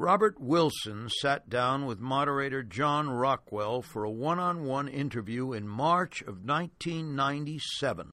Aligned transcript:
Robert 0.00 0.40
Wilson 0.40 1.10
sat 1.20 1.50
down 1.50 1.84
with 1.84 2.00
moderator 2.00 2.62
John 2.62 3.10
Rockwell 3.10 3.82
for 3.82 4.02
a 4.02 4.10
one 4.10 4.38
on 4.38 4.64
one 4.64 4.88
interview 4.88 5.52
in 5.52 5.68
March 5.68 6.22
of 6.22 6.42
1997. 6.42 8.10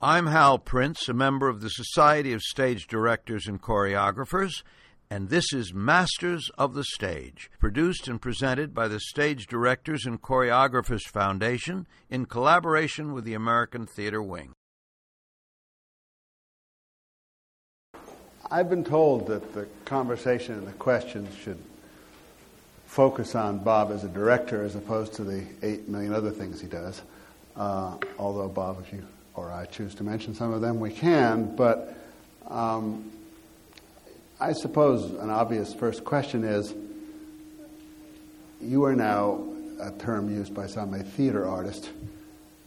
I'm 0.00 0.26
Hal 0.26 0.58
Prince, 0.58 1.08
a 1.08 1.14
member 1.14 1.48
of 1.48 1.60
the 1.60 1.68
Society 1.68 2.32
of 2.32 2.42
Stage 2.42 2.88
Directors 2.88 3.46
and 3.46 3.62
Choreographers, 3.62 4.64
and 5.08 5.28
this 5.28 5.52
is 5.52 5.72
Masters 5.72 6.50
of 6.58 6.74
the 6.74 6.82
Stage, 6.82 7.52
produced 7.60 8.08
and 8.08 8.20
presented 8.20 8.74
by 8.74 8.88
the 8.88 8.98
Stage 8.98 9.46
Directors 9.46 10.06
and 10.06 10.20
Choreographers 10.20 11.06
Foundation 11.06 11.86
in 12.10 12.26
collaboration 12.26 13.12
with 13.12 13.22
the 13.22 13.34
American 13.34 13.86
Theater 13.86 14.20
Wing. 14.20 14.55
I've 18.48 18.70
been 18.70 18.84
told 18.84 19.26
that 19.26 19.54
the 19.54 19.66
conversation 19.84 20.54
and 20.54 20.66
the 20.66 20.72
questions 20.72 21.34
should 21.36 21.58
focus 22.86 23.34
on 23.34 23.58
Bob 23.58 23.90
as 23.90 24.04
a 24.04 24.08
director 24.08 24.62
as 24.62 24.76
opposed 24.76 25.14
to 25.14 25.24
the 25.24 25.44
eight 25.62 25.88
million 25.88 26.12
other 26.12 26.30
things 26.30 26.60
he 26.60 26.68
does. 26.68 27.02
Uh, 27.56 27.96
although, 28.18 28.48
Bob, 28.48 28.84
if 28.86 28.92
you 28.92 29.04
or 29.34 29.50
I 29.50 29.66
choose 29.66 29.96
to 29.96 30.04
mention 30.04 30.34
some 30.34 30.52
of 30.52 30.60
them, 30.60 30.78
we 30.78 30.92
can. 30.92 31.56
But 31.56 31.96
um, 32.48 33.10
I 34.38 34.52
suppose 34.52 35.10
an 35.10 35.30
obvious 35.30 35.74
first 35.74 36.04
question 36.04 36.44
is 36.44 36.72
you 38.60 38.84
are 38.84 38.94
now 38.94 39.44
a 39.80 39.90
term 39.90 40.32
used 40.32 40.54
by 40.54 40.68
some 40.68 40.94
a 40.94 41.02
theater 41.02 41.46
artist, 41.46 41.90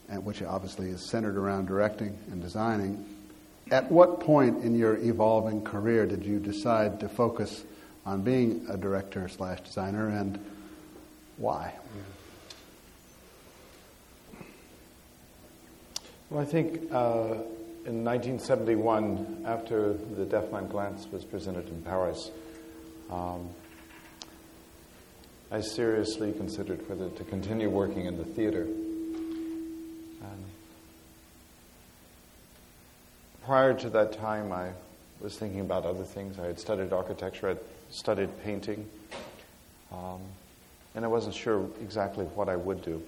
and 0.09 0.25
which 0.25 0.41
obviously 0.43 0.89
is 0.89 1.09
centered 1.09 1.37
around 1.37 1.67
directing 1.67 2.17
and 2.31 2.41
designing. 2.41 3.08
At 3.71 3.91
what 3.91 4.19
point 4.19 4.63
in 4.63 4.75
your 4.75 4.97
evolving 4.97 5.61
career 5.63 6.07
did 6.07 6.25
you 6.25 6.39
decide 6.39 6.99
to 7.01 7.09
focus 7.09 7.63
on 8.05 8.23
being 8.23 8.65
a 8.67 8.75
director 8.75 9.27
slash 9.27 9.61
designer, 9.61 10.07
and 10.07 10.43
why? 11.37 11.73
Well, 16.31 16.41
I 16.41 16.45
think 16.45 16.91
uh, 16.91 17.41
in 17.85 18.03
1971, 18.03 19.43
after 19.45 19.93
the 19.93 20.25
Deafman 20.25 20.67
Glance 20.67 21.07
was 21.11 21.23
presented 21.23 21.69
in 21.69 21.81
Paris, 21.83 22.31
um, 23.11 23.49
I 25.51 25.61
seriously 25.61 26.31
considered 26.31 26.87
whether 26.89 27.09
to 27.09 27.23
continue 27.23 27.69
working 27.69 28.05
in 28.05 28.17
the 28.17 28.25
theater. 28.25 28.67
Prior 33.49 33.73
to 33.73 33.89
that 33.89 34.11
time, 34.11 34.51
I 34.51 34.69
was 35.19 35.35
thinking 35.35 35.61
about 35.61 35.83
other 35.83 36.03
things. 36.03 36.37
I 36.37 36.45
had 36.45 36.59
studied 36.59 36.93
architecture, 36.93 37.47
I 37.47 37.49
had 37.49 37.59
studied 37.89 38.29
painting, 38.43 38.87
um, 39.91 40.21
and 40.93 41.03
I 41.03 41.07
wasn't 41.07 41.33
sure 41.33 41.67
exactly 41.81 42.25
what 42.25 42.47
I 42.47 42.55
would 42.55 42.83
do. 42.83 43.01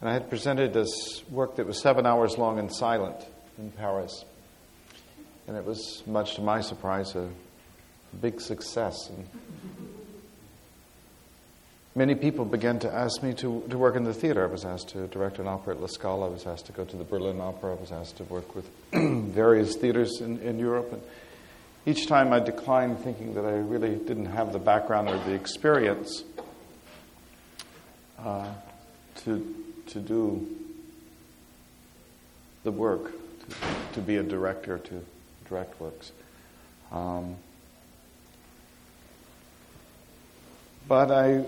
And 0.00 0.08
I 0.08 0.12
had 0.12 0.30
presented 0.30 0.72
this 0.72 1.24
work 1.28 1.56
that 1.56 1.66
was 1.66 1.82
seven 1.82 2.06
hours 2.06 2.38
long 2.38 2.60
and 2.60 2.72
silent 2.72 3.16
in 3.58 3.72
Paris. 3.72 4.24
And 5.48 5.56
it 5.56 5.64
was, 5.64 6.04
much 6.06 6.36
to 6.36 6.42
my 6.42 6.60
surprise, 6.60 7.16
a 7.16 7.28
big 8.20 8.40
success. 8.40 9.10
And 9.10 9.26
many 11.96 12.14
people 12.14 12.44
began 12.44 12.78
to 12.80 12.92
ask 12.92 13.22
me 13.22 13.32
to, 13.32 13.64
to 13.70 13.78
work 13.78 13.96
in 13.96 14.04
the 14.04 14.12
theater. 14.12 14.44
I 14.44 14.52
was 14.52 14.64
asked 14.64 14.90
to 14.90 15.06
direct 15.08 15.38
an 15.38 15.48
opera 15.48 15.74
at 15.74 15.80
La 15.80 15.86
Scala. 15.86 16.26
I 16.26 16.28
was 16.28 16.46
asked 16.46 16.66
to 16.66 16.72
go 16.72 16.84
to 16.84 16.96
the 16.96 17.04
Berlin 17.04 17.40
Opera. 17.40 17.72
I 17.72 17.80
was 17.80 17.90
asked 17.90 18.18
to 18.18 18.24
work 18.24 18.54
with 18.54 18.68
various 18.92 19.76
theaters 19.76 20.20
in, 20.20 20.38
in 20.40 20.58
Europe. 20.58 20.92
And 20.92 21.02
each 21.86 22.06
time 22.06 22.34
I 22.34 22.40
declined, 22.40 23.00
thinking 23.00 23.34
that 23.34 23.46
I 23.46 23.52
really 23.52 23.96
didn't 23.96 24.26
have 24.26 24.52
the 24.52 24.58
background 24.58 25.08
or 25.08 25.16
the 25.24 25.32
experience 25.32 26.22
uh, 28.18 28.52
to, 29.24 29.54
to 29.86 29.98
do 29.98 30.46
the 32.62 32.72
work, 32.72 33.12
to, 33.12 33.56
to, 33.94 34.00
be 34.02 34.16
a 34.16 34.22
director, 34.22 34.78
to 34.78 35.04
direct 35.48 35.80
works. 35.80 36.12
Um, 36.92 37.36
but 40.88 41.10
I 41.10 41.44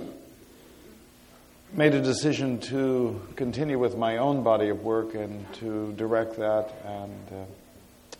made 1.73 1.95
a 1.95 2.01
decision 2.01 2.59
to 2.59 3.21
continue 3.37 3.79
with 3.79 3.97
my 3.97 4.17
own 4.17 4.43
body 4.43 4.69
of 4.71 4.83
work 4.83 5.15
and 5.15 5.53
to 5.55 5.93
direct 5.93 6.37
that. 6.39 6.73
And 6.85 7.29
uh, 7.33 8.17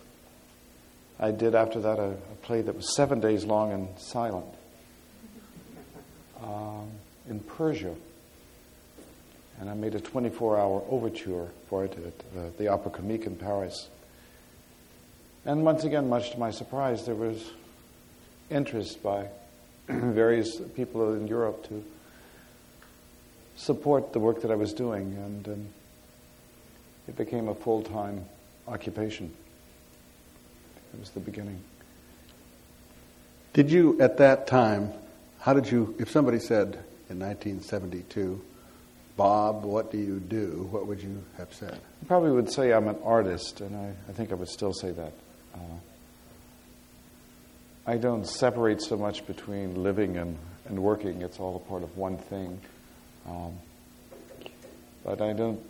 I 1.19 1.31
did 1.31 1.55
after 1.55 1.81
that 1.81 1.99
a, 1.99 2.11
a, 2.11 2.37
play 2.43 2.61
that 2.63 2.75
was 2.75 2.95
seven 2.95 3.21
days 3.21 3.45
long 3.45 3.73
and 3.73 3.89
silent 3.99 4.47
um, 6.43 6.91
in 7.29 7.41
Persia. 7.41 7.95
And 9.61 9.69
I 9.69 9.75
made 9.75 9.95
a 9.95 10.01
24 10.01 10.59
hour 10.59 10.85
overture 10.89 11.49
for 11.69 11.85
it 11.85 11.93
at 11.93 12.39
uh, 12.39 12.51
the 12.59 12.69
Opera 12.69 12.93
Comique 12.93 13.27
in 13.27 13.35
Paris. 13.35 13.89
And 15.45 15.65
once 15.65 15.85
again, 15.85 16.09
much 16.09 16.33
to 16.33 16.39
my 16.39 16.51
surprise, 16.51 17.07
there 17.07 17.15
was 17.15 17.51
interest 18.51 19.03
by 19.03 19.29
various 19.89 20.61
people 20.77 21.15
in 21.15 21.27
Europe 21.27 21.67
to 21.69 21.83
support 23.59 24.13
the 24.13 24.21
work 24.21 24.43
that 24.43 24.51
I 24.51 24.55
was 24.55 24.73
doing, 24.73 25.15
and 25.15 25.49
um, 25.49 25.69
it 27.09 27.17
became 27.17 27.49
a 27.49 27.55
full 27.55 27.83
time 27.83 28.25
occupation. 28.67 29.35
It 30.95 31.01
was 31.01 31.11
the 31.11 31.21
beginning. 31.21 31.61
Did 33.53 33.71
you, 33.71 34.01
at 34.01 34.19
that 34.19 34.47
time, 34.47 34.93
how 35.41 35.53
did 35.53 35.71
you, 35.71 35.95
if 35.99 36.11
somebody 36.11 36.39
said 36.39 36.79
in 37.11 37.19
1972, 37.19 38.41
Bob, 39.17 39.65
what 39.65 39.91
do 39.91 39.99
you 39.99 40.21
do? 40.21 40.69
What 40.71 40.87
would 40.87 41.03
you 41.03 41.25
have 41.37 41.53
said? 41.53 41.75
I 41.75 42.07
probably 42.07 42.31
would 42.31 42.53
say 42.53 42.73
I'm 42.73 42.87
an 42.87 42.99
artist, 43.03 43.61
and 43.61 43.75
I, 43.75 43.93
I 44.09 44.13
think 44.13 44.31
I 44.31 44.35
would 44.37 44.49
still 44.49 44.73
say 44.73 44.93
that. 44.93 45.13
Uh, 45.55 45.59
I 47.87 47.97
don't 47.97 48.27
separate 48.27 48.81
so 48.81 48.97
much 48.97 49.27
between 49.27 49.83
living 49.83 50.17
and, 50.17 50.39
and 50.67 50.81
working, 50.81 51.23
it's 51.23 51.41
all 51.41 51.57
a 51.57 51.69
part 51.69 51.83
of 51.83 51.97
one 51.97 52.17
thing. 52.17 52.61
Um, 53.29 53.55
but 55.05 55.21
I 55.21 55.33
don't 55.33 55.61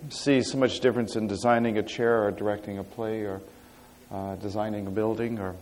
see 0.12 0.42
so 0.42 0.58
much 0.58 0.80
difference 0.80 1.16
in 1.16 1.26
designing 1.26 1.78
a 1.78 1.82
chair 1.82 2.24
or 2.24 2.30
directing 2.30 2.78
a 2.78 2.84
play 2.84 3.22
or 3.22 3.40
uh, 4.10 4.36
designing 4.36 4.86
a 4.86 4.90
building 4.90 5.38
or 5.38 5.54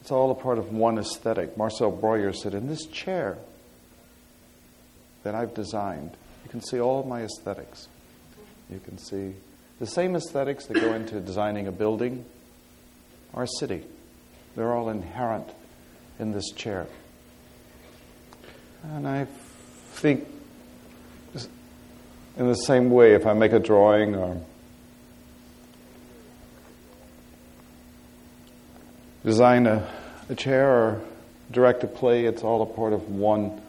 it's 0.00 0.12
all 0.12 0.30
a 0.30 0.34
part 0.34 0.58
of 0.58 0.72
one 0.72 0.98
aesthetic. 0.98 1.56
Marcel 1.56 1.90
Breuer 1.90 2.32
said, 2.32 2.54
in 2.54 2.68
this 2.68 2.86
chair 2.86 3.38
that 5.24 5.34
I've 5.34 5.52
designed, 5.52 6.12
you 6.44 6.50
can 6.50 6.60
see 6.60 6.78
all 6.78 7.02
my 7.02 7.22
aesthetics. 7.22 7.88
You 8.70 8.78
can 8.78 8.98
see 8.98 9.34
the 9.80 9.86
same 9.86 10.14
aesthetics 10.14 10.66
that 10.66 10.74
go 10.74 10.92
into 10.94 11.20
designing 11.20 11.66
a 11.66 11.72
building 11.72 12.24
or 13.32 13.42
a 13.42 13.48
city. 13.58 13.82
They're 14.54 14.72
all 14.72 14.90
inherent 14.90 15.48
in 16.18 16.32
this 16.32 16.50
chair. 16.52 16.86
And 18.94 19.06
I 19.06 19.26
think, 19.94 20.26
in 22.36 22.46
the 22.46 22.54
same 22.54 22.90
way, 22.90 23.14
if 23.14 23.26
I 23.26 23.32
make 23.32 23.52
a 23.52 23.58
drawing 23.58 24.14
or 24.14 24.40
design 29.24 29.66
a, 29.66 29.86
a 30.28 30.34
chair 30.34 30.70
or 30.70 31.00
direct 31.50 31.82
a 31.82 31.88
play, 31.88 32.26
it's 32.26 32.42
all 32.42 32.62
a 32.62 32.66
part 32.66 32.92
of 32.92 33.10
one 33.10 33.60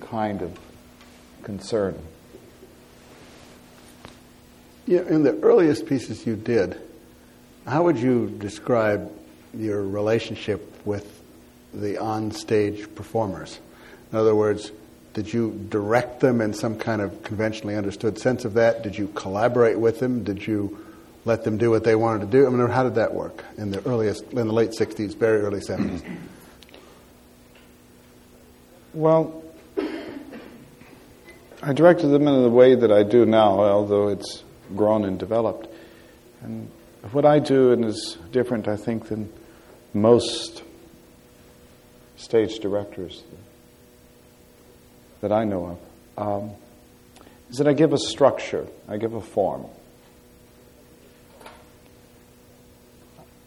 kind 0.00 0.42
of 0.42 0.58
concern. 1.42 1.96
Yeah, 4.86 5.02
in 5.02 5.22
the 5.22 5.38
earliest 5.40 5.86
pieces 5.86 6.26
you 6.26 6.36
did, 6.36 6.80
how 7.66 7.84
would 7.84 7.98
you 7.98 8.28
describe 8.28 9.12
your 9.54 9.82
relationship 9.82 10.84
with 10.84 11.22
the 11.72 11.98
on-stage 11.98 12.92
performers? 12.94 13.58
In 14.12 14.18
other 14.18 14.34
words, 14.34 14.70
did 15.14 15.32
you 15.32 15.66
direct 15.70 16.20
them 16.20 16.40
in 16.40 16.52
some 16.52 16.78
kind 16.78 17.00
of 17.00 17.22
conventionally 17.22 17.74
understood 17.74 18.18
sense 18.18 18.44
of 18.44 18.54
that? 18.54 18.82
Did 18.82 18.98
you 18.98 19.08
collaborate 19.08 19.78
with 19.78 19.98
them? 19.98 20.24
Did 20.24 20.46
you 20.46 20.84
let 21.24 21.42
them 21.44 21.58
do 21.58 21.70
what 21.70 21.84
they 21.84 21.94
wanted 21.94 22.20
to 22.20 22.26
do? 22.26 22.46
I 22.46 22.50
mean, 22.50 22.68
how 22.68 22.84
did 22.84 22.96
that 22.96 23.14
work 23.14 23.44
in 23.56 23.70
the 23.70 23.86
earliest, 23.88 24.24
in 24.32 24.46
the 24.46 24.52
late 24.52 24.70
'60s, 24.70 25.16
very 25.16 25.40
early 25.40 25.60
'70s? 25.60 26.02
Well, 28.92 29.42
I 31.62 31.72
directed 31.72 32.08
them 32.08 32.28
in 32.28 32.42
the 32.42 32.50
way 32.50 32.74
that 32.74 32.92
I 32.92 33.02
do 33.02 33.26
now, 33.26 33.60
although 33.60 34.08
it's 34.08 34.44
grown 34.74 35.04
and 35.04 35.18
developed. 35.18 35.68
And 36.42 36.70
what 37.12 37.24
I 37.24 37.38
do 37.38 37.72
and 37.72 37.84
is 37.84 38.18
different, 38.30 38.68
I 38.68 38.76
think, 38.76 39.08
than 39.08 39.32
most 39.94 40.62
stage 42.16 42.58
directors 42.58 43.22
that 45.20 45.32
I 45.32 45.44
know 45.44 45.78
of, 46.16 46.24
um, 46.26 46.50
is 47.50 47.56
that 47.58 47.68
I 47.68 47.72
give 47.72 47.92
a 47.92 47.98
structure, 47.98 48.66
I 48.88 48.96
give 48.96 49.14
a 49.14 49.20
form. 49.20 49.66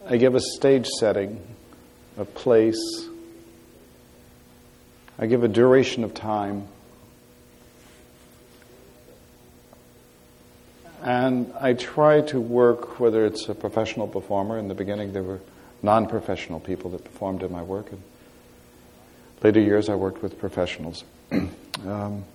I 0.07 0.17
give 0.17 0.33
a 0.33 0.39
stage 0.39 0.87
setting, 0.99 1.39
a 2.17 2.25
place, 2.25 3.07
I 5.19 5.27
give 5.27 5.43
a 5.43 5.47
duration 5.47 6.03
of 6.03 6.13
time. 6.13 6.67
And 11.01 11.53
I 11.59 11.73
try 11.73 12.21
to 12.21 12.41
work, 12.41 12.99
whether 12.99 13.25
it's 13.25 13.47
a 13.49 13.55
professional 13.55 14.07
performer, 14.07 14.57
in 14.57 14.67
the 14.67 14.73
beginning 14.73 15.13
there 15.13 15.23
were 15.23 15.39
non 15.83 16.07
professional 16.07 16.59
people 16.59 16.91
that 16.91 17.03
performed 17.03 17.43
in 17.43 17.51
my 17.51 17.61
work. 17.61 17.91
And 17.91 18.01
later 19.43 19.59
years 19.59 19.89
I 19.89 19.95
worked 19.95 20.21
with 20.21 20.39
professionals. 20.39 21.03
um, 21.87 22.25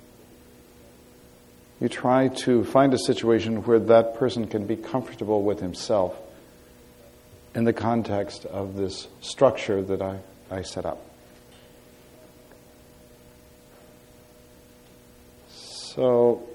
you 1.80 1.88
try 1.88 2.28
to 2.28 2.64
find 2.64 2.94
a 2.94 2.98
situation 2.98 3.64
where 3.64 3.78
that 3.78 4.16
person 4.16 4.46
can 4.46 4.66
be 4.66 4.76
comfortable 4.76 5.42
with 5.42 5.60
himself 5.60 6.16
in 7.54 7.64
the 7.64 7.72
context 7.72 8.46
of 8.46 8.76
this 8.76 9.06
structure 9.20 9.82
that 9.82 10.02
I, 10.02 10.18
I 10.50 10.62
set 10.62 10.86
up. 10.86 11.00
So 15.48 16.48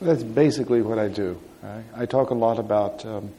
that's 0.00 0.22
basically 0.22 0.82
what 0.82 0.98
I 0.98 1.08
do. 1.08 1.40
I, 1.62 2.02
I 2.02 2.06
talk 2.06 2.30
a 2.30 2.34
lot 2.34 2.58
about 2.58 3.04
um, 3.04 3.30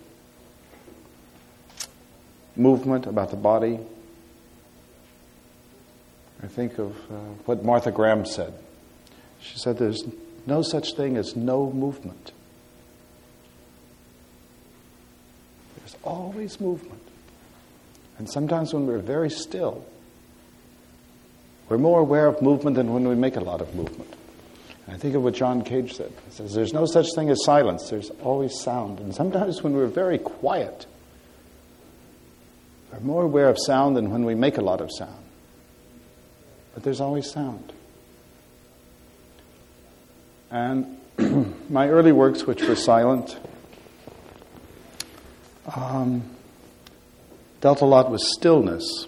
movement, 2.56 3.06
about 3.06 3.32
the 3.32 3.38
body. 3.38 3.80
I 6.42 6.48
think 6.48 6.78
of 6.80 6.92
uh, 7.12 7.16
what 7.46 7.64
Martha 7.64 7.92
Graham 7.92 8.26
said. 8.26 8.54
She 9.42 9.58
said, 9.58 9.78
There's 9.78 10.04
no 10.46 10.62
such 10.62 10.94
thing 10.94 11.18
as 11.18 11.36
no 11.36 11.72
movement. 11.72 12.32
There's 15.78 15.96
always 16.04 16.60
movement. 16.60 17.02
And 18.18 18.30
sometimes 18.30 18.74
when 18.74 18.86
we're 18.86 19.00
very 19.00 19.30
still, 19.30 19.86
we're 21.68 21.78
more 21.78 22.00
aware 22.00 22.28
of 22.28 22.42
movement 22.42 22.76
than 22.76 22.94
when 22.94 23.08
we 23.08 23.16
make 23.16 23.36
a 23.36 23.42
lot 23.42 23.62
of 23.62 23.74
movement. 23.76 24.14
And 24.86 24.96
I 24.96 25.00
think 25.00 25.16
of 25.16 25.24
what 25.24 25.36
John 25.36 25.62
Cage 25.62 25.94
said. 25.94 26.12
He 26.26 26.32
says, 26.32 26.54
There's 26.54 26.74
no 26.74 26.86
such 26.86 27.08
thing 27.16 27.30
as 27.30 27.44
silence, 27.44 27.90
there's 27.90 28.10
always 28.24 28.60
sound. 28.60 29.00
And 29.00 29.14
sometimes 29.14 29.62
when 29.62 29.74
we're 29.74 29.88
very 29.88 30.18
quiet, 30.18 30.86
we're 32.92 33.00
more 33.02 33.24
aware 33.24 33.50
of 33.50 33.58
sound 33.60 33.96
than 33.96 34.10
when 34.10 34.26
we 34.26 34.36
make 34.36 34.58
a 34.58 34.62
lot 34.62 34.82
of 34.82 34.90
sound. 34.98 35.26
But 36.80 36.86
there's 36.86 37.02
always 37.02 37.30
sound. 37.30 37.74
And 40.50 40.98
my 41.70 41.90
early 41.90 42.14
works, 42.14 42.48
which 42.48 42.64
were 42.64 42.78
silent, 42.78 43.38
um, 45.76 46.24
dealt 47.60 47.82
a 47.82 47.86
lot 47.86 48.10
with 48.10 48.22
stillness. 48.22 49.08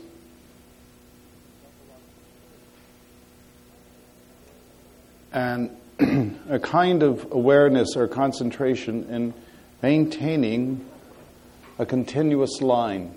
And 5.32 5.70
a 6.50 6.60
kind 6.60 7.04
of 7.04 7.32
awareness 7.32 7.96
or 7.96 8.10
concentration 8.10 9.06
in 9.06 9.34
maintaining 9.82 10.86
a 11.80 11.86
continuous 11.86 12.62
line. 12.62 13.16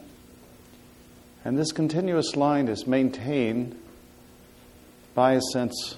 And 1.45 1.59
this 1.59 1.73
continuous 1.73 2.37
line 2.37 2.69
is 2.69 2.87
maintained 2.87 3.81
by 5.14 5.34
a 5.34 5.40
sense 5.52 5.96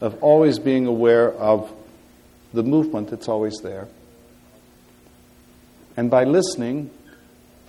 of 0.00 0.22
always 0.22 0.58
being 0.58 0.86
aware 0.86 1.32
of 1.32 1.72
the 2.52 2.62
movement 2.62 3.10
that's 3.10 3.28
always 3.28 3.54
there. 3.62 3.88
And 5.96 6.10
by 6.10 6.24
listening 6.24 6.90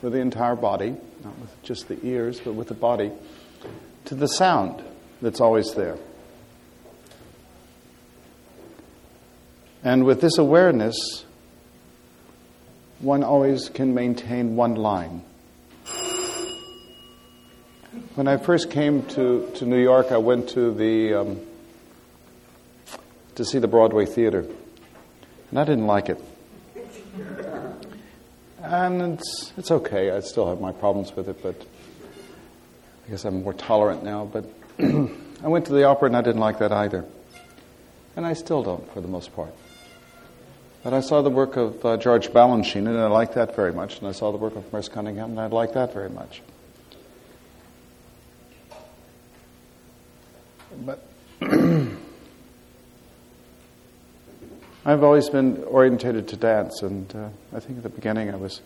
for 0.02 0.10
the 0.10 0.20
entire 0.20 0.56
body, 0.56 0.96
not 1.24 1.38
with 1.40 1.64
just 1.64 1.88
the 1.88 1.98
ears, 2.06 2.40
but 2.40 2.54
with 2.54 2.68
the 2.68 2.74
body, 2.74 3.12
to 4.06 4.16
the 4.16 4.28
sound 4.28 4.84
that's 5.22 5.42
always 5.42 5.74
there. 5.74 5.98
And 9.84 10.06
with 10.06 10.22
this 10.22 10.38
awareness, 10.38 11.26
one 13.00 13.24
always 13.24 13.70
can 13.70 13.94
maintain 13.94 14.56
one 14.56 14.76
line. 14.76 15.22
When 18.16 18.30
I 18.30 18.38
first 18.38 18.72
came 18.72 19.04
to, 19.08 19.52
to 19.56 19.66
New 19.66 19.82
York, 19.82 20.14
I 20.14 20.18
went 20.18 20.48
to 20.52 20.74
the 20.74 21.16
um, 21.16 21.42
to 23.36 23.44
see 23.44 23.60
the 23.60 23.68
Broadway 23.68 24.06
theater. 24.06 24.46
And 25.50 25.60
I 25.60 25.66
didn't 25.66 25.86
like 25.86 26.08
it. 26.08 26.24
And 28.62 29.02
it's, 29.02 29.52
it's 29.58 29.70
okay. 29.70 30.12
I 30.12 30.22
still 30.22 30.48
have 30.48 30.62
my 30.62 30.72
problems 30.72 31.14
with 31.14 31.28
it, 31.28 31.44
but 31.44 31.62
I 33.06 33.12
guess 33.12 33.26
I'm 33.26 33.44
more 33.44 33.52
tolerant 33.52 34.06
now. 34.06 34.24
But 34.24 34.46
I 34.80 35.50
went 35.50 35.66
to 35.66 35.74
the 35.74 35.84
opera 35.84 36.08
and 36.08 36.16
I 36.16 36.22
didn't 36.22 36.40
like 36.40 36.60
that 36.60 36.72
either. 36.72 37.04
And 38.16 38.26
I 38.26 38.32
still 38.32 38.64
don't, 38.64 38.90
for 38.94 39.02
the 39.02 39.10
most 39.10 39.36
part. 39.36 39.54
But 40.84 40.94
I 40.94 41.02
saw 41.02 41.22
the 41.22 41.30
work 41.30 41.58
of 41.58 41.86
uh, 41.86 41.98
George 41.98 42.30
Balanchine, 42.30 42.88
and 42.88 42.98
I 42.98 43.08
liked 43.08 43.34
that 43.34 43.58
very 43.58 43.74
much. 43.74 44.00
And 44.00 44.08
I 44.08 44.14
saw 44.14 44.32
the 44.32 44.38
work 44.38 44.56
of 44.56 44.72
Merce 44.72 44.88
Cunningham, 44.88 45.32
and 45.32 45.40
I 45.42 45.48
liked 45.48 45.74
that 45.74 45.94
very 45.94 46.10
much. 46.10 46.42
But 50.84 51.08
I've 54.86 55.04
always 55.04 55.30
been 55.30 55.64
orientated 55.64 56.28
to 56.30 56.38
dance, 56.38 56.82
and 56.82 57.14
uh, 57.16 57.30
I 57.54 57.60
think 57.60 57.78
at 57.78 57.84
the 57.84 57.90
beginning 57.90 58.30
I 58.32 58.36
was 58.36 58.62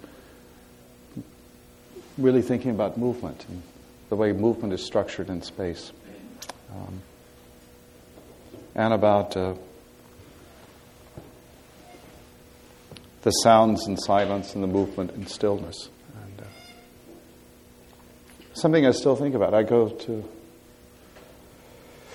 really 2.18 2.42
thinking 2.42 2.72
about 2.72 2.98
movement 2.98 3.46
and 3.48 3.62
the 4.10 4.16
way 4.16 4.34
movement 4.34 4.74
is 4.74 4.86
structured 4.86 5.30
in 5.30 5.42
space, 5.42 5.92
um, 6.72 7.02
and 8.76 8.94
about 8.94 9.38
uh, 9.38 9.54
the 13.22 13.32
sounds 13.32 13.88
and 13.88 14.02
silence 14.02 14.56
and 14.56 14.64
the 14.64 14.68
movement 14.68 15.12
and 15.12 15.30
stillness. 15.30 15.90
And, 16.22 16.42
uh, 16.42 16.44
something 18.54 18.86
I 18.86 18.92
still 18.92 19.16
think 19.16 19.36
about. 19.36 19.54
I 19.54 19.64
go 19.64 19.90
to. 19.90 20.30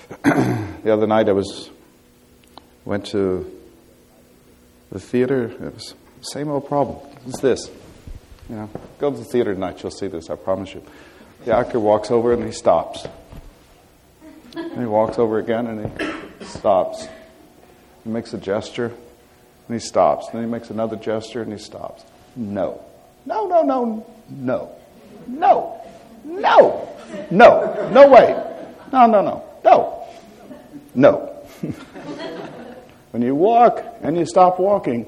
the 0.23 0.93
other 0.93 1.07
night 1.07 1.29
I 1.29 1.33
was 1.33 1.69
went 2.85 3.07
to 3.07 3.51
the 4.91 4.99
theater, 4.99 5.45
it 5.45 5.73
was 5.73 5.95
the 6.19 6.25
same 6.25 6.49
old 6.49 6.67
problem. 6.67 6.97
It's 7.27 7.39
this. 7.39 7.69
You 8.49 8.55
know, 8.55 8.69
go 8.99 9.11
to 9.11 9.17
the 9.17 9.23
theater 9.25 9.53
tonight, 9.53 9.81
you'll 9.81 9.91
see 9.91 10.07
this, 10.07 10.29
I 10.29 10.35
promise 10.35 10.73
you. 10.73 10.83
The 11.45 11.55
actor 11.55 11.79
walks 11.79 12.11
over 12.11 12.33
and 12.33 12.43
he 12.43 12.51
stops. 12.51 13.05
And 14.55 14.79
he 14.79 14.85
walks 14.85 15.17
over 15.19 15.39
again 15.39 15.67
and 15.67 16.39
he 16.39 16.45
stops. 16.45 17.07
He 18.03 18.09
makes 18.09 18.33
a 18.33 18.37
gesture 18.37 18.93
and 19.67 19.79
he 19.79 19.79
stops. 19.79 20.29
Then 20.29 20.43
he 20.43 20.47
makes 20.47 20.69
another 20.69 20.95
gesture 20.95 21.41
and 21.41 21.51
he 21.51 21.59
stops. 21.59 22.03
No. 22.35 22.83
No, 23.25 23.47
no, 23.47 23.63
no, 23.63 24.05
no. 24.29 24.71
No. 25.27 25.81
No. 26.23 26.89
No. 27.31 27.89
No 27.91 28.07
way. 28.09 28.43
No, 28.93 29.07
no, 29.07 29.21
no. 29.21 29.43
No. 29.63 30.04
No. 30.95 31.27
When 33.11 33.21
you 33.21 33.35
walk 33.35 33.83
and 34.01 34.17
you 34.17 34.25
stop 34.25 34.59
walking, 34.59 35.05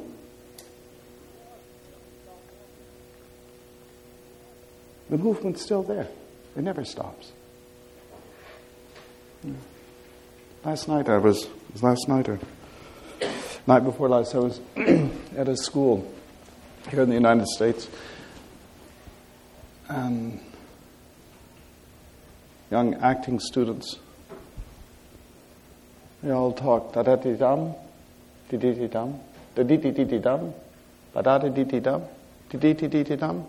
the 5.10 5.17
movement's 5.17 5.62
still 5.62 5.84
there. 5.84 6.08
It 6.56 6.63
never 6.63 6.86
stops. 6.86 7.32
Last 10.63 10.88
night 10.88 11.10
I 11.10 11.17
was, 11.17 11.48
was 11.74 11.84
last 11.84 12.08
night 12.08 12.29
or 12.29 12.39
night 13.67 13.84
before 13.84 14.10
last, 14.10 14.34
I 14.36 14.39
was 14.39 14.60
at 15.36 15.48
a 15.48 15.58
school 15.58 16.10
here 16.89 17.01
in 17.01 17.10
the 17.10 17.15
United 17.15 17.48
States. 17.48 17.89
And 19.89 20.39
young 22.72 22.96
acting 22.96 23.39
students, 23.39 24.00
they 26.21 26.31
all 26.31 26.51
talk 26.51 26.93
da 26.93 27.03
da 27.03 27.15
dum, 27.15 27.75
di 28.50 28.57
di 28.57 28.74
di 28.74 28.88
dum, 28.88 29.19
da 29.55 29.63
di 29.63 29.77
di 29.77 29.91
di 29.91 30.05
di 30.05 30.19
dum, 30.19 30.53
ba 31.13 31.21
da 31.21 31.38
di 31.38 31.50
di 31.50 31.63
di 31.65 31.79
dum, 31.79 32.01
di 32.50 32.57
di 32.57 32.74
di 32.74 32.88
di 32.88 33.03
di 33.03 33.15
dum, 33.15 33.45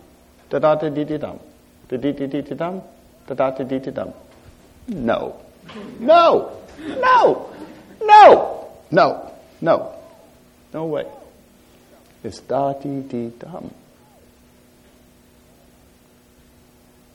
da 0.48 0.58
da 0.58 0.74
di 0.74 0.90
di 0.90 1.04
di 1.04 1.18
dum, 1.18 1.38
di 1.88 1.98
di 1.98 2.12
di 2.12 2.26
di 2.28 2.42
di 2.42 2.54
dum, 2.54 2.82
da 3.26 3.34
da 3.34 3.50
di 3.50 3.64
di 3.64 3.80
di 3.80 3.90
dum. 3.92 4.12
No. 4.88 5.34
No. 6.00 6.50
No. 6.78 7.50
No. 8.00 8.68
No. 8.90 9.32
No. 9.60 9.92
No 10.72 10.84
way. 10.86 11.06
It's 12.22 12.40
da 12.40 12.72
di 12.72 13.02
di 13.02 13.32
dum. 13.38 13.70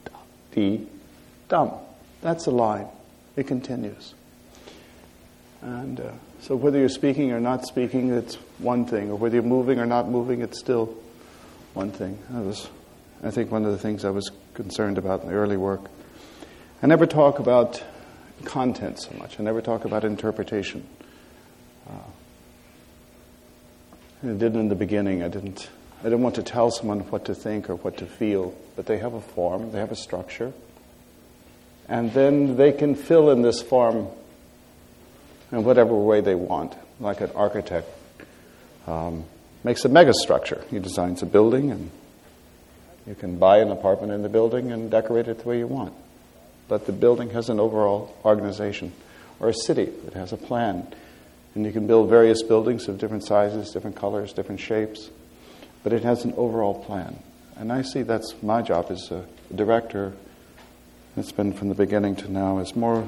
Da 0.05 0.17
di 0.51 0.87
dum. 1.47 1.71
That's 2.21 2.45
a 2.47 2.51
line. 2.51 2.87
It 3.35 3.47
continues. 3.47 4.13
And 5.63 5.99
uh, 6.01 6.11
so 6.41 6.57
whether 6.57 6.77
you're 6.77 6.89
speaking 6.89 7.31
or 7.31 7.39
not 7.39 7.65
speaking, 7.65 8.11
it's 8.11 8.35
one 8.59 8.85
thing, 8.85 9.09
or 9.09 9.15
whether 9.15 9.35
you're 9.35 9.43
moving 9.43 9.79
or 9.79 9.85
not 9.85 10.09
moving, 10.09 10.41
it's 10.41 10.59
still 10.59 10.93
one 11.73 11.89
thing. 11.89 12.19
That 12.31 12.43
was, 12.43 12.67
I 13.23 13.31
think, 13.31 13.49
one 13.49 13.63
of 13.63 13.71
the 13.71 13.77
things 13.77 14.03
I 14.03 14.09
was 14.09 14.29
concerned 14.53 14.97
about 14.97 15.21
in 15.21 15.29
the 15.29 15.35
early 15.35 15.55
work. 15.55 15.81
I 16.81 16.87
never 16.87 17.05
talk 17.05 17.39
about 17.39 17.81
content 18.43 19.01
so 19.01 19.15
much. 19.17 19.39
I 19.39 19.43
never 19.43 19.61
talk 19.61 19.85
about 19.85 20.03
interpretation. 20.03 20.85
Uh, 21.89 21.93
I 24.23 24.27
didn't 24.27 24.59
in 24.59 24.67
the 24.67 24.75
beginning. 24.75 25.23
I 25.23 25.29
didn't. 25.29 25.69
I 26.01 26.03
didn't 26.03 26.23
want 26.23 26.35
to 26.35 26.43
tell 26.43 26.71
someone 26.71 26.99
what 27.11 27.23
to 27.25 27.35
think 27.35 27.69
or 27.69 27.75
what 27.75 27.95
to 27.97 28.05
feel, 28.05 28.53
but 28.75 28.85
they 28.85 28.97
have 28.97 29.13
a 29.13 29.21
form, 29.21 29.71
they 29.71 29.79
have 29.79 29.93
a 29.93 29.95
structure, 29.95 30.51
and 31.87 32.11
then 32.11 32.57
they 32.57 32.73
can 32.73 32.95
fill 32.95 33.29
in 33.29 33.41
this 33.41 33.61
form 33.61 34.09
in 35.53 35.63
whatever 35.63 35.93
way 35.93 36.19
they 36.19 36.33
want, 36.33 36.75
like 36.99 37.21
an 37.21 37.29
architect 37.35 37.87
um, 38.87 39.23
makes 39.63 39.85
a 39.85 39.89
megastructure. 39.89 40.67
He 40.69 40.79
designs 40.79 41.21
a 41.21 41.27
building, 41.27 41.69
and 41.69 41.91
you 43.05 43.13
can 43.13 43.37
buy 43.37 43.59
an 43.59 43.69
apartment 43.69 44.11
in 44.11 44.23
the 44.23 44.29
building 44.29 44.71
and 44.71 44.89
decorate 44.89 45.27
it 45.27 45.39
the 45.39 45.47
way 45.47 45.59
you 45.59 45.67
want. 45.67 45.93
But 46.67 46.87
the 46.87 46.91
building 46.91 47.29
has 47.29 47.49
an 47.49 47.59
overall 47.59 48.15
organization, 48.25 48.93
or 49.39 49.49
a 49.49 49.53
city 49.53 49.85
that 50.05 50.15
has 50.15 50.33
a 50.33 50.37
plan. 50.37 50.87
And 51.53 51.65
you 51.65 51.71
can 51.71 51.85
build 51.85 52.09
various 52.09 52.41
buildings 52.41 52.87
of 52.87 52.97
different 52.97 53.23
sizes, 53.23 53.69
different 53.69 53.95
colors, 53.95 54.33
different 54.33 54.59
shapes, 54.59 55.11
but 55.83 55.93
it 55.93 56.01
has 56.01 56.25
an 56.25 56.33
overall 56.35 56.83
plan. 56.83 57.19
And 57.57 57.71
I 57.71 57.83
see 57.83 58.01
that's 58.01 58.33
my 58.41 58.63
job 58.63 58.87
as 58.89 59.11
a 59.11 59.23
director. 59.53 60.13
It's 61.15 61.31
been 61.31 61.53
from 61.53 61.69
the 61.69 61.75
beginning 61.75 62.15
to 62.17 62.31
now, 62.31 62.57
is 62.57 62.75
more 62.75 63.07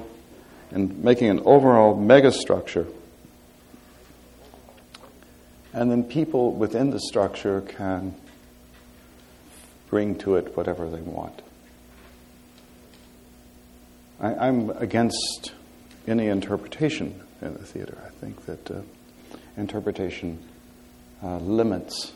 in 0.72 1.04
making 1.04 1.30
an 1.30 1.42
overall 1.46 1.96
megastructure. 1.96 2.92
And 5.74 5.92
then 5.92 6.04
people 6.04 6.54
within 6.54 6.92
the 6.92 7.00
structure 7.00 7.62
can 7.62 8.16
bring 9.90 10.16
to 10.20 10.36
it 10.36 10.56
whatever 10.56 10.90
they 10.90 11.02
want. 11.02 11.42
I, 14.20 14.48
am 14.48 14.70
against 14.70 15.52
any 16.08 16.28
interpretation 16.28 17.22
in 17.42 17.54
the 17.54 17.64
theater. 17.64 17.98
I 18.06 18.10
think 18.10 18.46
that 18.46 18.72
uh, 18.72 18.82
interpretation 19.58 20.44
uh, 21.22 21.38
limits 21.38 22.14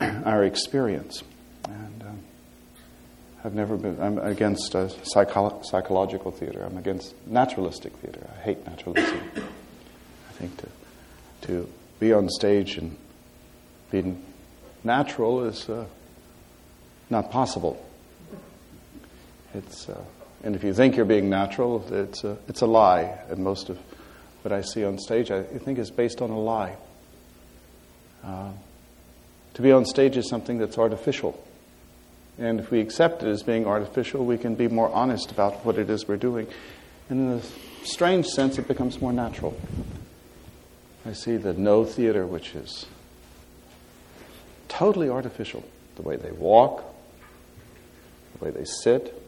our 0.00 0.44
experience. 0.44 1.22
And 1.64 2.02
um, 2.02 2.18
I've 3.42 3.54
never 3.54 3.76
been, 3.76 4.00
I'm 4.00 4.18
against 4.18 4.76
uh, 4.76 4.88
psycho- 5.04 5.62
psychological 5.62 6.30
theater. 6.30 6.62
I'm 6.62 6.76
against 6.76 7.14
naturalistic 7.26 7.94
theater. 7.94 8.28
I 8.36 8.42
hate 8.42 8.66
naturalism. 8.66 9.20
I 9.36 10.32
think 10.32 10.56
to, 10.58 10.68
to 11.46 11.68
be 11.98 12.12
on 12.12 12.28
stage 12.28 12.76
and 12.76 12.98
be 13.90 14.14
natural 14.84 15.44
is 15.44 15.68
uh, 15.70 15.86
not 17.08 17.30
possible. 17.30 17.82
It's, 19.54 19.88
uh, 19.88 20.04
and 20.44 20.54
if 20.54 20.62
you 20.62 20.74
think 20.74 20.96
you're 20.96 21.06
being 21.06 21.30
natural, 21.30 21.84
it's 21.92 22.24
a, 22.24 22.36
it's 22.46 22.60
a 22.60 22.66
lie. 22.66 23.18
And 23.30 23.42
most 23.42 23.70
of 23.70 23.78
what 24.42 24.52
I 24.52 24.60
see 24.60 24.84
on 24.84 24.98
stage, 24.98 25.30
I 25.30 25.42
think, 25.42 25.78
is 25.78 25.90
based 25.90 26.20
on 26.20 26.28
a 26.28 26.38
lie. 26.38 26.76
Uh, 28.22 28.52
to 29.54 29.62
be 29.62 29.72
on 29.72 29.86
stage 29.86 30.18
is 30.18 30.28
something 30.28 30.58
that's 30.58 30.76
artificial. 30.76 31.42
And 32.40 32.58
if 32.58 32.70
we 32.70 32.80
accept 32.80 33.22
it 33.22 33.28
as 33.28 33.42
being 33.42 33.66
artificial, 33.66 34.24
we 34.24 34.38
can 34.38 34.54
be 34.54 34.66
more 34.66 34.88
honest 34.88 35.30
about 35.30 35.64
what 35.64 35.76
it 35.76 35.90
is 35.90 36.08
we're 36.08 36.16
doing. 36.16 36.46
And 37.10 37.20
in 37.20 37.38
a 37.38 37.86
strange 37.86 38.26
sense, 38.26 38.58
it 38.58 38.66
becomes 38.66 38.98
more 38.98 39.12
natural. 39.12 39.54
I 41.04 41.12
see 41.12 41.36
the 41.36 41.52
Noh 41.52 41.84
theater, 41.84 42.26
which 42.26 42.54
is 42.54 42.86
totally 44.68 45.10
artificial. 45.10 45.62
The 45.96 46.02
way 46.02 46.16
they 46.16 46.32
walk, 46.32 46.82
the 48.38 48.44
way 48.46 48.50
they 48.50 48.64
sit, 48.64 49.22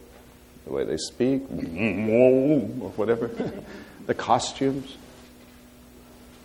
the 0.65 0.73
way 0.73 0.85
they 0.85 0.97
speak, 0.97 1.43
or 1.51 2.61
whatever, 2.97 3.31
the 4.07 4.15
costumes, 4.15 4.97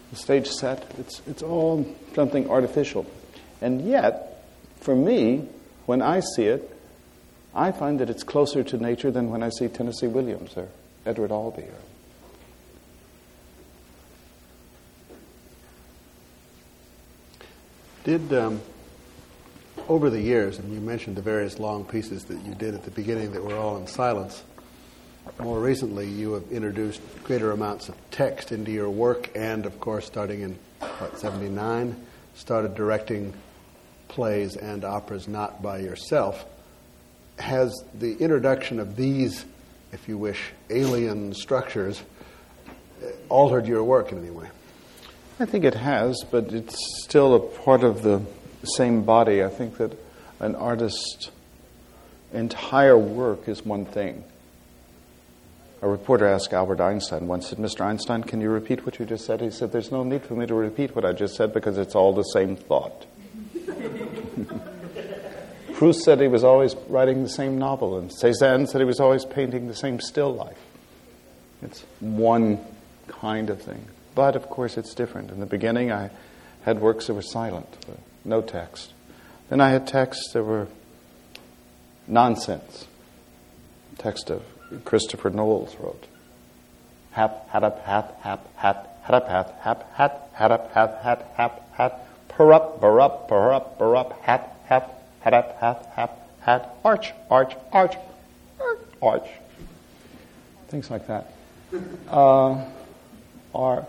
the 0.09 0.17
stage 0.17 0.49
set. 0.49 0.85
It's, 0.99 1.21
it's 1.27 1.43
all 1.43 1.85
something 2.13 2.49
artificial. 2.49 3.05
And 3.61 3.87
yet, 3.87 4.43
for 4.81 4.95
me, 4.95 5.47
when 5.87 6.01
I 6.01 6.19
see 6.19 6.43
it, 6.43 6.77
I 7.55 7.71
find 7.71 7.99
that 7.99 8.09
it's 8.09 8.23
closer 8.23 8.63
to 8.63 8.77
nature 8.77 9.09
than 9.09 9.31
when 9.31 9.41
I 9.41 9.49
see 9.49 9.67
Tennessee 9.67 10.07
Williams 10.07 10.55
or 10.55 10.67
Edward 11.05 11.31
Albee. 11.31 11.63
Or 11.63 11.73
Did 18.03 18.31
um, 18.33 18.61
over 19.87 20.09
the 20.09 20.21
years, 20.21 20.59
and 20.59 20.73
you 20.73 20.79
mentioned 20.79 21.15
the 21.15 21.21
various 21.21 21.57
long 21.57 21.83
pieces 21.83 22.25
that 22.25 22.41
you 22.45 22.53
did 22.53 22.73
at 22.73 22.83
the 22.83 22.91
beginning 22.91 23.31
that 23.31 23.43
were 23.43 23.55
all 23.55 23.77
in 23.77 23.87
silence. 23.87 24.43
More 25.39 25.59
recently, 25.59 26.07
you 26.07 26.33
have 26.33 26.49
introduced 26.51 27.01
greater 27.23 27.51
amounts 27.51 27.89
of 27.89 27.95
text 28.11 28.51
into 28.51 28.71
your 28.71 28.89
work, 28.89 29.29
and 29.35 29.65
of 29.65 29.79
course, 29.79 30.05
starting 30.05 30.41
in 30.41 30.59
what, 30.79 31.17
79, 31.19 31.95
started 32.35 32.75
directing 32.75 33.33
plays 34.07 34.55
and 34.55 34.83
operas 34.83 35.27
not 35.27 35.61
by 35.61 35.79
yourself. 35.79 36.45
Has 37.39 37.73
the 37.93 38.17
introduction 38.17 38.79
of 38.79 38.95
these, 38.95 39.45
if 39.91 40.07
you 40.07 40.17
wish, 40.17 40.51
alien 40.69 41.33
structures 41.33 42.01
uh, 43.03 43.07
altered 43.29 43.67
your 43.67 43.83
work 43.83 44.11
in 44.11 44.17
any 44.17 44.31
way? 44.31 44.49
I 45.39 45.45
think 45.45 45.65
it 45.65 45.75
has, 45.75 46.23
but 46.31 46.51
it's 46.51 46.77
still 47.03 47.35
a 47.35 47.39
part 47.39 47.83
of 47.83 48.01
the 48.01 48.21
same 48.63 49.03
body. 49.03 49.43
I 49.43 49.49
think 49.49 49.77
that 49.77 49.97
an 50.39 50.55
artist's 50.55 51.29
entire 52.33 52.97
work 52.97 53.47
is 53.47 53.63
one 53.63 53.85
thing. 53.85 54.23
A 55.81 55.87
reporter 55.87 56.25
asked 56.25 56.53
Albert 56.53 56.81
Einstein 56.81 57.27
once, 57.27 57.49
said, 57.49 57.59
Mr. 57.59 57.81
Einstein, 57.81 58.23
can 58.23 58.41
you 58.41 58.49
repeat 58.49 58.83
what 58.83 58.97
you 58.97 59.05
just 59.05 59.25
said? 59.25 59.41
He 59.41 59.51
said, 59.51 59.71
There's 59.71 59.91
no 59.91 60.03
need 60.03 60.23
for 60.23 60.33
me 60.33 60.47
to 60.47 60.55
repeat 60.55 60.95
what 60.95 61.05
I 61.05 61.13
just 61.13 61.35
said 61.35 61.53
because 61.53 61.77
it's 61.77 61.93
all 61.93 62.13
the 62.13 62.23
same 62.23 62.55
thought. 62.55 63.05
Proust 65.77 66.01
said 66.01 66.19
he 66.19 66.27
was 66.27 66.43
always 66.43 66.75
writing 66.87 67.21
the 67.21 67.29
same 67.29 67.59
novel, 67.59 67.99
and 67.99 68.11
Cezanne 68.11 68.65
said 68.65 68.81
he 68.81 68.85
was 68.85 68.99
always 68.99 69.25
painting 69.25 69.67
the 69.67 69.75
same 69.75 69.99
still 69.99 70.33
life. 70.33 70.57
It's 71.61 71.85
one 71.99 72.59
kind 73.07 73.51
of 73.51 73.61
thing. 73.61 73.85
But 74.15 74.35
of 74.35 74.49
course, 74.49 74.75
it's 74.75 74.95
different. 74.95 75.29
In 75.29 75.39
the 75.39 75.45
beginning, 75.45 75.91
I 75.91 76.09
had 76.63 76.81
works 76.81 77.05
that 77.07 77.13
were 77.13 77.21
silent 77.21 77.77
no 78.25 78.41
text. 78.41 78.93
Then 79.49 79.61
I 79.61 79.69
had 79.69 79.87
texts 79.87 80.33
that 80.33 80.43
were 80.43 80.67
nonsense. 82.07 82.85
Text 83.97 84.29
of 84.29 84.43
Christopher 84.83 85.29
Knowles 85.29 85.75
wrote. 85.79 86.05
Hap, 87.11 87.49
hat 87.49 87.63
up, 87.63 87.83
hat, 87.85 88.19
hap, 88.21 88.55
hat, 88.57 88.99
hat 89.03 89.13
up, 89.13 89.29
hat, 89.29 89.59
hap, 89.61 89.93
hat, 89.93 90.29
hat 90.33 90.51
up, 90.51 90.73
hat, 90.73 91.31
hap, 91.35 91.73
hat, 91.73 92.27
per 92.27 92.51
up, 92.51 92.81
per 92.81 92.99
up, 92.99 93.27
per 93.29 93.53
up, 93.53 93.79
per 93.79 93.95
up, 93.95 94.21
hat, 94.23 94.57
hap, 94.65 94.96
hat 95.27 95.33
up, 95.33 95.59
hat, 95.59 95.91
hap, 95.93 96.39
hat, 96.39 96.75
arch, 96.85 97.11
arch, 97.29 97.53
arch, 97.73 97.95
arch. 99.01 99.27
Things 100.69 100.89
like 100.89 101.07
that. 101.07 101.33
Uh, 102.09 102.63
are, 103.53 103.85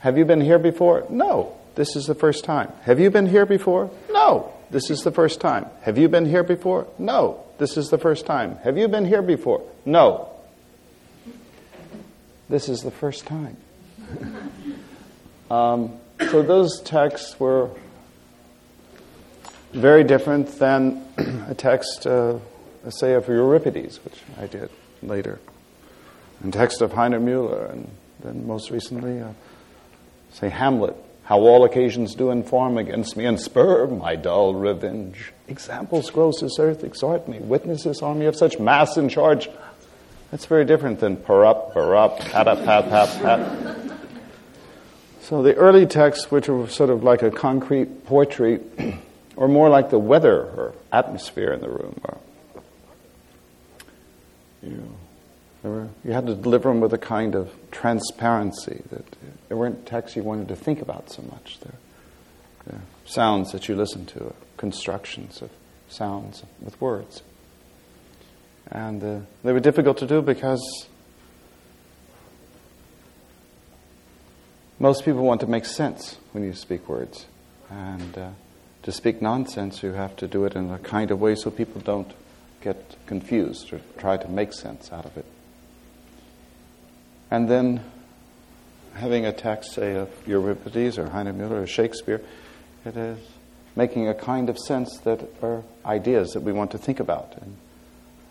have 0.00 0.18
you 0.18 0.26
been 0.26 0.42
here 0.42 0.58
before? 0.58 1.06
No. 1.08 1.56
This 1.76 1.96
is 1.96 2.04
the 2.04 2.14
first 2.14 2.44
time. 2.44 2.70
Have 2.82 3.00
you 3.00 3.10
been 3.10 3.26
here 3.26 3.46
before? 3.46 3.90
No. 4.10 4.52
This 4.70 4.90
is 4.90 5.02
the 5.02 5.10
first 5.10 5.40
time. 5.40 5.66
Have 5.80 5.96
you 5.96 6.08
been 6.10 6.26
here 6.26 6.42
before? 6.42 6.86
No. 6.98 7.42
This 7.56 7.78
is 7.78 7.88
the 7.88 7.98
first 7.98 8.26
time. 8.26 8.56
Have 8.56 8.76
you 8.76 8.86
been 8.88 9.06
here 9.06 9.22
before? 9.22 9.62
No. 9.86 10.28
This 12.50 12.68
is 12.68 12.82
the 12.82 12.90
first 12.90 13.26
time. 13.26 13.56
um, 15.50 15.92
so 16.30 16.42
those 16.42 16.82
texts 16.82 17.40
were 17.40 17.70
very 19.76 20.04
different 20.04 20.58
than 20.58 21.04
a 21.48 21.54
text, 21.54 22.06
uh, 22.06 22.38
say, 22.88 23.14
of 23.14 23.28
Euripides, 23.28 24.02
which 24.04 24.20
I 24.38 24.46
did 24.46 24.70
later, 25.02 25.38
and 26.42 26.52
text 26.52 26.80
of 26.80 26.92
Heiner 26.92 27.22
Müller, 27.22 27.70
and 27.70 27.88
then 28.20 28.46
most 28.46 28.70
recently, 28.70 29.20
uh, 29.20 29.32
say, 30.32 30.48
Hamlet 30.48 30.96
how 31.26 31.40
all 31.40 31.64
occasions 31.64 32.14
do 32.14 32.30
inform 32.30 32.78
against 32.78 33.16
me 33.16 33.24
and 33.24 33.40
spur 33.40 33.88
my 33.88 34.14
dull 34.14 34.54
revenge. 34.54 35.32
Examples 35.48 36.08
gross 36.10 36.40
as 36.40 36.56
earth 36.60 36.84
exhort 36.84 37.26
me. 37.26 37.40
Witnesses 37.40 38.00
on 38.00 38.20
me 38.20 38.26
of 38.26 38.36
such 38.36 38.60
mass 38.60 38.96
in 38.96 39.08
charge. 39.08 39.50
That's 40.30 40.46
very 40.46 40.64
different 40.64 41.00
than 41.00 41.16
per 41.16 41.44
up, 41.44 41.74
per 41.74 41.96
up, 41.96 42.20
pat 42.20 42.46
pat, 42.64 42.88
pat. 42.88 43.90
So 45.22 45.42
the 45.42 45.56
early 45.56 45.84
texts, 45.84 46.30
which 46.30 46.46
were 46.48 46.68
sort 46.68 46.90
of 46.90 47.02
like 47.02 47.22
a 47.22 47.32
concrete 47.32 48.06
poetry, 48.06 48.60
or 49.36 49.48
more 49.48 49.68
like 49.68 49.90
the 49.90 49.98
weather 49.98 50.40
or 50.40 50.74
atmosphere 50.92 51.52
in 51.52 51.60
the 51.60 51.68
room, 51.68 52.00
or 52.04 52.18
you 54.62 54.70
know, 55.64 55.90
you 56.04 56.12
had 56.12 56.26
to 56.26 56.34
deliver 56.34 56.68
them 56.68 56.80
with 56.80 56.92
a 56.92 56.98
kind 56.98 57.34
of 57.34 57.52
transparency 57.70 58.82
that 58.90 59.04
there 59.48 59.56
weren't 59.56 59.86
texts 59.86 60.16
you 60.16 60.22
wanted 60.22 60.48
to 60.48 60.56
think 60.56 60.80
about 60.80 61.10
so 61.10 61.22
much. 61.22 61.58
They're, 61.60 61.74
they're 62.66 62.82
sounds 63.04 63.52
that 63.52 63.68
you 63.68 63.76
listen 63.76 64.06
to, 64.06 64.34
constructions 64.56 65.42
of 65.42 65.50
sounds 65.88 66.42
with 66.60 66.80
words. 66.80 67.22
And 68.70 69.02
uh, 69.02 69.18
they 69.44 69.52
were 69.52 69.60
difficult 69.60 69.98
to 69.98 70.06
do 70.06 70.22
because 70.22 70.86
most 74.78 75.04
people 75.04 75.22
want 75.22 75.40
to 75.40 75.46
make 75.46 75.64
sense 75.64 76.16
when 76.32 76.42
you 76.42 76.52
speak 76.52 76.88
words. 76.88 77.26
And 77.70 78.18
uh, 78.18 78.30
to 78.86 78.92
speak 78.92 79.20
nonsense, 79.20 79.82
you 79.82 79.94
have 79.94 80.14
to 80.14 80.28
do 80.28 80.44
it 80.44 80.54
in 80.54 80.70
a 80.70 80.78
kind 80.78 81.10
of 81.10 81.20
way 81.20 81.34
so 81.34 81.50
people 81.50 81.80
don't 81.80 82.12
get 82.60 82.94
confused 83.06 83.72
or 83.72 83.80
try 83.98 84.16
to 84.16 84.28
make 84.28 84.52
sense 84.52 84.92
out 84.92 85.04
of 85.04 85.16
it. 85.16 85.24
And 87.28 87.50
then 87.50 87.82
having 88.94 89.26
a 89.26 89.32
text, 89.32 89.72
say, 89.72 89.96
of 89.96 90.08
Euripides 90.24 90.98
or 90.98 91.08
Heiner 91.08 91.34
Müller 91.34 91.64
or 91.64 91.66
Shakespeare, 91.66 92.22
it 92.84 92.96
is 92.96 93.18
making 93.74 94.06
a 94.06 94.14
kind 94.14 94.48
of 94.48 94.56
sense 94.56 94.96
that 94.98 95.20
are 95.42 95.64
ideas 95.84 96.30
that 96.34 96.44
we 96.44 96.52
want 96.52 96.70
to 96.70 96.78
think 96.78 97.00
about. 97.00 97.36
And, 97.42 97.56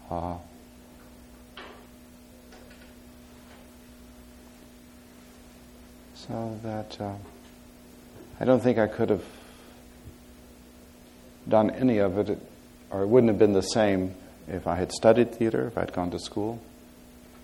uh, 0.10 0.38
so 6.16 6.58
that 6.64 7.02
uh, 7.02 7.12
I 8.40 8.46
don't 8.46 8.62
think 8.62 8.78
I 8.78 8.88
could 8.88 9.10
have 9.10 9.26
done 11.48 11.70
any 11.72 12.00
of 12.00 12.18
it, 12.18 12.40
or 12.90 13.04
it 13.04 13.08
wouldn't 13.08 13.30
have 13.30 13.40
been 13.40 13.54
the 13.54 13.62
same 13.62 14.16
if 14.48 14.68
I 14.68 14.76
had 14.76 14.92
studied 14.92 15.34
theater, 15.34 15.68
if 15.68 15.78
I'd 15.78 15.94
gone 15.94 16.12
to 16.12 16.20
school, 16.20 16.62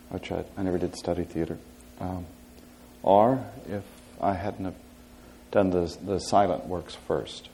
which 0.10 0.32
I, 0.32 0.44
I 0.58 0.64
never 0.64 0.78
did 0.78 0.96
study 0.96 1.24
theater, 1.24 1.58
um, 2.00 2.26
or 3.04 3.44
if 3.70 3.84
I 4.20 4.34
hadn't 4.34 4.76
done 5.52 5.70
the, 5.72 5.96
the 6.04 6.20
silent 6.20 6.66
works 6.66 6.96
first. 7.08 7.50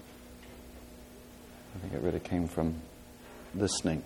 I 1.75 1.79
think 1.79 1.93
it 1.93 2.01
really 2.01 2.19
came 2.19 2.47
from 2.47 2.75
listening. 3.55 4.03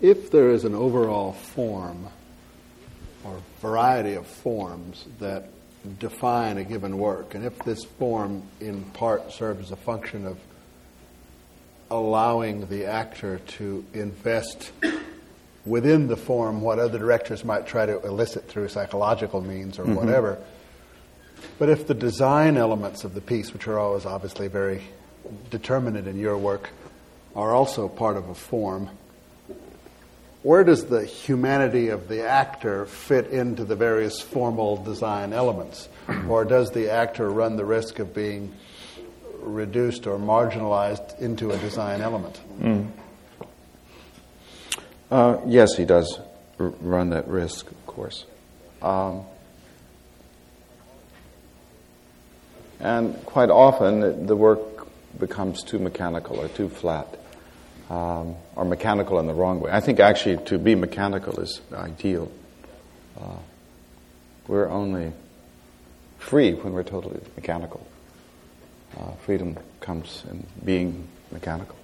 If 0.00 0.30
there 0.30 0.50
is 0.50 0.64
an 0.64 0.74
overall 0.74 1.32
form 1.32 2.08
or 3.24 3.40
variety 3.60 4.14
of 4.14 4.26
forms 4.26 5.06
that 5.18 5.48
define 5.98 6.58
a 6.58 6.64
given 6.64 6.98
work, 6.98 7.34
and 7.34 7.44
if 7.44 7.58
this 7.60 7.84
form 7.84 8.42
in 8.60 8.84
part 8.92 9.32
serves 9.32 9.70
a 9.70 9.76
function 9.76 10.26
of 10.26 10.38
allowing 11.90 12.66
the 12.66 12.86
actor 12.86 13.38
to 13.46 13.84
invest 13.92 14.72
within 15.66 16.08
the 16.08 16.16
form 16.16 16.60
what 16.60 16.78
other 16.78 16.98
directors 16.98 17.44
might 17.44 17.66
try 17.66 17.86
to 17.86 18.00
elicit 18.02 18.48
through 18.48 18.68
psychological 18.68 19.40
means 19.40 19.78
or 19.78 19.84
mm-hmm. 19.84 19.94
whatever. 19.94 20.38
But 21.58 21.68
if 21.68 21.86
the 21.86 21.94
design 21.94 22.56
elements 22.56 23.04
of 23.04 23.14
the 23.14 23.20
piece, 23.20 23.52
which 23.52 23.68
are 23.68 23.78
always 23.78 24.06
obviously 24.06 24.48
very 24.48 24.82
determinate 25.50 26.06
in 26.06 26.18
your 26.18 26.36
work, 26.36 26.70
are 27.36 27.52
also 27.54 27.88
part 27.88 28.16
of 28.16 28.28
a 28.28 28.34
form, 28.34 28.90
where 30.44 30.62
does 30.62 30.84
the 30.84 31.04
humanity 31.04 31.88
of 31.88 32.06
the 32.06 32.28
actor 32.28 32.84
fit 32.84 33.28
into 33.28 33.64
the 33.64 33.74
various 33.74 34.20
formal 34.20 34.76
design 34.76 35.32
elements? 35.32 35.88
or 36.28 36.44
does 36.44 36.70
the 36.72 36.90
actor 36.90 37.30
run 37.30 37.56
the 37.56 37.64
risk 37.64 37.98
of 37.98 38.14
being 38.14 38.54
reduced 39.40 40.06
or 40.06 40.18
marginalized 40.18 41.18
into 41.18 41.50
a 41.50 41.56
design 41.58 42.02
element? 42.02 42.40
Mm. 42.60 42.88
Uh, 45.10 45.38
yes, 45.46 45.76
he 45.76 45.86
does 45.86 46.18
r- 46.58 46.74
run 46.80 47.10
that 47.10 47.26
risk, 47.26 47.70
of 47.70 47.86
course. 47.86 48.26
Um, 48.82 49.22
and 52.80 53.14
quite 53.24 53.48
often, 53.48 54.26
the 54.26 54.36
work 54.36 54.88
becomes 55.18 55.62
too 55.62 55.78
mechanical 55.78 56.38
or 56.38 56.48
too 56.48 56.68
flat, 56.68 57.18
um, 57.94 58.34
or 58.56 58.64
mechanical 58.64 59.20
in 59.20 59.26
the 59.26 59.34
wrong 59.34 59.60
way. 59.60 59.70
I 59.70 59.80
think 59.80 60.00
actually 60.00 60.38
to 60.46 60.58
be 60.58 60.74
mechanical 60.74 61.38
is 61.38 61.60
ideal. 61.72 62.30
Uh, 63.20 63.36
we're 64.48 64.68
only 64.68 65.12
free 66.18 66.54
when 66.54 66.72
we're 66.72 66.82
totally 66.82 67.20
mechanical. 67.36 67.86
Uh, 68.98 69.12
freedom 69.24 69.56
comes 69.80 70.24
in 70.28 70.44
being 70.64 71.06
mechanical. 71.30 71.76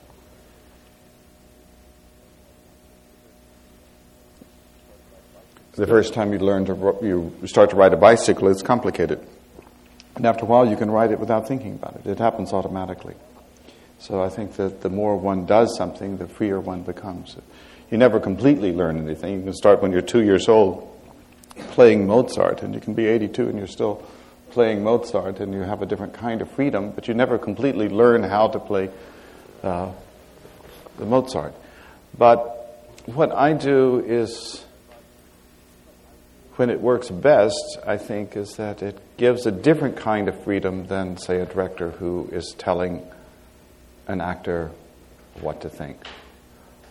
The 5.72 5.86
first 5.86 6.12
time 6.12 6.32
you 6.32 6.40
learn 6.40 6.66
to 6.66 6.98
you 7.00 7.32
start 7.46 7.70
to 7.70 7.76
ride 7.76 7.92
a 7.92 7.96
bicycle, 7.96 8.48
it's 8.48 8.62
complicated, 8.62 9.24
and 10.16 10.26
after 10.26 10.42
a 10.42 10.48
while, 10.48 10.68
you 10.68 10.76
can 10.76 10.90
ride 10.90 11.12
it 11.12 11.20
without 11.20 11.46
thinking 11.46 11.74
about 11.74 11.94
it. 11.96 12.06
It 12.06 12.18
happens 12.18 12.52
automatically. 12.52 13.14
So 14.00 14.22
I 14.22 14.30
think 14.30 14.56
that 14.56 14.80
the 14.80 14.88
more 14.88 15.14
one 15.16 15.44
does 15.44 15.76
something, 15.76 16.16
the 16.16 16.26
freer 16.26 16.58
one 16.58 16.82
becomes. 16.82 17.36
You 17.90 17.98
never 17.98 18.18
completely 18.18 18.72
learn 18.72 18.98
anything. 18.98 19.36
You 19.36 19.42
can 19.42 19.52
start 19.52 19.82
when 19.82 19.92
you're 19.92 20.00
two 20.00 20.22
years 20.22 20.48
old 20.48 20.86
playing 21.72 22.06
Mozart, 22.06 22.62
and 22.62 22.74
you 22.74 22.80
can 22.80 22.94
be 22.94 23.06
82 23.06 23.48
and 23.48 23.58
you're 23.58 23.66
still 23.66 24.02
playing 24.52 24.82
Mozart, 24.82 25.40
and 25.40 25.52
you 25.52 25.60
have 25.60 25.82
a 25.82 25.86
different 25.86 26.14
kind 26.14 26.40
of 26.40 26.50
freedom, 26.50 26.92
but 26.92 27.08
you 27.08 27.14
never 27.14 27.36
completely 27.38 27.90
learn 27.90 28.22
how 28.22 28.48
to 28.48 28.58
play 28.58 28.90
uh, 29.62 29.92
the 30.96 31.04
Mozart. 31.04 31.54
But 32.16 32.56
what 33.04 33.32
I 33.32 33.52
do 33.52 34.02
is, 34.04 34.64
when 36.56 36.70
it 36.70 36.80
works 36.80 37.10
best, 37.10 37.78
I 37.86 37.98
think, 37.98 38.34
is 38.34 38.56
that 38.56 38.82
it 38.82 38.98
gives 39.18 39.44
a 39.44 39.52
different 39.52 39.98
kind 39.98 40.26
of 40.26 40.42
freedom 40.42 40.86
than, 40.86 41.18
say, 41.18 41.40
a 41.40 41.46
director 41.46 41.90
who 41.90 42.28
is 42.32 42.54
telling 42.56 43.06
an 44.10 44.20
actor 44.20 44.70
what 45.40 45.60
to 45.62 45.68
think. 45.68 45.98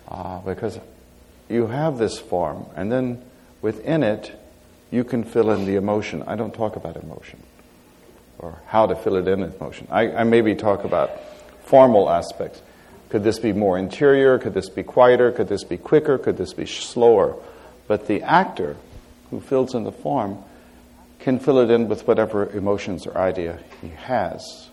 Uh, 0.08 0.40
because 0.40 0.80
you 1.50 1.68
have 1.68 1.98
this 1.98 2.18
form, 2.18 2.66
and 2.76 2.92
then 2.92 3.22
within 3.62 4.04
it, 4.04 4.32
you 4.92 5.04
can 5.04 5.24
fill 5.24 5.52
in 5.52 5.66
the 5.66 5.76
emotion. 5.76 6.24
I 6.26 6.36
don't 6.36 6.54
talk 6.54 6.76
about 6.76 6.96
emotion 6.96 7.44
or 8.40 8.60
how 8.68 8.88
to 8.88 8.96
fill 8.96 9.18
it 9.18 9.28
in 9.28 9.42
with 9.42 9.60
motion. 9.60 9.88
I, 9.92 10.12
I 10.12 10.24
maybe 10.24 10.56
talk 10.56 10.84
about 10.84 11.12
formal 11.66 12.10
aspects. 12.10 12.62
Could 13.10 13.24
this 13.24 13.38
be 13.38 13.54
more 13.54 13.78
interior? 13.78 14.40
Could 14.40 14.54
this 14.54 14.70
be 14.70 14.84
quieter? 14.84 15.32
Could 15.32 15.50
this 15.50 15.64
be 15.64 15.78
quicker? 15.78 16.18
Could 16.18 16.38
this 16.38 16.54
be 16.54 16.66
slower? 16.66 17.36
But 17.88 18.08
the 18.08 18.24
actor 18.24 18.78
who 19.30 19.42
fills 19.42 19.76
in 19.76 19.84
the 19.84 19.92
form 19.92 20.44
can 21.20 21.40
fill 21.40 21.60
it 21.60 21.70
in 21.70 21.90
with 21.90 22.08
whatever 22.08 22.50
emotions 22.50 23.06
or 23.06 23.18
idea 23.18 23.60
he 23.82 23.90
has. 23.90 24.70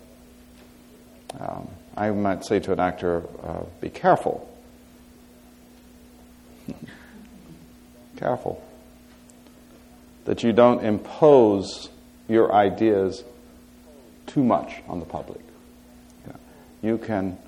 Um, 1.38 1.68
I 1.96 2.10
might 2.10 2.44
say 2.44 2.60
to 2.60 2.72
an 2.72 2.80
actor, 2.80 3.22
uh, 3.42 3.62
be 3.80 3.88
careful. 3.88 4.52
careful. 8.16 8.62
That 10.24 10.42
you 10.42 10.52
don't 10.52 10.84
impose 10.84 11.88
your 12.28 12.52
ideas 12.52 13.24
too 14.26 14.44
much 14.44 14.82
on 14.88 15.00
the 15.00 15.06
public. 15.06 15.40
You, 16.26 16.34
you 16.82 16.98
can 16.98 17.38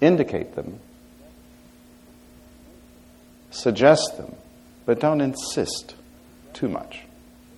indicate 0.00 0.54
them, 0.54 0.78
suggest 3.50 4.16
them, 4.16 4.36
but 4.86 5.00
don't 5.00 5.20
insist 5.20 5.96
too 6.52 6.68
much. 6.68 7.00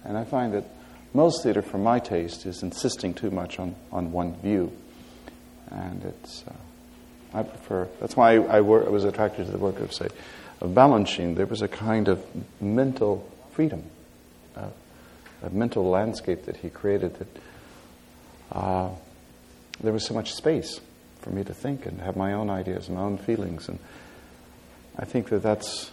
And 0.05 0.16
I 0.16 0.25
find 0.25 0.55
that 0.55 0.64
most 1.12 1.42
theater, 1.42 1.62
for 1.62 1.79
my 1.79 1.99
taste, 1.99 2.46
is 2.46 2.62
insisting 2.62 3.14
too 3.14 3.31
much 3.31 3.59
on, 3.59 3.75
on 3.92 4.12
one 4.12 4.37
view. 4.40 4.73
And 5.70 6.05
it's, 6.05 6.44
uh, 6.46 7.38
I 7.38 7.42
prefer, 7.42 7.88
that's 8.01 8.16
why 8.16 8.35
I, 8.35 8.57
I, 8.57 8.61
was 8.61 9.05
attracted 9.05 9.46
to 9.46 9.53
the 9.53 9.59
work 9.59 9.81
of, 9.81 9.92
say, 9.92 10.09
of 10.61 10.70
Balanchine. 10.70 11.37
There 11.37 11.46
was 11.46 11.62
a 11.62 11.68
kind 11.68 12.09
of 12.09 12.25
mental 12.61 13.31
freedom 13.53 13.85
a 15.42 15.51
mental 15.51 15.88
landscape 15.88 16.44
that 16.44 16.57
he 16.59 16.70
created 16.70 17.14
that 17.18 17.29
uh, 18.53 18.90
there 19.81 19.92
was 19.92 20.07
so 20.07 20.14
much 20.14 20.35
space 20.35 20.81
for 21.20 21.31
me 21.31 21.44
to 21.44 21.55
think 21.55 21.87
and 21.87 22.01
have 22.01 22.16
my 22.16 22.33
own 22.33 22.51
ideas, 22.51 22.88
and 22.88 22.96
my 22.96 23.03
own 23.03 23.18
feelings. 23.18 23.68
And 23.68 23.79
I 24.99 25.05
think 25.05 25.29
that 25.31 25.42
that's 25.42 25.90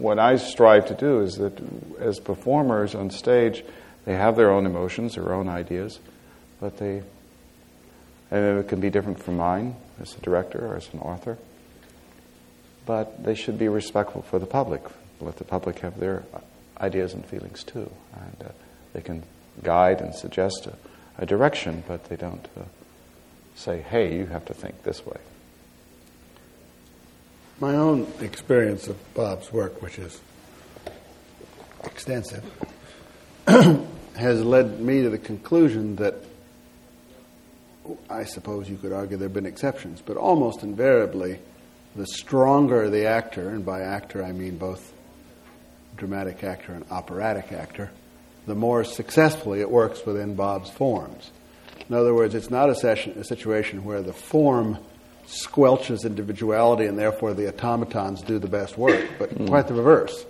what 0.00 0.18
I 0.18 0.36
strive 0.36 0.86
to 0.86 0.94
do 0.94 1.20
is 1.20 1.36
that 1.36 1.60
as 2.00 2.18
performers 2.18 2.94
on 2.94 3.10
stage, 3.10 3.62
they 4.04 4.14
have 4.14 4.36
their 4.36 4.50
own 4.50 4.66
emotions, 4.66 5.14
their 5.14 5.32
own 5.32 5.48
ideas, 5.48 6.00
but 6.60 6.78
they, 6.78 7.02
and 8.30 8.58
it 8.58 8.68
can 8.68 8.80
be 8.80 8.90
different 8.90 9.22
from 9.22 9.36
mine 9.36 9.76
as 10.00 10.14
a 10.16 10.20
director 10.20 10.66
or 10.66 10.76
as 10.76 10.88
an 10.92 11.00
author, 11.00 11.36
but 12.86 13.22
they 13.22 13.34
should 13.34 13.58
be 13.58 13.68
respectful 13.68 14.22
for 14.22 14.38
the 14.38 14.46
public, 14.46 14.82
let 15.20 15.36
the 15.36 15.44
public 15.44 15.80
have 15.80 16.00
their 16.00 16.24
ideas 16.80 17.12
and 17.12 17.24
feelings 17.26 17.62
too. 17.62 17.90
And 18.14 18.48
uh, 18.48 18.52
they 18.94 19.02
can 19.02 19.22
guide 19.62 20.00
and 20.00 20.14
suggest 20.14 20.66
a, 20.66 21.22
a 21.22 21.26
direction, 21.26 21.84
but 21.86 22.04
they 22.04 22.16
don't 22.16 22.48
uh, 22.58 22.62
say, 23.54 23.82
hey, 23.82 24.16
you 24.16 24.26
have 24.26 24.46
to 24.46 24.54
think 24.54 24.82
this 24.82 25.04
way. 25.04 25.18
My 27.60 27.76
own 27.76 28.10
experience 28.20 28.88
of 28.88 28.96
Bob's 29.12 29.52
work, 29.52 29.82
which 29.82 29.98
is 29.98 30.18
extensive, 31.84 32.42
has 33.46 34.42
led 34.42 34.80
me 34.80 35.02
to 35.02 35.10
the 35.10 35.18
conclusion 35.18 35.96
that 35.96 36.14
I 38.08 38.24
suppose 38.24 38.70
you 38.70 38.78
could 38.78 38.94
argue 38.94 39.18
there 39.18 39.28
have 39.28 39.34
been 39.34 39.44
exceptions, 39.44 40.00
but 40.00 40.16
almost 40.16 40.62
invariably, 40.62 41.38
the 41.94 42.06
stronger 42.06 42.88
the 42.88 43.04
actor, 43.04 43.50
and 43.50 43.62
by 43.62 43.82
actor 43.82 44.24
I 44.24 44.32
mean 44.32 44.56
both 44.56 44.94
dramatic 45.98 46.42
actor 46.42 46.72
and 46.72 46.86
operatic 46.90 47.52
actor, 47.52 47.90
the 48.46 48.54
more 48.54 48.84
successfully 48.84 49.60
it 49.60 49.70
works 49.70 50.06
within 50.06 50.34
Bob's 50.34 50.70
forms. 50.70 51.30
In 51.90 51.94
other 51.94 52.14
words, 52.14 52.34
it's 52.34 52.50
not 52.50 52.70
a, 52.70 52.74
session, 52.74 53.18
a 53.18 53.24
situation 53.24 53.84
where 53.84 54.00
the 54.00 54.14
form 54.14 54.78
squelches 55.30 56.04
individuality 56.04 56.86
and 56.86 56.98
therefore 56.98 57.34
the 57.34 57.48
automatons 57.48 58.20
do 58.22 58.38
the 58.38 58.48
best 58.48 58.76
work, 58.76 59.08
but 59.18 59.30
mm. 59.30 59.46
quite 59.48 59.68
the 59.68 59.74
reverse. 59.74 60.24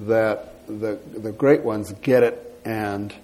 That 0.00 0.66
the, 0.66 0.98
the 1.16 1.32
great 1.32 1.62
ones 1.62 1.92
get 2.02 2.22
it 2.22 2.60
and 2.64 3.14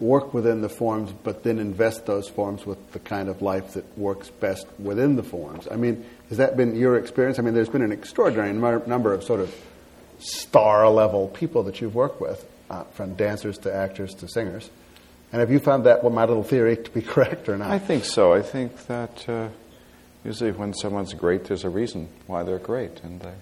work 0.00 0.32
within 0.32 0.62
the 0.62 0.68
forms, 0.68 1.12
but 1.22 1.42
then 1.42 1.58
invest 1.58 2.06
those 2.06 2.28
forms 2.28 2.64
with 2.64 2.92
the 2.92 2.98
kind 2.98 3.28
of 3.28 3.42
life 3.42 3.74
that 3.74 3.98
works 3.98 4.30
best 4.30 4.66
within 4.78 5.16
the 5.16 5.22
forms. 5.22 5.68
I 5.70 5.76
mean, 5.76 6.04
has 6.28 6.38
that 6.38 6.56
been 6.56 6.74
your 6.76 6.96
experience? 6.96 7.38
I 7.38 7.42
mean, 7.42 7.54
there's 7.54 7.68
been 7.68 7.82
an 7.82 7.92
extraordinary 7.92 8.52
number 8.52 9.12
of 9.12 9.22
sort 9.22 9.40
of 9.40 9.54
star 10.18 10.88
level 10.88 11.28
people 11.28 11.62
that 11.64 11.80
you've 11.80 11.94
worked 11.94 12.20
with, 12.20 12.44
uh, 12.70 12.84
from 12.84 13.14
dancers 13.14 13.58
to 13.58 13.74
actors 13.74 14.14
to 14.14 14.28
singers. 14.28 14.70
And 15.30 15.40
have 15.40 15.50
you 15.50 15.60
found 15.60 15.84
that, 15.84 16.02
well, 16.02 16.12
my 16.12 16.24
little 16.24 16.42
theory, 16.42 16.76
to 16.76 16.90
be 16.90 17.02
correct 17.02 17.48
or 17.48 17.56
not? 17.56 17.70
I 17.70 17.78
think 17.78 18.04
so. 18.04 18.32
I 18.32 18.42
think 18.42 18.86
that 18.86 19.28
uh, 19.28 19.48
usually 20.24 20.52
when 20.52 20.74
someone's 20.74 21.14
great, 21.14 21.44
there's 21.44 21.64
a 21.64 21.70
reason 21.70 22.08
why 22.26 22.42
they're 22.42 22.58
great. 22.58 23.00
And 23.02 23.20
they, 23.20 23.34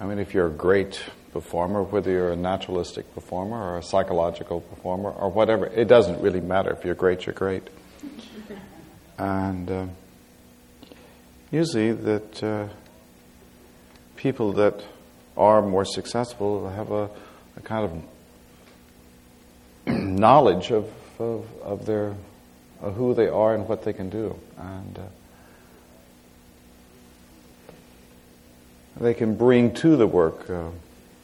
I 0.00 0.06
mean, 0.06 0.18
if 0.18 0.34
you're 0.34 0.48
a 0.48 0.50
great 0.50 1.02
performer, 1.32 1.82
whether 1.82 2.10
you're 2.10 2.32
a 2.32 2.36
naturalistic 2.36 3.12
performer 3.14 3.56
or 3.56 3.78
a 3.78 3.82
psychological 3.82 4.60
performer 4.60 5.10
or 5.10 5.30
whatever. 5.30 5.66
It 5.66 5.88
doesn't 5.88 6.20
really 6.20 6.40
matter. 6.40 6.70
If 6.70 6.84
you're 6.84 6.94
great, 6.94 7.26
you're 7.26 7.34
great. 7.34 7.68
And 9.18 9.70
uh, 9.70 9.86
usually, 11.52 11.92
that 11.92 12.42
uh, 12.42 12.68
people 14.16 14.54
that 14.54 14.82
are 15.36 15.62
more 15.62 15.84
successful 15.84 16.68
have 16.70 16.90
a, 16.90 17.08
a 17.56 17.60
kind 17.62 18.02
of 19.86 19.94
knowledge 20.02 20.72
of, 20.72 20.90
of, 21.20 21.46
of 21.62 21.86
their 21.86 22.16
of 22.80 22.96
who 22.96 23.14
they 23.14 23.28
are 23.28 23.54
and 23.54 23.68
what 23.68 23.84
they 23.84 23.92
can 23.92 24.10
do, 24.10 24.36
and 24.58 24.98
uh, 24.98 25.02
they 29.00 29.14
can 29.14 29.34
bring 29.34 29.74
to 29.74 29.96
the 29.96 30.06
work 30.06 30.48
uh, 30.50 30.68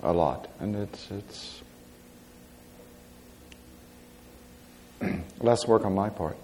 a 0.02 0.12
lot, 0.12 0.48
and 0.60 0.76
it's 0.76 1.10
it's 1.10 1.62
less 5.40 5.66
work 5.66 5.84
on 5.84 5.94
my 5.94 6.08
part. 6.08 6.36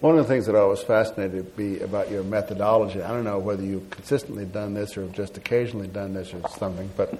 One 0.00 0.16
of 0.16 0.26
the 0.26 0.32
things 0.32 0.46
that 0.46 0.56
I 0.56 0.64
was 0.64 0.82
fascinated 0.82 1.44
to 1.44 1.50
be 1.56 1.80
about 1.80 2.10
your 2.10 2.24
methodology. 2.24 3.02
I 3.02 3.08
don't 3.08 3.24
know 3.24 3.38
whether 3.38 3.62
you've 3.62 3.90
consistently 3.90 4.46
done 4.46 4.72
this 4.72 4.96
or 4.96 5.02
have 5.02 5.12
just 5.12 5.36
occasionally 5.36 5.88
done 5.88 6.14
this 6.14 6.32
or 6.32 6.40
something, 6.48 6.90
but 6.96 7.12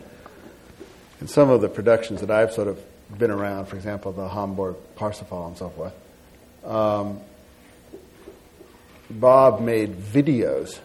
in 1.21 1.29
some 1.29 1.51
of 1.51 1.61
the 1.61 1.69
productions 1.69 2.21
that 2.23 2.31
I've 2.31 2.53
sort 2.53 2.69
of 2.69 2.81
been 3.19 3.31
around, 3.31 3.67
for 3.67 3.77
example, 3.77 4.13
the 4.13 4.29
Hamburg 4.29 4.77
Parsifal 4.97 5.49
and 5.49 5.59
so 5.59 5.69
forth, 5.69 5.93
um, 6.65 7.21
Bob 9.11 9.61
made 9.61 9.97
videos 9.97 10.79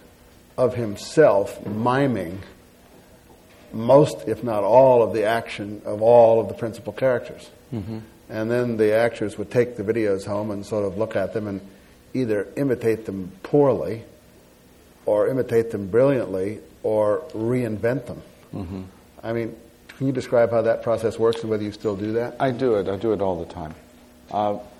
of 0.57 0.75
himself 0.75 1.65
miming 1.65 2.39
most, 3.71 4.27
if 4.27 4.43
not 4.43 4.63
all, 4.63 5.03
of 5.03 5.13
the 5.13 5.25
action 5.25 5.81
of 5.85 6.01
all 6.01 6.39
of 6.39 6.47
the 6.47 6.53
principal 6.53 6.93
characters. 6.93 7.49
Mm-hmm. 7.73 7.99
And 8.29 8.49
then 8.49 8.77
the 8.77 8.93
actors 8.93 9.37
would 9.37 9.51
take 9.51 9.75
the 9.75 9.83
videos 9.83 10.25
home 10.25 10.49
and 10.49 10.65
sort 10.65 10.85
of 10.85 10.97
look 10.97 11.15
at 11.15 11.33
them 11.33 11.47
and 11.47 11.61
either 12.13 12.47
imitate 12.55 13.05
them 13.05 13.31
poorly 13.43 14.03
or 15.05 15.27
imitate 15.27 15.71
them 15.71 15.87
brilliantly 15.87 16.59
or 16.81 17.19
reinvent 17.33 18.07
them. 18.07 18.21
Mm-hmm. 18.53 18.81
I 19.21 19.33
mean, 19.33 19.55
can 19.89 20.07
you 20.07 20.13
describe 20.13 20.51
how 20.51 20.63
that 20.63 20.81
process 20.81 21.19
works 21.19 21.41
and 21.41 21.49
whether 21.49 21.63
you 21.63 21.71
still 21.71 21.95
do 21.95 22.13
that? 22.13 22.35
I 22.39 22.51
do 22.51 22.75
it. 22.75 22.87
I 22.87 22.95
do 22.95 23.13
it 23.13 23.21
all 23.21 23.43
the 23.43 23.53
time. 23.53 23.75
Uh, 24.31 24.59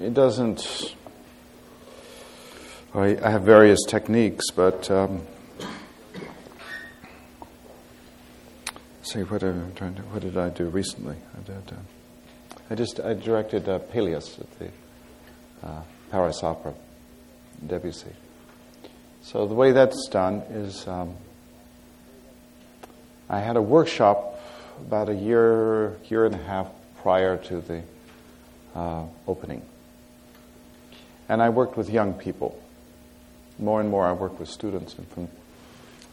it 0.00 0.14
doesn't 0.14 0.94
I, 2.92 3.16
I 3.22 3.30
have 3.30 3.42
various 3.42 3.78
techniques, 3.86 4.50
but 4.50 4.90
um, 4.90 5.22
see 9.02 9.22
what 9.22 9.44
I'm 9.44 9.72
trying 9.76 9.94
to. 9.94 10.02
What 10.02 10.22
did 10.22 10.36
I 10.36 10.48
do 10.48 10.64
recently? 10.64 11.14
I 11.36 11.40
did. 11.46 11.72
Uh, 11.72 12.56
I 12.68 12.74
just 12.74 12.98
I 12.98 13.14
directed 13.14 13.68
uh, 13.68 13.78
Pelléas 13.78 14.40
at 14.40 14.58
the 14.58 14.68
uh, 15.62 15.82
Paris 16.10 16.42
Opera, 16.42 16.74
Debussy. 17.64 18.10
So 19.22 19.46
the 19.46 19.54
way 19.54 19.70
that's 19.70 20.08
done 20.08 20.38
is 20.50 20.88
um, 20.88 21.14
I 23.28 23.38
had 23.38 23.56
a 23.56 23.62
workshop 23.62 24.40
about 24.80 25.08
a 25.08 25.14
year, 25.14 25.96
year 26.08 26.26
and 26.26 26.34
a 26.34 26.42
half 26.42 26.66
prior 27.02 27.36
to 27.36 27.60
the 27.60 27.82
uh, 28.74 29.04
opening, 29.28 29.62
and 31.28 31.40
I 31.40 31.50
worked 31.50 31.76
with 31.76 31.88
young 31.88 32.14
people 32.14 32.60
more 33.60 33.80
and 33.80 33.88
more 33.88 34.06
I 34.06 34.12
work 34.12 34.38
with 34.38 34.48
students, 34.48 34.94
and 34.94 35.08
from 35.08 35.24
at 35.24 35.30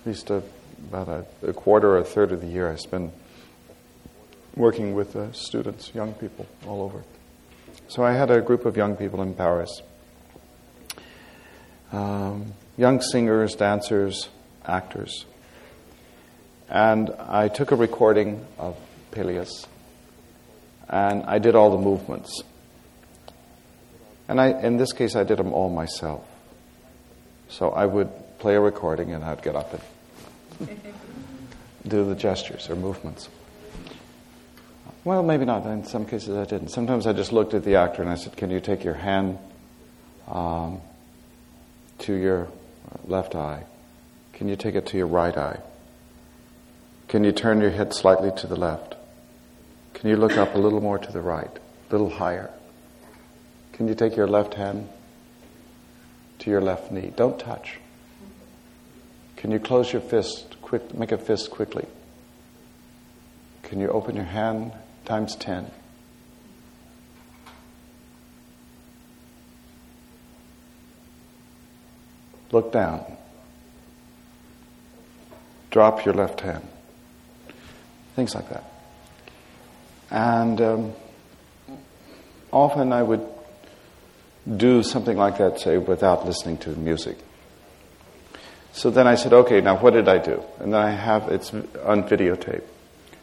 least 0.05 0.29
a, 0.29 0.43
about 0.91 1.07
a, 1.07 1.25
a, 1.47 1.53
quarter 1.53 1.91
or 1.91 1.97
a 1.99 2.03
third 2.03 2.31
of 2.31 2.41
the 2.41 2.47
year 2.47 2.71
I 2.71 2.75
spend 2.75 3.11
working 4.55 4.93
with 4.93 5.15
uh, 5.15 5.31
students, 5.31 5.93
young 5.93 6.13
people 6.13 6.45
all 6.67 6.81
over. 6.81 7.03
So 7.87 8.03
I 8.03 8.13
had 8.13 8.29
a 8.31 8.41
group 8.41 8.65
of 8.65 8.75
young 8.75 8.95
people 8.95 9.21
in 9.21 9.33
Paris. 9.33 9.81
Um, 11.91 12.53
young 12.75 13.01
singers, 13.01 13.55
dancers, 13.55 14.29
actors. 14.65 15.25
And 16.69 17.11
I 17.17 17.47
took 17.47 17.71
a 17.71 17.75
recording 17.75 18.45
of 18.57 18.75
Pelléas 19.11 19.67
and 20.89 21.23
I 21.23 21.39
did 21.39 21.55
all 21.55 21.71
the 21.71 21.83
movements. 21.83 22.41
And 24.27 24.41
I, 24.41 24.47
in 24.61 24.77
this 24.77 24.91
case, 24.91 25.15
I 25.15 25.23
did 25.23 25.37
them 25.37 25.53
all 25.53 25.69
myself. 25.69 26.25
So 27.49 27.69
I 27.71 27.85
would 27.85 28.09
play 28.39 28.55
a 28.55 28.59
recording 28.59 29.13
and 29.13 29.23
I'd 29.23 29.41
get 29.41 29.55
up 29.55 29.73
and 30.59 30.79
do 31.87 32.05
the 32.05 32.15
gestures 32.15 32.69
or 32.69 32.75
movements. 32.75 33.29
Well, 35.03 35.23
maybe 35.23 35.45
not. 35.45 35.65
In 35.65 35.85
some 35.85 36.05
cases, 36.05 36.35
I 36.35 36.43
didn't. 36.43 36.69
Sometimes 36.69 37.07
I 37.07 37.13
just 37.13 37.31
looked 37.31 37.53
at 37.53 37.63
the 37.63 37.75
actor 37.75 38.01
and 38.01 38.11
I 38.11 38.15
said, 38.15 38.35
Can 38.35 38.49
you 38.51 38.59
take 38.59 38.83
your 38.83 38.93
hand 38.93 39.37
um, 40.27 40.81
to 41.99 42.13
your 42.13 42.49
left 43.05 43.33
eye? 43.33 43.63
Can 44.33 44.49
you 44.49 44.55
take 44.55 44.75
it 44.75 44.85
to 44.87 44.97
your 44.97 45.07
right 45.07 45.35
eye? 45.35 45.59
Can 47.07 47.23
you 47.23 47.31
turn 47.31 47.61
your 47.61 47.71
head 47.71 47.93
slightly 47.93 48.31
to 48.37 48.47
the 48.47 48.57
left? 48.57 48.95
Can 49.93 50.09
you 50.09 50.17
look 50.17 50.37
up 50.37 50.55
a 50.55 50.57
little 50.57 50.81
more 50.81 50.99
to 50.99 51.11
the 51.11 51.21
right, 51.21 51.49
a 51.49 51.91
little 51.91 52.09
higher? 52.09 52.51
Can 53.71 53.87
you 53.87 53.95
take 53.95 54.15
your 54.15 54.27
left 54.27 54.55
hand 54.55 54.89
to 56.39 56.49
your 56.49 56.61
left 56.61 56.91
knee. 56.91 57.11
Don't 57.15 57.39
touch. 57.39 57.79
Can 59.37 59.51
you 59.51 59.59
close 59.59 59.93
your 59.93 60.01
fist 60.01 60.55
quick 60.61 60.93
make 60.93 61.11
a 61.11 61.17
fist 61.17 61.51
quickly? 61.51 61.85
Can 63.63 63.79
you 63.79 63.89
open 63.89 64.15
your 64.15 64.25
hand 64.25 64.71
times 65.05 65.35
10? 65.35 65.69
Look 72.51 72.71
down. 72.71 73.03
Drop 75.69 76.05
your 76.05 76.13
left 76.13 76.41
hand. 76.41 76.65
Things 78.15 78.33
like 78.33 78.49
that. 78.49 78.63
And 80.09 80.61
um, 80.61 80.93
often 82.51 82.93
I 82.93 83.03
would 83.03 83.27
do 84.55 84.83
something 84.83 85.17
like 85.17 85.37
that, 85.39 85.59
say, 85.59 85.77
without 85.77 86.25
listening 86.25 86.57
to 86.59 86.69
music. 86.71 87.17
So 88.71 88.89
then 88.89 89.07
I 89.07 89.15
said, 89.15 89.33
okay, 89.33 89.59
now 89.59 89.77
what 89.77 89.93
did 89.93 90.07
I 90.07 90.19
do? 90.19 90.41
And 90.59 90.73
then 90.73 90.81
I 90.81 90.91
have, 90.91 91.29
it's 91.29 91.53
on 91.53 92.03
videotape. 92.07 92.63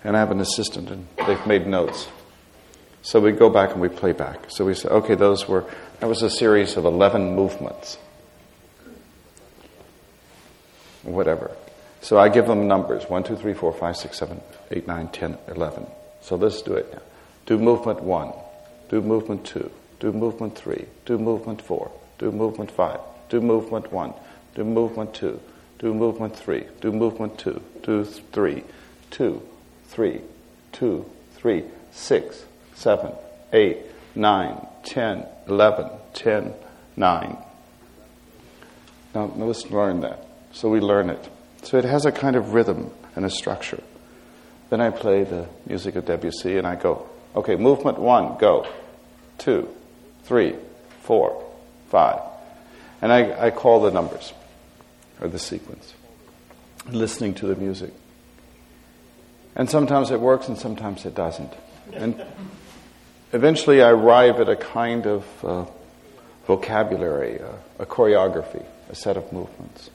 And 0.03 0.17
I 0.17 0.21
have 0.21 0.31
an 0.31 0.41
assistant, 0.41 0.91
and 0.91 1.07
they've 1.27 1.47
made 1.47 1.67
notes. 1.67 2.09
So 3.03 3.21
we 3.21 3.33
go 3.33 3.49
back 3.49 3.73
and 3.73 3.81
we 3.81 3.89
play 3.89 4.13
back. 4.13 4.47
So 4.49 4.65
we 4.65 4.75
say, 4.75 4.89
okay, 4.89 5.15
those 5.15 5.49
were, 5.49 5.65
that 6.01 6.07
was 6.09 6.23
a 6.23 6.31
series 6.31 6.77
of 6.77 6.85
11 6.85 7.35
movements. 7.35 7.97
Whatever. 11.03 11.57
So 12.01 12.19
I 12.19 12.29
give 12.29 12.47
them 12.47 12.67
numbers 12.67 13.09
1, 13.09 13.25
2, 13.25 13.37
3, 13.37 13.55
4, 13.55 13.73
5, 13.73 13.97
6, 13.97 14.19
7, 14.19 14.41
8, 14.71 14.87
9, 14.87 15.09
10, 15.09 15.39
11. 15.49 15.87
So 16.21 16.37
let's 16.37 16.61
do 16.63 16.75
it 16.75 16.93
now. 16.93 17.03
Do 17.47 17.59
movement 17.59 18.03
1. 18.03 18.33
Do 18.89 19.01
movement 19.01 19.47
2 19.47 19.71
do 20.01 20.13
movement 20.13 20.57
three, 20.57 20.87
do 21.07 21.19
movement 21.19 21.63
four, 21.63 21.91
do 22.19 22.31
movement 22.31 22.71
five, 22.71 23.01
do 23.29 23.41
movement 23.41 23.93
one, 23.93 24.15
do 24.55 24.65
movement 24.65 25.15
two, 25.15 25.41
do 25.79 25.93
movement 25.95 26.37
three, 26.37 26.65
do 26.81 26.93
movement 26.93 27.39
two, 27.39 27.63
do 27.83 28.05
three, 28.05 28.63
two, 29.11 29.43
three, 29.89 30.21
two, 30.73 31.05
three, 31.35 31.65
six, 31.93 32.45
seven, 32.75 33.13
eight, 33.53 33.79
nine, 34.15 34.67
ten, 34.83 35.27
eleven, 35.49 35.89
ten, 36.13 36.53
nine. 36.97 37.37
Now, 39.15 39.27
let's 39.37 39.71
learn 39.71 40.01
that. 40.01 40.27
So 40.53 40.69
we 40.69 40.81
learn 40.81 41.11
it. 41.11 41.29
So 41.63 41.79
it 41.79 41.85
has 41.85 42.05
a 42.05 42.13
kind 42.13 42.37
of 42.37 42.53
rhythm 42.53 42.91
and 43.17 43.25
a 43.25 43.31
structure. 43.31 43.83
Then 44.71 44.81
I 44.81 44.91
play 44.91 45.25
the 45.25 45.49
music 45.67 45.97
of 45.97 46.07
Debussy 46.07 46.59
and 46.59 46.67
I 46.67 46.75
go, 46.77 47.07
okay, 47.35 47.57
movement 47.57 47.99
one, 47.99 48.37
go. 48.39 48.67
Two, 49.39 49.69
three, 50.25 50.55
four, 51.03 51.45
five. 51.91 52.21
And 53.01 53.13
I, 53.13 53.47
I 53.47 53.51
call 53.51 53.83
the 53.83 53.91
numbers 53.91 54.33
or 55.21 55.29
the 55.29 55.39
sequence, 55.39 55.95
listening 56.89 57.35
to 57.35 57.47
the 57.47 57.57
music. 57.57 57.93
And 59.57 59.71
sometimes 59.71 60.11
it 60.11 60.21
works 60.21 60.49
and 60.49 60.59
sometimes 60.59 61.07
it 61.07 61.15
doesn't. 61.15 61.53
And 61.93 62.25
eventually 63.33 63.83
I 63.83 63.91
arrive 63.91 64.41
at 64.41 64.49
a 64.49 64.57
kind 64.57 65.07
of 65.07 65.45
uh, 65.45 65.65
vocabulary, 66.47 67.41
uh, 67.41 67.53
a 67.79 67.87
choreography, 67.87 68.65
a 68.89 68.95
set 68.95 69.17
of 69.17 69.33
movements. 69.33 69.91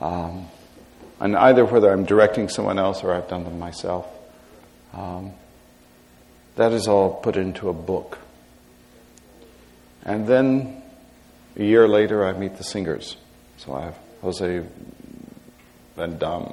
Um, 0.00 0.48
and 1.20 1.36
either 1.36 1.64
whether 1.64 1.90
I'm 1.90 2.04
directing 2.04 2.48
someone 2.48 2.78
else 2.78 3.04
or 3.04 3.14
I've 3.14 3.28
done 3.28 3.44
them 3.44 3.58
myself, 3.58 4.06
um, 4.92 5.32
that 6.56 6.72
is 6.72 6.86
all 6.86 7.14
put 7.14 7.36
into 7.36 7.68
a 7.68 7.72
book. 7.72 8.18
And 10.04 10.26
then 10.26 10.82
a 11.56 11.62
year 11.62 11.88
later, 11.88 12.24
I 12.24 12.32
meet 12.32 12.56
the 12.56 12.64
singers. 12.64 13.16
So 13.56 13.74
I 13.74 13.84
have 13.86 13.98
Jose 14.22 14.62
Van 15.96 16.18
Dam 16.18 16.52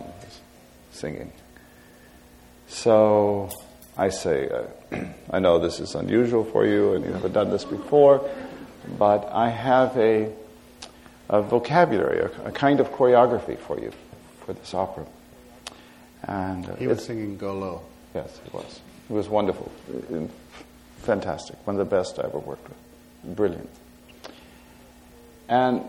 singing. 0.91 1.31
So 2.67 3.49
I 3.97 4.09
say, 4.09 4.49
uh, 4.49 4.97
I 5.31 5.39
know 5.39 5.59
this 5.59 5.79
is 5.79 5.95
unusual 5.95 6.43
for 6.43 6.65
you 6.65 6.93
and 6.93 7.05
you 7.05 7.11
haven't 7.11 7.33
done 7.33 7.49
this 7.49 7.65
before, 7.65 8.29
but 8.97 9.29
I 9.31 9.49
have 9.49 9.97
a, 9.97 10.31
a 11.29 11.41
vocabulary, 11.41 12.19
a, 12.19 12.47
a 12.47 12.51
kind 12.51 12.79
of 12.79 12.91
choreography 12.91 13.57
for 13.57 13.79
you 13.79 13.91
for 14.45 14.53
this 14.53 14.73
opera. 14.73 15.05
And 16.23 16.69
uh, 16.69 16.75
he 16.75 16.87
was 16.87 17.03
singing 17.03 17.37
Golaud. 17.37 17.81
Yes, 18.13 18.39
he 18.43 18.55
was. 18.55 18.79
It 19.09 19.13
was 19.13 19.27
wonderful, 19.27 19.71
fantastic, 20.99 21.55
one 21.65 21.77
of 21.77 21.89
the 21.89 21.95
best 21.95 22.19
I 22.19 22.23
ever 22.23 22.39
worked 22.39 22.69
with. 22.69 22.77
Brilliant. 23.23 23.69
And 25.47 25.83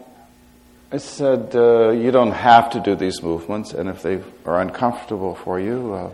I 0.91 0.99
said, 0.99 1.55
uh, 1.55 1.91
You 1.91 2.11
don't 2.11 2.33
have 2.33 2.71
to 2.71 2.81
do 2.81 2.95
these 2.95 3.23
movements, 3.23 3.73
and 3.73 3.89
if 3.89 4.03
they 4.03 4.21
are 4.45 4.61
uncomfortable 4.61 5.35
for 5.35 5.59
you, 5.59 5.95
uh, 5.95 6.11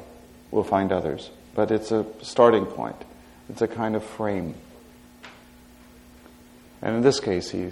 we'll 0.51 0.65
find 0.65 0.93
others. 0.93 1.31
But 1.55 1.71
it's 1.71 1.91
a 1.91 2.07
starting 2.23 2.67
point, 2.67 2.97
it's 3.49 3.63
a 3.63 3.69
kind 3.69 3.97
of 3.97 4.05
frame. 4.05 4.55
And 6.81 6.97
in 6.97 7.03
this 7.03 7.19
case, 7.19 7.51
he, 7.51 7.71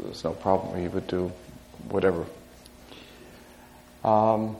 there's 0.00 0.22
no 0.22 0.32
problem. 0.32 0.80
He 0.80 0.86
would 0.86 1.08
do 1.08 1.32
whatever. 1.88 2.24
Um, 4.04 4.56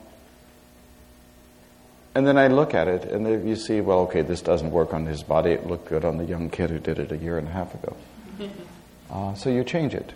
and 2.14 2.26
then 2.26 2.36
I 2.36 2.48
look 2.48 2.74
at 2.74 2.88
it, 2.88 3.04
and 3.04 3.48
you 3.48 3.56
see, 3.56 3.80
well, 3.80 4.00
okay, 4.00 4.22
this 4.22 4.42
doesn't 4.42 4.70
work 4.70 4.92
on 4.92 5.06
his 5.06 5.22
body. 5.22 5.52
It 5.52 5.66
looked 5.66 5.88
good 5.88 6.04
on 6.04 6.18
the 6.18 6.24
young 6.24 6.50
kid 6.50 6.70
who 6.70 6.78
did 6.78 6.98
it 6.98 7.10
a 7.10 7.16
year 7.16 7.38
and 7.38 7.48
a 7.48 7.50
half 7.50 7.74
ago. 7.74 7.96
Uh, 9.10 9.34
so 9.34 9.50
you 9.50 9.62
change 9.62 9.92
it. 9.92 10.10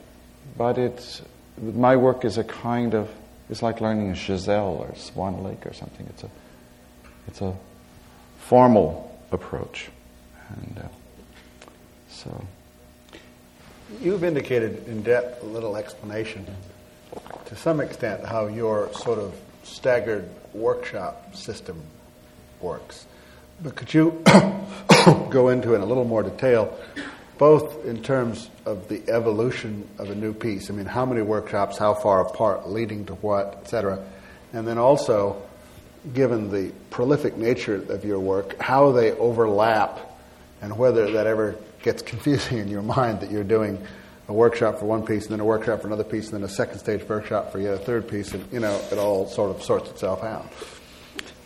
But 0.57 0.79
it's, 0.79 1.21
my 1.61 1.97
work 1.97 2.25
is 2.25 2.39
a 2.39 2.45
kind 2.45 2.95
of, 2.95 3.11
it's 3.51 3.61
like 3.61 3.83
learning 3.83 4.11
a 4.11 4.15
Giselle 4.15 4.79
or 4.79 4.95
Swan 4.97 5.45
Lake 5.45 5.67
or 5.67 5.75
something. 5.75 6.07
It's 6.09 6.23
a, 6.23 6.31
it's 7.27 7.43
a 7.43 7.55
formal 8.39 9.15
approach. 9.33 9.91
And 10.49 10.79
uh, 10.83 10.89
so. 12.09 12.47
You've 14.01 14.25
indicated 14.25 14.89
in 14.89 15.03
depth 15.03 15.43
a 15.43 15.47
little 15.47 15.77
explanation 15.77 16.47
to 17.45 17.57
some 17.57 17.81
extent 17.81 18.25
how 18.25 18.47
your 18.47 18.91
sort 18.95 19.19
of 19.19 19.35
staggered 19.63 20.29
workshop 20.57 21.37
system 21.37 21.81
works. 22.61 23.07
But 23.63 23.75
could 23.75 23.93
you 23.95 24.23
go 25.31 25.49
into 25.49 25.75
in 25.75 25.81
a 25.81 25.87
little 25.87 26.05
more 26.05 26.23
detail, 26.23 26.79
both 27.39 27.85
in 27.85 28.03
terms 28.03 28.51
of 28.65 28.89
the 28.89 29.03
evolution 29.09 29.89
of 29.99 30.11
a 30.11 30.15
new 30.15 30.33
piece? 30.33 30.71
I 30.71 30.75
mean, 30.75 30.87
how 30.87 31.07
many 31.07 31.23
workshops, 31.23 31.79
how 31.79 31.95
far 31.95 32.27
apart, 32.27 32.69
leading 32.69 33.07
to 33.07 33.15
what, 33.15 33.55
etc., 33.63 34.05
And 34.53 34.67
then 34.67 34.79
also, 34.79 35.43
given 36.15 36.51
the 36.51 36.73
prolific 36.91 37.37
nature 37.37 37.77
of 37.89 38.05
your 38.05 38.21
work, 38.21 38.61
how 38.61 38.93
they 38.93 39.13
overlap 39.13 39.99
and 40.63 40.77
whether 40.79 41.11
that 41.13 41.27
ever 41.27 41.57
gets 41.83 42.03
confusing 42.13 42.59
in 42.59 42.69
your 42.69 42.83
mind 42.83 43.21
that 43.21 43.31
you're 43.31 43.45
doing 43.45 43.85
a 44.29 44.33
workshop 44.33 44.79
for 44.79 44.87
one 44.87 45.07
piece, 45.07 45.25
and 45.25 45.33
then 45.33 45.41
a 45.41 45.45
workshop 45.45 45.81
for 45.81 45.87
another 45.87 46.05
piece, 46.05 46.27
and 46.27 46.35
then 46.35 46.43
a 46.43 46.49
second 46.49 46.79
stage 46.79 47.09
workshop 47.09 47.53
for 47.53 47.61
yet 47.61 47.75
a 47.75 47.79
third 47.79 48.09
piece, 48.09 48.33
and 48.33 48.45
you 48.53 48.61
know 48.61 48.81
it 48.91 48.99
all 48.99 49.29
sort 49.29 49.55
of 49.55 49.63
sorts 49.63 49.91
itself 49.91 50.25
out. 50.25 50.47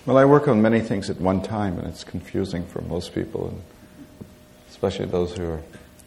Well, 0.07 0.16
I 0.16 0.25
work 0.25 0.49
on 0.49 0.62
many 0.62 0.81
things 0.81 1.11
at 1.11 1.21
one 1.21 1.43
time, 1.43 1.79
and 1.79 1.87
it's 1.87 2.05
confusing 2.05 2.64
for 2.64 2.81
most 2.83 3.14
people, 3.14 3.49
and 3.49 3.62
especially 4.71 5.07
those 5.07 5.37
who 5.37 5.45
are 5.45 5.62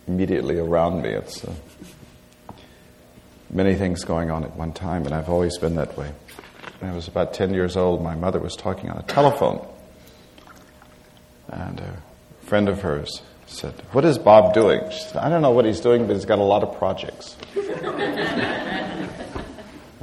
immediately 0.08 0.58
around 0.58 1.04
me. 1.04 1.10
It's 1.10 1.46
uh, 1.46 1.54
many 3.52 3.76
things 3.76 4.04
going 4.04 4.32
on 4.32 4.44
at 4.44 4.56
one 4.56 4.74
time, 4.74 5.06
and 5.06 5.14
I've 5.14 5.30
always 5.30 5.58
been 5.60 5.76
that 5.76 5.96
way. 5.96 6.12
When 6.80 6.92
I 6.92 6.96
was 6.96 7.08
about 7.08 7.36
10 7.36 7.54
years 7.54 7.78
old, 7.78 8.02
my 8.02 8.16
mother 8.16 8.40
was 8.40 8.56
talking 8.56 8.90
on 8.90 8.98
a 8.98 9.04
telephone, 9.04 9.66
and 11.50 11.80
a 11.80 12.46
friend 12.46 12.68
of 12.68 12.82
hers 12.82 13.22
said, 13.46 13.74
What 13.92 14.06
is 14.06 14.18
Bob 14.18 14.54
doing? 14.54 14.82
She 14.92 15.00
said, 15.00 15.18
I 15.18 15.30
don't 15.30 15.42
know 15.42 15.52
what 15.52 15.66
he's 15.66 15.80
doing, 15.80 16.08
but 16.08 16.16
he's 16.16 16.26
got 16.26 16.40
a 16.40 16.44
lot 16.44 16.64
of 16.64 16.78
projects. 16.78 17.36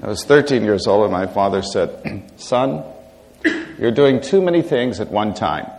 I 0.02 0.06
was 0.06 0.24
13 0.24 0.64
years 0.64 0.86
old, 0.86 1.02
and 1.04 1.12
my 1.12 1.26
father 1.26 1.62
said, 1.62 2.32
Son, 2.36 2.84
you're 3.78 3.90
doing 3.90 4.20
too 4.20 4.40
many 4.40 4.62
things 4.62 4.98
at 5.00 5.10
one 5.10 5.34
time. 5.34 5.70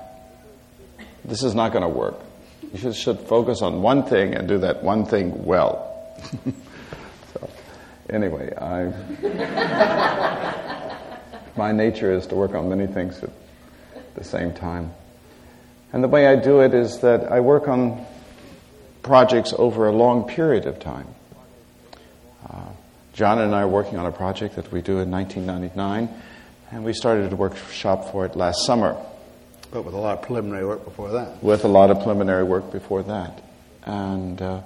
This 1.25 1.43
is 1.43 1.55
not 1.55 1.71
going 1.71 1.83
to 1.83 1.89
work. 1.89 2.19
You 2.73 2.93
should, 2.93 3.19
focus 3.19 3.61
on 3.61 3.81
one 3.81 4.03
thing 4.03 4.33
and 4.33 4.47
do 4.47 4.59
that 4.59 4.83
one 4.83 5.05
thing 5.05 5.43
well. 5.43 6.15
so, 7.33 7.49
anyway, 8.09 8.53
I, 8.55 8.93
my 11.57 11.71
nature 11.71 12.13
is 12.13 12.27
to 12.27 12.35
work 12.35 12.53
on 12.53 12.69
many 12.69 12.87
things 12.87 13.21
at 13.23 13.31
the 14.15 14.23
same 14.23 14.53
time. 14.53 14.93
And 15.93 16.03
the 16.03 16.07
way 16.07 16.27
I 16.27 16.35
do 16.35 16.61
it 16.61 16.73
is 16.73 16.99
that 16.99 17.31
I 17.31 17.41
work 17.41 17.67
on 17.67 18.05
projects 19.03 19.53
over 19.57 19.87
a 19.87 19.91
long 19.91 20.27
period 20.27 20.65
of 20.65 20.79
time. 20.79 21.07
Uh, 22.49 22.69
John 23.13 23.39
and 23.39 23.53
I 23.53 23.61
are 23.61 23.67
working 23.67 23.97
on 23.97 24.05
a 24.05 24.11
project 24.11 24.55
that 24.55 24.71
we 24.71 24.81
do 24.81 24.99
in 24.99 25.11
1999, 25.11 26.09
and 26.71 26.85
we 26.85 26.93
started 26.93 27.31
a 27.31 27.35
workshop 27.35 28.11
for 28.11 28.25
it 28.25 28.35
last 28.35 28.65
summer. 28.65 28.95
But 29.71 29.83
with 29.83 29.93
a 29.93 29.97
lot 29.97 30.17
of 30.17 30.23
preliminary 30.23 30.65
work 30.65 30.85
before 30.85 31.11
that. 31.11 31.43
With 31.43 31.65
a 31.65 31.69
lot 31.69 31.91
of 31.91 31.99
preliminary 31.99 32.43
work 32.43 32.71
before 32.71 33.03
that. 33.03 33.41
And 33.85 34.41
uh, 34.41 34.61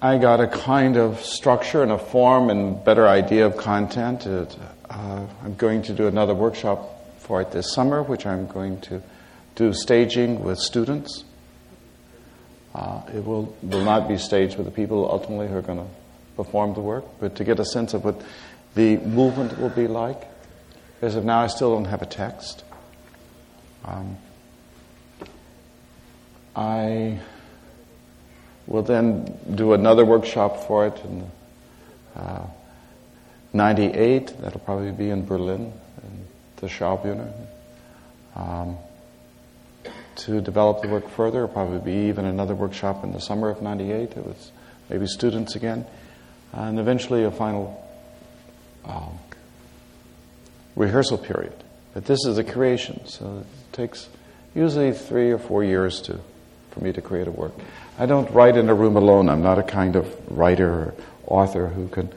I 0.00 0.18
got 0.18 0.40
a 0.40 0.46
kind 0.46 0.96
of 0.96 1.20
structure 1.20 1.82
and 1.82 1.92
a 1.92 1.98
form 1.98 2.50
and 2.50 2.82
better 2.84 3.06
idea 3.06 3.46
of 3.46 3.56
content. 3.56 4.26
It, 4.26 4.56
uh, 4.88 5.26
I'm 5.44 5.54
going 5.54 5.82
to 5.82 5.92
do 5.92 6.06
another 6.06 6.34
workshop 6.34 6.97
for 7.28 7.42
it 7.42 7.52
this 7.52 7.72
summer, 7.72 8.02
which 8.02 8.24
I'm 8.26 8.46
going 8.46 8.80
to 8.80 9.02
do 9.54 9.74
staging 9.74 10.42
with 10.42 10.58
students. 10.58 11.24
Uh, 12.74 13.02
it 13.14 13.24
will, 13.24 13.54
will 13.62 13.84
not 13.84 14.08
be 14.08 14.16
staged 14.16 14.56
with 14.56 14.64
the 14.64 14.72
people 14.72 15.08
ultimately 15.10 15.46
who 15.46 15.56
are 15.56 15.62
going 15.62 15.78
to 15.78 15.86
perform 16.36 16.72
the 16.72 16.80
work, 16.80 17.04
but 17.20 17.36
to 17.36 17.44
get 17.44 17.60
a 17.60 17.64
sense 17.66 17.92
of 17.92 18.04
what 18.04 18.20
the 18.74 18.96
movement 18.96 19.58
will 19.60 19.68
be 19.68 19.86
like. 19.86 20.22
As 21.02 21.16
of 21.16 21.24
now, 21.24 21.40
I 21.40 21.48
still 21.48 21.74
don't 21.74 21.84
have 21.84 22.00
a 22.02 22.06
text. 22.06 22.64
Um, 23.84 24.16
I 26.56 27.20
will 28.66 28.82
then 28.82 29.38
do 29.54 29.74
another 29.74 30.04
workshop 30.04 30.66
for 30.66 30.86
it 30.86 30.98
in 31.04 31.30
uh, 32.16 32.46
98. 33.52 34.40
That'll 34.40 34.60
probably 34.60 34.92
be 34.92 35.10
in 35.10 35.26
Berlin 35.26 35.72
the 36.60 36.66
Schaubühne. 36.66 37.32
Um, 38.34 38.76
to 40.16 40.40
develop 40.40 40.82
the 40.82 40.88
work 40.88 41.08
further, 41.10 41.46
probably 41.46 41.78
be 41.78 42.08
even 42.08 42.24
another 42.24 42.54
workshop 42.54 43.04
in 43.04 43.12
the 43.12 43.20
summer 43.20 43.50
of 43.50 43.62
98. 43.62 44.16
It 44.16 44.26
was 44.26 44.50
maybe 44.88 45.06
students 45.06 45.54
again. 45.54 45.86
And 46.52 46.78
eventually 46.78 47.24
a 47.24 47.30
final 47.30 47.84
um, 48.84 49.18
rehearsal 50.74 51.18
period. 51.18 51.52
But 51.94 52.04
this 52.04 52.24
is 52.26 52.38
a 52.38 52.44
creation, 52.44 53.06
so 53.06 53.38
it 53.40 53.72
takes 53.72 54.08
usually 54.54 54.92
three 54.92 55.30
or 55.30 55.38
four 55.38 55.62
years 55.62 56.00
to, 56.02 56.18
for 56.70 56.80
me 56.80 56.92
to 56.92 57.00
create 57.00 57.28
a 57.28 57.30
work. 57.30 57.52
I 57.98 58.06
don't 58.06 58.30
write 58.32 58.56
in 58.56 58.68
a 58.68 58.74
room 58.74 58.96
alone. 58.96 59.28
I'm 59.28 59.42
not 59.42 59.58
a 59.58 59.62
kind 59.62 59.96
of 59.96 60.14
writer 60.30 60.68
or 60.68 60.94
author 61.26 61.68
who 61.68 61.88
can 61.88 62.12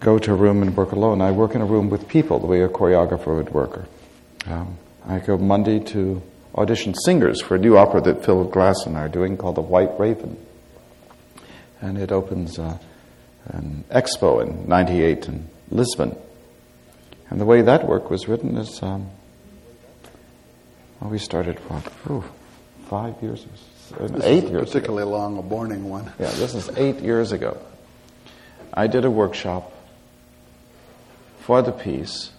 go 0.00 0.18
to 0.18 0.32
a 0.32 0.34
room 0.34 0.62
and 0.62 0.76
work 0.76 0.92
alone. 0.92 1.20
I 1.20 1.30
work 1.30 1.54
in 1.54 1.60
a 1.60 1.66
room 1.66 1.90
with 1.90 2.08
people 2.08 2.38
the 2.38 2.46
way 2.46 2.62
a 2.62 2.68
choreographer 2.68 3.36
would 3.36 3.50
work. 3.50 3.86
Um, 4.46 4.78
I 5.06 5.18
go 5.18 5.36
Monday 5.36 5.78
to 5.78 6.22
audition 6.54 6.94
singers 6.94 7.40
for 7.40 7.54
a 7.54 7.58
new 7.58 7.76
opera 7.76 8.00
that 8.00 8.24
Phil 8.24 8.44
Glass 8.44 8.86
and 8.86 8.96
I 8.96 9.02
are 9.02 9.08
doing 9.08 9.36
called 9.36 9.56
The 9.56 9.62
White 9.62 9.98
Raven. 9.98 10.36
And 11.80 11.98
it 11.98 12.10
opens 12.10 12.58
uh, 12.58 12.78
an 13.46 13.84
expo 13.90 14.42
in 14.42 14.68
98 14.68 15.28
in 15.28 15.48
Lisbon. 15.70 16.16
And 17.28 17.40
the 17.40 17.44
way 17.44 17.62
that 17.62 17.86
work 17.86 18.10
was 18.10 18.26
written 18.26 18.56
is, 18.56 18.82
um, 18.82 19.08
well, 21.00 21.10
we 21.10 21.18
started, 21.18 21.58
what, 21.68 21.86
ooh, 22.10 22.24
five 22.88 23.22
years, 23.22 23.46
this 23.98 24.24
eight 24.24 24.44
years 24.44 24.68
particularly 24.68 25.02
ago. 25.02 25.10
long, 25.10 25.38
a 25.38 25.42
morning 25.42 25.88
one. 25.88 26.06
Yeah, 26.18 26.30
this 26.30 26.54
is 26.54 26.68
eight 26.76 27.00
years 27.00 27.32
ago. 27.32 27.58
I 28.74 28.86
did 28.86 29.04
a 29.04 29.10
workshop 29.10 29.72
for 31.50 31.62
the 31.62 31.72
piece. 31.72 32.30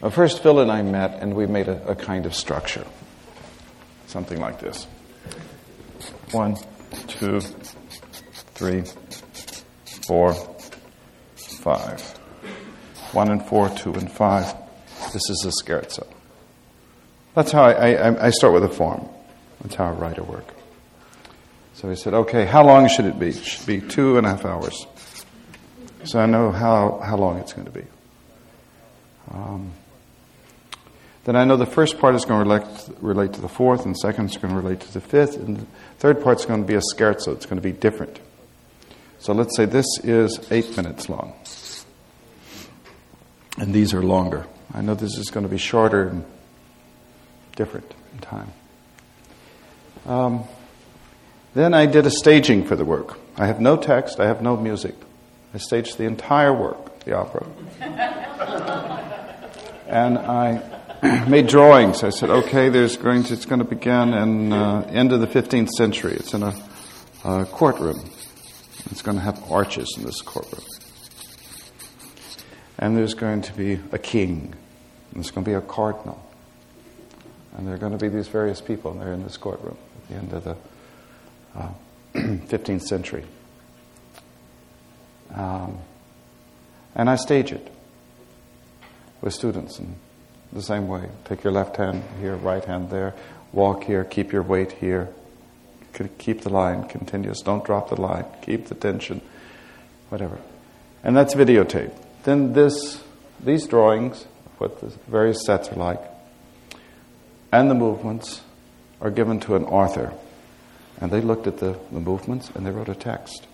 Well, 0.00 0.10
first, 0.10 0.42
Phil 0.42 0.60
and 0.60 0.72
I 0.72 0.80
met, 0.80 1.18
and 1.20 1.34
we 1.34 1.44
made 1.44 1.68
a, 1.68 1.88
a 1.88 1.94
kind 1.94 2.24
of 2.24 2.34
structure. 2.34 2.86
Something 4.06 4.40
like 4.40 4.60
this 4.60 4.86
one, 6.32 6.56
two, 7.06 7.40
three, 8.54 8.84
four, 10.06 10.32
five. 11.36 12.00
One 13.12 13.30
and 13.30 13.44
four, 13.44 13.68
two 13.68 13.92
and 13.92 14.10
five. 14.10 14.54
This 15.12 15.28
is 15.28 15.44
a 15.44 15.52
scherzo. 15.62 16.06
That's 17.34 17.52
how 17.52 17.64
I, 17.64 17.92
I, 17.92 18.26
I 18.28 18.30
start 18.30 18.54
with 18.54 18.64
a 18.64 18.70
form. 18.70 19.06
That's 19.60 19.74
how 19.74 19.88
I 19.88 19.90
write 19.90 20.16
a 20.16 20.24
work. 20.24 20.48
So 21.74 21.90
he 21.90 21.96
said, 21.96 22.14
okay, 22.14 22.46
how 22.46 22.64
long 22.64 22.88
should 22.88 23.04
it 23.04 23.18
be? 23.18 23.28
It 23.28 23.44
should 23.44 23.66
be 23.66 23.82
two 23.82 24.16
and 24.16 24.26
a 24.26 24.30
half 24.30 24.46
hours. 24.46 24.86
So 26.06 26.20
I 26.20 26.26
know 26.26 26.52
how, 26.52 27.00
how 27.04 27.16
long 27.16 27.38
it's 27.38 27.52
going 27.52 27.66
to 27.66 27.72
be. 27.72 27.84
Um, 29.32 29.72
then 31.24 31.34
I 31.34 31.44
know 31.44 31.56
the 31.56 31.66
first 31.66 31.98
part 31.98 32.14
is 32.14 32.24
going 32.24 32.44
to 32.44 32.48
relate, 32.48 32.88
relate 33.00 33.32
to 33.32 33.40
the 33.40 33.48
fourth, 33.48 33.84
and 33.84 33.92
the 33.92 33.98
second 33.98 34.30
is 34.30 34.36
going 34.36 34.54
to 34.54 34.60
relate 34.60 34.78
to 34.80 34.92
the 34.92 35.00
fifth, 35.00 35.36
and 35.36 35.56
the 35.56 35.66
third 35.98 36.22
part 36.22 36.38
is 36.38 36.46
going 36.46 36.62
to 36.62 36.66
be 36.66 36.76
a 36.76 36.80
scherzo. 36.94 37.32
It's 37.32 37.46
going 37.46 37.60
to 37.60 37.62
be 37.62 37.72
different. 37.72 38.20
So 39.18 39.32
let's 39.32 39.56
say 39.56 39.64
this 39.64 39.86
is 40.04 40.46
eight 40.52 40.76
minutes 40.76 41.08
long, 41.08 41.34
and 43.58 43.74
these 43.74 43.92
are 43.92 44.02
longer. 44.02 44.46
I 44.72 44.82
know 44.82 44.94
this 44.94 45.18
is 45.18 45.30
going 45.30 45.44
to 45.44 45.50
be 45.50 45.58
shorter 45.58 46.06
and 46.06 46.24
different 47.56 47.92
in 48.12 48.18
time. 48.20 48.52
Um, 50.06 50.44
then 51.54 51.74
I 51.74 51.86
did 51.86 52.06
a 52.06 52.10
staging 52.10 52.64
for 52.64 52.76
the 52.76 52.84
work. 52.84 53.18
I 53.36 53.46
have 53.46 53.60
no 53.60 53.76
text, 53.76 54.20
I 54.20 54.26
have 54.26 54.40
no 54.40 54.56
music. 54.56 54.94
I 55.56 55.58
staged 55.58 55.96
the 55.96 56.04
entire 56.04 56.52
work, 56.52 57.00
the 57.06 57.16
opera. 57.16 57.46
and 59.88 60.18
I 60.18 61.24
made 61.30 61.46
drawings. 61.46 62.04
I 62.04 62.10
said, 62.10 62.28
okay, 62.28 62.68
there's 62.68 62.98
going 62.98 63.22
to, 63.24 63.32
it's 63.32 63.46
going 63.46 63.60
to 63.60 63.64
begin 63.64 64.12
in 64.12 64.52
uh, 64.52 64.86
end 64.92 65.12
of 65.12 65.22
the 65.22 65.26
15th 65.26 65.70
century. 65.70 66.12
It's 66.12 66.34
in 66.34 66.42
a, 66.42 66.54
a 67.24 67.46
courtroom. 67.46 67.96
It's 68.90 69.00
going 69.00 69.16
to 69.16 69.22
have 69.22 69.50
arches 69.50 69.94
in 69.96 70.04
this 70.04 70.20
courtroom. 70.20 70.66
And 72.78 72.94
there's 72.94 73.14
going 73.14 73.40
to 73.40 73.54
be 73.54 73.80
a 73.92 73.98
king. 73.98 74.54
And 75.12 75.14
there's 75.14 75.30
going 75.30 75.46
to 75.46 75.50
be 75.50 75.54
a 75.54 75.62
cardinal. 75.62 76.22
And 77.56 77.66
there 77.66 77.76
are 77.76 77.78
going 77.78 77.92
to 77.92 77.98
be 77.98 78.10
these 78.10 78.28
various 78.28 78.60
people, 78.60 78.90
and 78.90 79.00
they're 79.00 79.14
in 79.14 79.22
this 79.22 79.38
courtroom 79.38 79.78
at 80.02 80.08
the 80.10 80.14
end 80.16 80.32
of 80.34 80.44
the 80.44 80.56
uh, 81.54 81.70
15th 82.14 82.82
century. 82.82 83.24
Um, 85.34 85.78
and 86.94 87.10
I 87.10 87.16
stage 87.16 87.52
it 87.52 87.72
with 89.20 89.34
students 89.34 89.78
in 89.78 89.96
the 90.52 90.62
same 90.62 90.88
way. 90.88 91.08
Take 91.24 91.44
your 91.44 91.52
left 91.52 91.76
hand 91.76 92.02
here, 92.20 92.36
right 92.36 92.64
hand 92.64 92.90
there, 92.90 93.14
walk 93.52 93.84
here, 93.84 94.04
keep 94.04 94.32
your 94.32 94.42
weight 94.42 94.72
here, 94.72 95.08
keep 96.18 96.42
the 96.42 96.50
line 96.50 96.88
continuous, 96.88 97.40
don't 97.40 97.64
drop 97.64 97.88
the 97.88 98.00
line, 98.00 98.24
keep 98.42 98.66
the 98.66 98.74
tension, 98.74 99.20
whatever. 100.08 100.38
And 101.02 101.16
that's 101.16 101.34
videotape. 101.34 101.92
Then 102.24 102.52
this, 102.52 103.02
these 103.42 103.66
drawings, 103.66 104.26
what 104.58 104.80
the 104.80 104.88
various 105.08 105.44
sets 105.44 105.68
are 105.70 105.76
like, 105.76 106.00
and 107.52 107.70
the 107.70 107.74
movements 107.74 108.40
are 109.00 109.10
given 109.10 109.40
to 109.40 109.56
an 109.56 109.64
author. 109.64 110.12
And 111.00 111.10
they 111.10 111.20
looked 111.20 111.46
at 111.46 111.58
the, 111.58 111.78
the 111.92 112.00
movements 112.00 112.50
and 112.54 112.66
they 112.66 112.70
wrote 112.70 112.88
a 112.88 112.94
text. 112.94 113.46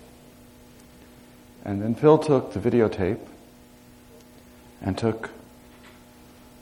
And 1.63 1.81
then 1.81 1.95
Phil 1.95 2.17
took 2.17 2.53
the 2.53 2.59
videotape 2.59 3.19
and 4.81 4.97
took 4.97 5.29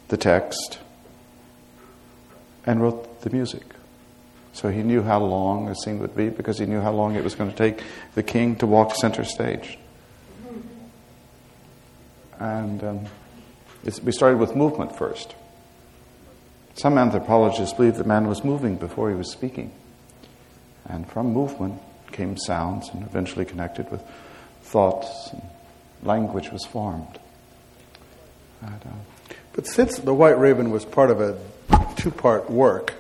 the 0.10 0.18
text 0.18 0.80
and 2.66 2.82
wrote 2.82 3.22
the 3.22 3.30
music. 3.32 3.64
So 4.54 4.70
he 4.70 4.84
knew 4.84 5.02
how 5.02 5.20
long 5.20 5.70
a 5.70 5.76
scene 5.76 6.00
would 6.00 6.16
be 6.16 6.30
because 6.30 6.60
he 6.60 6.66
knew 6.66 6.82
how 6.82 6.92
long 6.92 7.16
it 7.16 7.24
was 7.24 7.36
going 7.36 7.50
to 7.50 7.56
take 7.56 7.84
the 8.16 8.24
king 8.24 8.56
to 8.58 8.68
walk 8.68 8.96
center 8.96 9.24
stage. 9.24 9.80
And 12.40 12.84
um, 12.84 13.06
we 14.04 14.12
started 14.12 14.38
with 14.38 14.56
movement 14.56 14.96
first. 14.96 15.36
Some 16.76 16.98
anthropologists 16.98 17.74
believe 17.74 17.96
the 17.96 18.04
man 18.04 18.28
was 18.28 18.44
moving 18.44 18.76
before 18.76 19.10
he 19.10 19.16
was 19.16 19.32
speaking. 19.32 19.72
And 20.86 21.10
from 21.10 21.34
movement 21.34 21.82
came 22.12 22.38
sounds 22.38 22.90
and 22.90 23.04
eventually 23.04 23.46
connected 23.46 23.90
with 23.90 24.04
thoughts 24.72 25.30
and 25.32 25.42
language 26.04 26.50
was 26.50 26.66
formed. 26.66 27.20
But 29.54 29.68
since 29.68 29.98
The 29.98 30.14
White 30.14 30.40
Raven 30.40 30.72
was 30.72 30.86
part 30.86 31.12
of 31.12 31.20
a 31.20 31.38
two 31.98 32.12
part 32.12 32.50
work, 32.50 32.94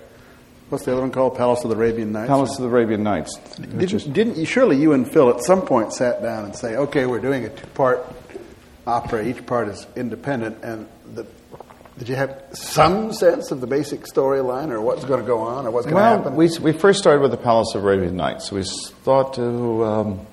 what's 0.69 0.85
the 0.85 0.91
other 0.91 1.01
one 1.01 1.11
called? 1.11 1.37
Palace 1.37 1.63
of 1.63 1.69
the 1.69 1.75
Arabian 1.75 2.11
Nights? 2.11 2.27
Palace 2.27 2.57
of 2.57 2.63
the 2.63 2.69
Arabian 2.69 3.03
Nights. 3.03 3.37
Didn't, 3.55 4.13
didn't 4.13 4.37
you, 4.37 4.45
surely 4.45 4.77
you 4.77 4.93
and 4.93 5.09
Phil 5.09 5.29
at 5.29 5.43
some 5.43 5.61
point 5.61 5.93
sat 5.93 6.21
down 6.21 6.45
and 6.45 6.55
say, 6.55 6.75
okay, 6.75 7.05
we're 7.05 7.21
doing 7.21 7.45
a 7.45 7.49
two 7.49 7.67
part 7.67 8.05
opera, 8.85 9.25
each 9.25 9.45
part 9.45 9.69
is 9.69 9.87
independent, 9.95 10.63
and 10.63 10.87
the 11.13 11.25
did 11.97 12.09
you 12.09 12.15
have 12.15 12.43
some 12.53 13.13
sense 13.13 13.51
of 13.51 13.61
the 13.61 13.67
basic 13.67 14.01
storyline 14.05 14.71
or 14.71 14.81
what's 14.81 15.05
going 15.05 15.19
to 15.19 15.25
go 15.25 15.39
on 15.39 15.67
or 15.67 15.71
what's 15.71 15.85
going 15.85 15.95
well, 15.97 16.17
to 16.17 16.23
happen? 16.23 16.35
We, 16.35 16.49
we 16.59 16.71
first 16.71 16.97
started 16.97 17.21
with 17.21 17.29
the 17.29 17.37
Palace 17.37 17.75
of 17.75 17.83
Arabian 17.83 18.15
Nights. 18.15 18.51
We 18.51 18.63
thought 18.63 19.35
to 19.35 19.85
um, 19.85 20.27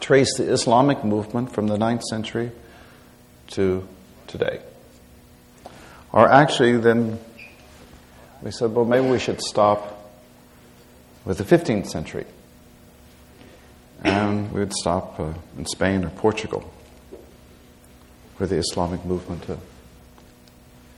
trace 0.00 0.36
the 0.36 0.50
Islamic 0.52 1.04
movement 1.04 1.52
from 1.52 1.66
the 1.66 1.76
9th 1.76 2.02
century 2.02 2.52
to 3.48 3.86
today. 4.26 4.60
Or 6.12 6.28
actually, 6.28 6.76
then 6.78 7.18
we 8.42 8.50
said, 8.50 8.74
well, 8.74 8.84
maybe 8.84 9.08
we 9.08 9.18
should 9.18 9.40
stop 9.40 10.10
with 11.24 11.38
the 11.38 11.44
15th 11.44 11.88
century. 11.88 12.26
And 14.04 14.50
we 14.52 14.60
would 14.60 14.72
stop 14.72 15.20
uh, 15.20 15.32
in 15.56 15.64
Spain 15.66 16.04
or 16.04 16.10
Portugal, 16.10 16.68
where 18.36 18.48
the 18.48 18.56
Islamic 18.56 19.04
movement 19.04 19.48
uh, 19.48 19.56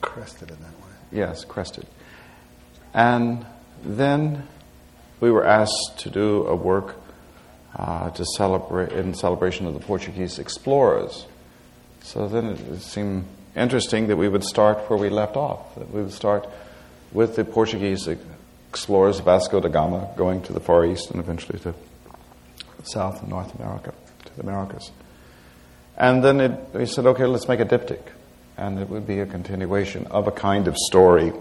crested 0.01 0.49
in 0.49 0.57
that 0.57 0.71
way. 0.71 0.93
Yes, 1.11 1.45
crested. 1.45 1.85
And 2.93 3.45
then 3.83 4.47
we 5.19 5.29
were 5.29 5.45
asked 5.45 5.97
to 5.97 6.09
do 6.09 6.47
a 6.47 6.55
work 6.55 6.95
uh, 7.75 8.09
to 8.11 8.25
celebrate 8.37 8.91
in 8.91 9.13
celebration 9.13 9.65
of 9.65 9.73
the 9.73 9.79
Portuguese 9.79 10.39
explorers. 10.39 11.25
So 12.01 12.27
then 12.27 12.45
it, 12.47 12.81
seemed 12.81 13.25
interesting 13.55 14.07
that 14.07 14.17
we 14.17 14.29
would 14.29 14.43
start 14.43 14.89
where 14.89 14.99
we 14.99 15.09
left 15.09 15.35
off. 15.35 15.75
That 15.75 15.91
we 15.91 16.01
would 16.03 16.13
start 16.13 16.47
with 17.11 17.35
the 17.35 17.43
Portuguese 17.43 18.07
explorers, 18.69 19.19
Vasco 19.19 19.59
da 19.59 19.69
Gama, 19.69 20.09
going 20.15 20.41
to 20.43 20.53
the 20.53 20.59
Far 20.59 20.85
East 20.85 21.11
and 21.11 21.19
eventually 21.19 21.59
to 21.59 21.73
South 22.83 23.21
and 23.21 23.29
North 23.29 23.53
America, 23.59 23.93
to 24.25 24.35
the 24.35 24.41
Americas. 24.43 24.91
And 25.97 26.23
then 26.23 26.41
it, 26.41 26.59
we 26.73 26.85
said, 26.85 27.05
okay, 27.05 27.25
let's 27.25 27.47
make 27.47 27.59
a 27.59 27.65
diptych 27.65 28.03
and 28.57 28.79
it 28.79 28.89
would 28.89 29.05
be 29.05 29.19
a 29.19 29.25
continuation 29.25 30.07
of 30.07 30.27
a 30.27 30.31
kind 30.31 30.67
of 30.67 30.77
story, 30.77 31.33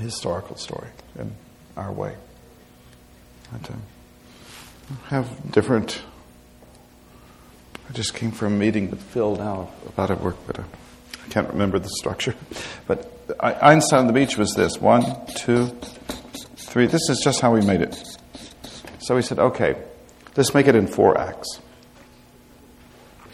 historical 0.00 0.56
story, 0.56 0.88
in 1.18 1.32
our 1.76 1.92
way. 1.92 2.14
But, 3.52 3.70
have 5.06 5.52
different. 5.52 6.00
I 7.88 7.92
just 7.92 8.14
came 8.14 8.30
from 8.30 8.54
a 8.54 8.56
meeting 8.56 8.90
with 8.90 9.02
Phil 9.02 9.36
now 9.36 9.70
about 9.86 10.10
it 10.10 10.20
work, 10.20 10.36
but 10.46 10.58
uh, 10.58 10.62
I 11.24 11.28
can't 11.28 11.48
remember 11.48 11.78
the 11.78 11.90
structure. 11.90 12.34
But 12.86 13.12
Einstein 13.40 14.00
on 14.00 14.06
the 14.06 14.14
beach 14.14 14.38
was 14.38 14.54
this 14.54 14.80
one, 14.80 15.04
two, 15.36 15.66
three. 16.56 16.86
This 16.86 17.10
is 17.10 17.20
just 17.22 17.40
how 17.40 17.52
we 17.52 17.60
made 17.60 17.82
it. 17.82 18.02
So 19.00 19.14
we 19.14 19.20
said, 19.20 19.38
okay, 19.38 19.76
let's 20.36 20.54
make 20.54 20.66
it 20.66 20.74
in 20.74 20.86
four 20.86 21.18
acts. 21.18 21.60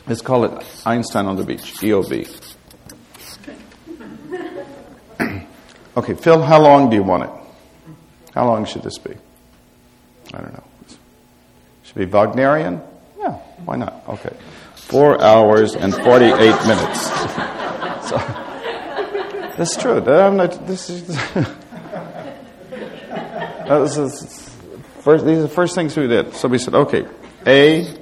Let's 0.09 0.21
call 0.21 0.45
it 0.45 0.83
Einstein 0.85 1.27
on 1.27 1.37
the 1.37 1.45
beach, 1.45 1.75
EOB. 1.81 2.55
Okay, 5.97 6.15
Phil, 6.15 6.43
how 6.43 6.61
long 6.61 6.91
do 6.91 6.97
you 6.97 7.05
want 7.05 7.23
it? 7.23 7.31
How 8.35 8.47
long 8.47 8.65
should 8.65 8.83
this 8.83 8.99
be? 8.99 9.15
I 10.35 10.39
don't 10.39 10.53
know. 10.53 10.65
Should 11.95 12.11
be 12.11 12.17
Wagnerian? 12.17 12.83
Yeah, 13.19 13.33
why 13.65 13.77
not? 13.77 14.03
Okay. 14.09 14.35
Four 14.75 15.23
hours 15.23 15.77
and 15.77 15.95
48 15.95 16.41
minutes. 16.67 17.03
so, 18.09 18.17
that's 19.57 19.77
true. 19.77 20.01
Not, 20.01 20.67
this 20.67 20.91
is, 20.91 21.07
first, 25.03 25.25
these 25.25 25.39
are 25.39 25.43
the 25.43 25.49
first 25.49 25.75
things 25.77 25.97
we 25.97 26.09
did. 26.09 26.35
So 26.35 26.49
we 26.49 26.59
said, 26.59 26.75
okay, 26.75 27.07
A, 27.47 27.97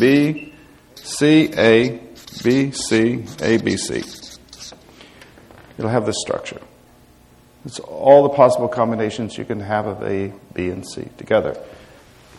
B, 0.00 0.54
C, 0.96 1.52
A, 1.54 2.00
B, 2.42 2.70
C, 2.72 3.26
A, 3.42 3.58
B, 3.58 3.76
C. 3.76 4.02
It'll 5.76 5.90
have 5.90 6.06
this 6.06 6.16
structure. 6.20 6.60
It's 7.66 7.78
all 7.80 8.22
the 8.22 8.30
possible 8.30 8.68
combinations 8.68 9.36
you 9.36 9.44
can 9.44 9.60
have 9.60 9.86
of 9.86 10.02
A, 10.02 10.32
B, 10.54 10.68
and 10.70 10.86
C 10.88 11.08
together. 11.18 11.62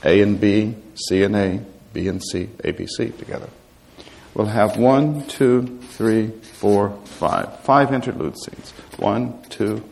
A 0.05 0.21
and 0.21 0.39
B, 0.39 0.75
C 0.93 1.23
and 1.23 1.35
A, 1.35 1.65
B 1.93 2.07
and 2.07 2.23
C, 2.23 2.49
A, 2.63 2.71
B, 2.71 2.85
C 2.85 3.09
together. 3.09 3.49
We'll 4.35 4.47
have 4.47 4.77
one, 4.77 5.25
two, 5.27 5.79
three, 5.81 6.29
four, 6.29 6.91
five. 7.05 7.59
Five 7.61 7.93
interlude 7.93 8.37
scenes. 8.37 8.71
One, 8.97 9.41
two, 9.49 9.83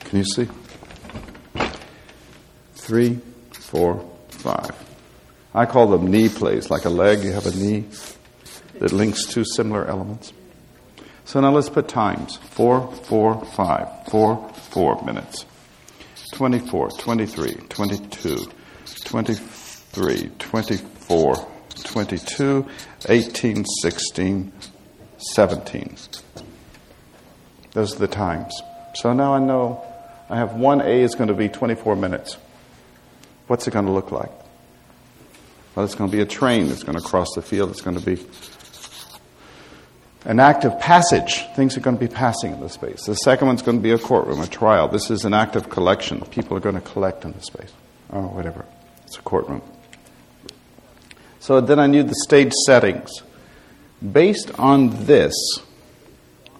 can 0.00 0.18
you 0.18 0.24
see? 0.24 0.48
Three, 2.74 3.18
four, 3.52 4.08
five. 4.28 4.70
I 5.54 5.66
call 5.66 5.88
them 5.88 6.10
knee 6.10 6.28
plays, 6.28 6.70
like 6.70 6.84
a 6.84 6.90
leg, 6.90 7.24
you 7.24 7.32
have 7.32 7.46
a 7.46 7.56
knee 7.56 7.86
that 8.78 8.92
links 8.92 9.26
two 9.26 9.44
similar 9.44 9.86
elements. 9.86 10.32
So 11.24 11.40
now 11.40 11.50
let's 11.50 11.68
put 11.68 11.88
times. 11.88 12.36
Four, 12.36 12.92
four, 13.04 13.44
five. 13.44 13.88
Four, 14.08 14.48
four 14.70 15.02
minutes. 15.04 15.46
24, 16.34 16.90
23, 16.98 17.54
22, 17.68 18.52
23, 19.04 20.30
24, 20.38 21.48
22, 21.84 22.66
18, 23.08 23.64
16, 23.64 24.52
17. 25.18 25.96
Those 27.72 27.94
are 27.94 27.98
the 27.98 28.08
times. 28.08 28.54
So 28.94 29.12
now 29.12 29.34
I 29.34 29.38
know 29.38 29.84
I 30.28 30.36
have 30.36 30.54
one 30.54 30.80
A 30.80 31.02
is 31.02 31.14
going 31.14 31.28
to 31.28 31.34
be 31.34 31.48
24 31.48 31.96
minutes. 31.96 32.36
What's 33.46 33.66
it 33.66 33.72
going 33.72 33.86
to 33.86 33.92
look 33.92 34.12
like? 34.12 34.30
Well, 35.74 35.84
it's 35.84 35.94
going 35.94 36.10
to 36.10 36.16
be 36.16 36.22
a 36.22 36.26
train 36.26 36.68
that's 36.68 36.82
going 36.82 36.98
to 36.98 37.04
cross 37.04 37.28
the 37.34 37.42
field. 37.42 37.70
It's 37.70 37.80
going 37.80 37.98
to 37.98 38.04
be 38.04 38.24
an 40.24 40.38
act 40.38 40.64
of 40.64 40.78
passage. 40.78 41.44
Things 41.56 41.76
are 41.76 41.80
going 41.80 41.96
to 41.96 42.00
be 42.00 42.12
passing 42.12 42.52
in 42.52 42.60
the 42.60 42.68
space. 42.68 43.04
The 43.06 43.14
second 43.14 43.46
one's 43.46 43.62
going 43.62 43.78
to 43.78 43.82
be 43.82 43.90
a 43.90 43.98
courtroom, 43.98 44.40
a 44.40 44.46
trial. 44.46 44.88
This 44.88 45.10
is 45.10 45.24
an 45.24 45.34
act 45.34 45.56
of 45.56 45.70
collection. 45.70 46.20
People 46.26 46.56
are 46.56 46.60
going 46.60 46.74
to 46.74 46.80
collect 46.80 47.24
in 47.24 47.32
the 47.32 47.40
space. 47.40 47.72
Or 48.10 48.22
whatever. 48.22 48.66
It's 49.12 49.18
a 49.18 49.22
courtroom. 49.24 49.60
So 51.38 51.60
then 51.60 51.78
I 51.78 51.86
knew 51.86 52.02
the 52.02 52.14
stage 52.14 52.54
settings. 52.64 53.10
Based 54.00 54.50
on 54.58 55.04
this, 55.04 55.34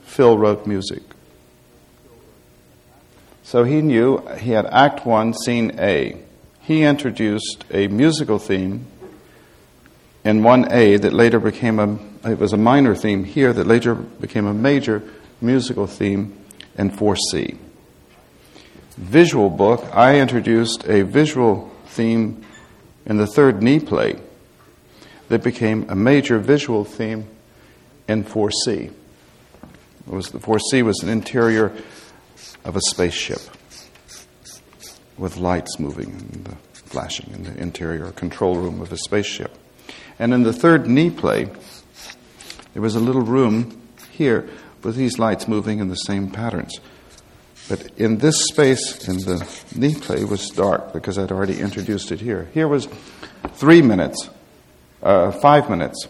Phil 0.02 0.36
wrote 0.36 0.66
music. 0.66 1.02
So 3.42 3.64
he 3.64 3.80
knew 3.80 4.18
he 4.38 4.50
had 4.50 4.66
Act 4.66 5.06
1, 5.06 5.32
Scene 5.32 5.78
A. 5.78 6.18
He 6.60 6.82
introduced 6.82 7.64
a 7.70 7.88
musical 7.88 8.38
theme 8.38 8.84
in 10.22 10.42
1A 10.42 11.00
that 11.00 11.14
later 11.14 11.40
became 11.40 11.78
a 11.78 11.98
it 12.30 12.38
was 12.38 12.52
a 12.52 12.58
minor 12.58 12.94
theme 12.94 13.24
here 13.24 13.54
that 13.54 13.66
later 13.66 13.94
became 13.94 14.46
a 14.46 14.52
major 14.52 15.02
musical 15.40 15.86
theme 15.86 16.36
in 16.76 16.90
4C. 16.90 17.56
Visual 18.98 19.48
book, 19.48 19.86
I 19.94 20.20
introduced 20.20 20.84
a 20.86 21.00
visual 21.02 21.71
theme 21.92 22.44
in 23.06 23.18
the 23.18 23.26
third 23.26 23.62
knee 23.62 23.80
play 23.80 24.18
that 25.28 25.42
became 25.42 25.88
a 25.88 25.94
major 25.94 26.38
visual 26.38 26.84
theme 26.84 27.26
in 28.08 28.24
4C. 28.24 28.68
It 28.68 28.92
was 30.06 30.30
the 30.30 30.38
4C 30.38 30.82
was 30.82 31.00
an 31.02 31.08
interior 31.08 31.72
of 32.64 32.76
a 32.76 32.80
spaceship 32.88 33.40
with 35.16 35.36
lights 35.36 35.78
moving 35.78 36.10
and 36.10 36.56
flashing 36.72 37.32
in 37.32 37.44
the 37.44 37.60
interior 37.60 38.10
control 38.12 38.56
room 38.56 38.80
of 38.80 38.92
a 38.92 38.96
spaceship. 38.96 39.56
And 40.18 40.34
in 40.34 40.42
the 40.42 40.52
third 40.52 40.88
knee 40.88 41.10
play, 41.10 41.48
there 42.72 42.82
was 42.82 42.94
a 42.94 43.00
little 43.00 43.22
room 43.22 43.80
here 44.10 44.48
with 44.82 44.96
these 44.96 45.18
lights 45.18 45.46
moving 45.46 45.78
in 45.78 45.88
the 45.88 45.94
same 45.94 46.30
patterns. 46.30 46.80
But 47.68 47.90
in 47.96 48.18
this 48.18 48.44
space, 48.48 49.08
in 49.08 49.18
the 49.18 49.48
knee 49.74 49.94
play, 49.94 50.24
was 50.24 50.48
dark 50.50 50.92
because 50.92 51.18
I'd 51.18 51.32
already 51.32 51.60
introduced 51.60 52.12
it 52.12 52.20
here. 52.20 52.48
Here 52.52 52.68
was 52.68 52.88
three 53.54 53.82
minutes, 53.82 54.28
uh, 55.02 55.30
five 55.30 55.70
minutes 55.70 56.08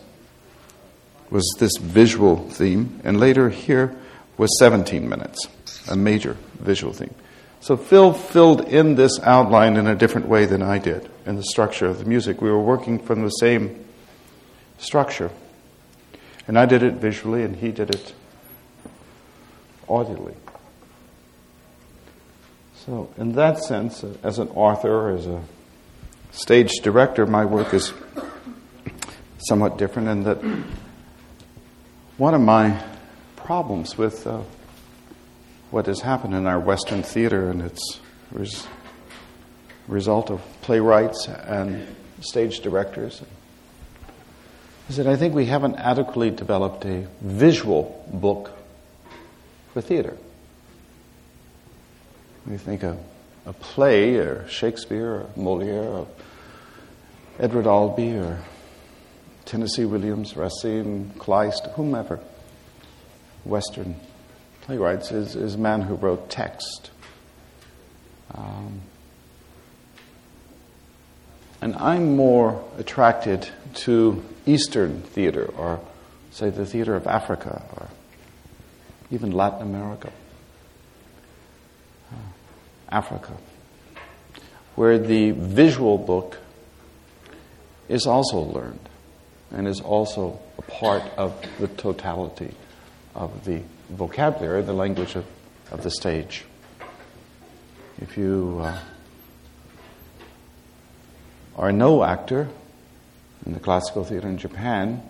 was 1.31 1.51
this 1.59 1.73
visual 1.81 2.49
theme, 2.51 3.01
and 3.05 3.19
later 3.19 3.49
here 3.49 3.97
was 4.37 4.51
17 4.59 5.09
minutes, 5.09 5.49
a 5.89 5.97
major 5.97 6.37
visual 6.61 6.93
theme. 6.93 7.15
So 7.61 7.77
Phil 7.77 8.13
filled 8.13 8.69
in 8.69 8.97
this 8.97 9.19
outline 9.21 9.77
in 9.77 9.87
a 9.87 9.95
different 9.95 10.29
way 10.29 10.47
than 10.47 10.63
I 10.63 10.79
did 10.79 11.09
in 11.25 11.37
the 11.37 11.45
structure 11.45 11.87
of 11.87 11.99
the 11.99 12.05
music. 12.05 12.43
We 12.43 12.51
were 12.51 12.61
working 12.61 12.99
from 12.99 13.23
the 13.23 13.31
same 13.31 13.85
structure. 14.79 15.31
And 16.47 16.59
I 16.59 16.67
did 16.67 16.83
it 16.83 16.95
visually, 16.95 17.45
and 17.45 17.57
he 17.57 17.71
did 17.71 17.95
it 17.95 18.13
audibly. 19.89 20.35
So, 22.85 23.09
in 23.17 23.35
that 23.35 23.63
sense, 23.63 24.03
uh, 24.03 24.13
as 24.25 24.41
an 24.41 24.49
author, 24.49 25.11
as 25.11 25.29
a 25.29 25.41
stage 26.33 26.73
director, 26.83 27.27
my 27.27 27.45
work 27.45 27.73
is 27.75 27.93
somewhat 29.39 29.79
different 29.79 30.09
in 30.09 30.25
that 30.25 30.39
one 32.17 32.35
of 32.35 32.41
my 32.41 32.83
problems 33.37 33.97
with 33.97 34.27
uh, 34.27 34.41
what 35.71 35.87
has 35.87 36.01
happened 36.01 36.35
in 36.35 36.49
our 36.49 36.59
Western 36.59 37.05
theater 37.05 37.51
and 37.51 37.63
its 37.63 38.01
res- 38.33 38.67
result 39.87 40.29
of 40.29 40.43
playwrights 40.63 41.29
and 41.29 41.87
stage 42.21 42.61
directors 42.61 43.23
is 44.89 44.97
that 44.97 45.07
I 45.07 45.15
think 45.15 45.37
we 45.37 45.47
haven't 45.47 45.77
adequately 45.77 46.31
developed 46.31 46.85
a 46.85 47.07
visual 47.21 48.05
book 48.13 48.51
for 49.73 49.81
theater. 49.81 50.17
We 52.47 52.57
think 52.57 52.83
a, 52.83 52.97
a 53.47 53.53
play, 53.53 54.17
or 54.17 54.47
Shakespeare, 54.49 55.11
or 55.11 55.31
Moliere, 55.37 55.85
or 55.85 56.09
Edward 57.39 57.67
Albee, 57.67 58.17
or 58.17 58.41
Tennessee 59.45 59.85
Williams, 59.85 60.37
Racine, 60.37 61.13
Kleist, 61.19 61.73
whomever, 61.75 62.21
Western 63.45 63.97
playwrights, 64.63 65.13
is, 65.13 65.37
is 65.37 65.55
a 65.55 65.59
man 65.59 65.83
who 65.83 65.95
wrote 65.95 66.31
text. 66.31 66.91
Um, 68.35 68.81
and 71.61 71.77
I'm 71.77 72.17
more 72.17 72.65
attracted 72.79 73.49
to 73.75 74.25
Eastern 74.47 75.03
theater, 75.03 75.45
or 75.57 75.81
say 76.33 76.51
the 76.51 76.67
theater 76.67 76.97
of 76.97 77.07
Africa, 77.07 77.63
or 77.77 77.89
even 79.11 79.31
Latin 79.31 79.63
America, 79.63 80.11
Africa, 82.93 83.33
where 84.77 84.99
the 84.99 85.33
visual 85.33 85.99
book 85.99 86.39
is 87.89 88.07
also 88.07 88.39
learned 88.39 88.89
and 89.51 89.67
is 89.67 89.81
also 89.81 90.39
a 90.59 90.63
part 90.63 91.03
of 91.17 91.35
the 91.59 91.69
totality 91.69 92.55
of 93.15 93.45
the 93.45 93.63
vocabulary, 93.91 94.63
the 94.63 94.73
language 94.73 95.17
of, 95.17 95.27
of 95.71 95.83
the 95.83 95.91
stage. 95.91 96.45
If 98.01 98.17
you 98.17 98.61
uh, 98.63 98.79
are 101.57 101.73
Noh 101.73 102.03
actor, 102.03 102.49
in 103.45 103.53
the 103.55 103.61
classical 103.61 104.05
theater 104.05 104.29
in 104.29 104.39
Japan, 104.39 105.03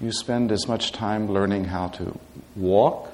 you 0.00 0.12
spend 0.12 0.50
as 0.50 0.66
much 0.66 0.92
time 0.92 1.30
learning 1.30 1.64
how 1.64 1.88
to 1.88 2.18
walk, 2.56 3.09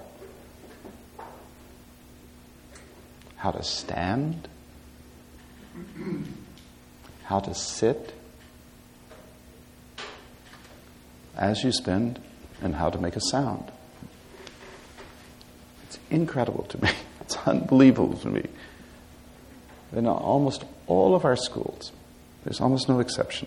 how 3.46 3.52
to 3.52 3.62
stand, 3.62 4.48
how 7.22 7.38
to 7.38 7.54
sit, 7.54 8.12
as 11.36 11.62
you 11.62 11.70
spend, 11.70 12.18
and 12.60 12.74
how 12.74 12.90
to 12.90 12.98
make 12.98 13.14
a 13.14 13.20
sound. 13.20 13.70
It's 15.84 15.96
incredible 16.10 16.64
to 16.64 16.82
me. 16.82 16.90
It's 17.20 17.36
unbelievable 17.46 18.16
to 18.18 18.28
me. 18.28 18.46
In 19.92 20.06
almost 20.08 20.64
all 20.88 21.14
of 21.14 21.24
our 21.24 21.36
schools, 21.36 21.92
there's 22.42 22.60
almost 22.60 22.88
no 22.88 22.98
exception 22.98 23.46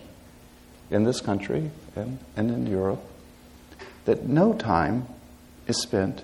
in 0.90 1.04
this 1.04 1.20
country 1.20 1.70
and, 1.94 2.18
and 2.36 2.50
in 2.50 2.66
Europe 2.66 3.02
that 4.06 4.24
no 4.24 4.54
time 4.54 5.06
is 5.66 5.80
spent 5.80 6.22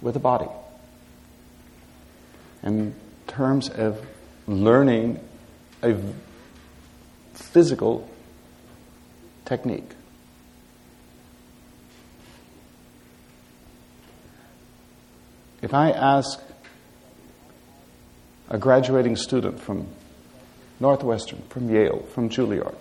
with 0.00 0.14
the 0.14 0.20
body. 0.20 0.48
And 2.62 2.94
terms 3.26 3.68
of 3.68 4.04
learning 4.46 5.20
a 5.82 5.94
physical 7.34 8.08
technique. 9.44 9.90
If 15.60 15.74
I 15.74 15.90
ask 15.90 16.40
a 18.48 18.58
graduating 18.58 19.16
student 19.16 19.60
from 19.60 19.88
Northwestern, 20.80 21.42
from 21.48 21.68
Yale, 21.68 22.06
from 22.14 22.28
Juilliard, 22.28 22.76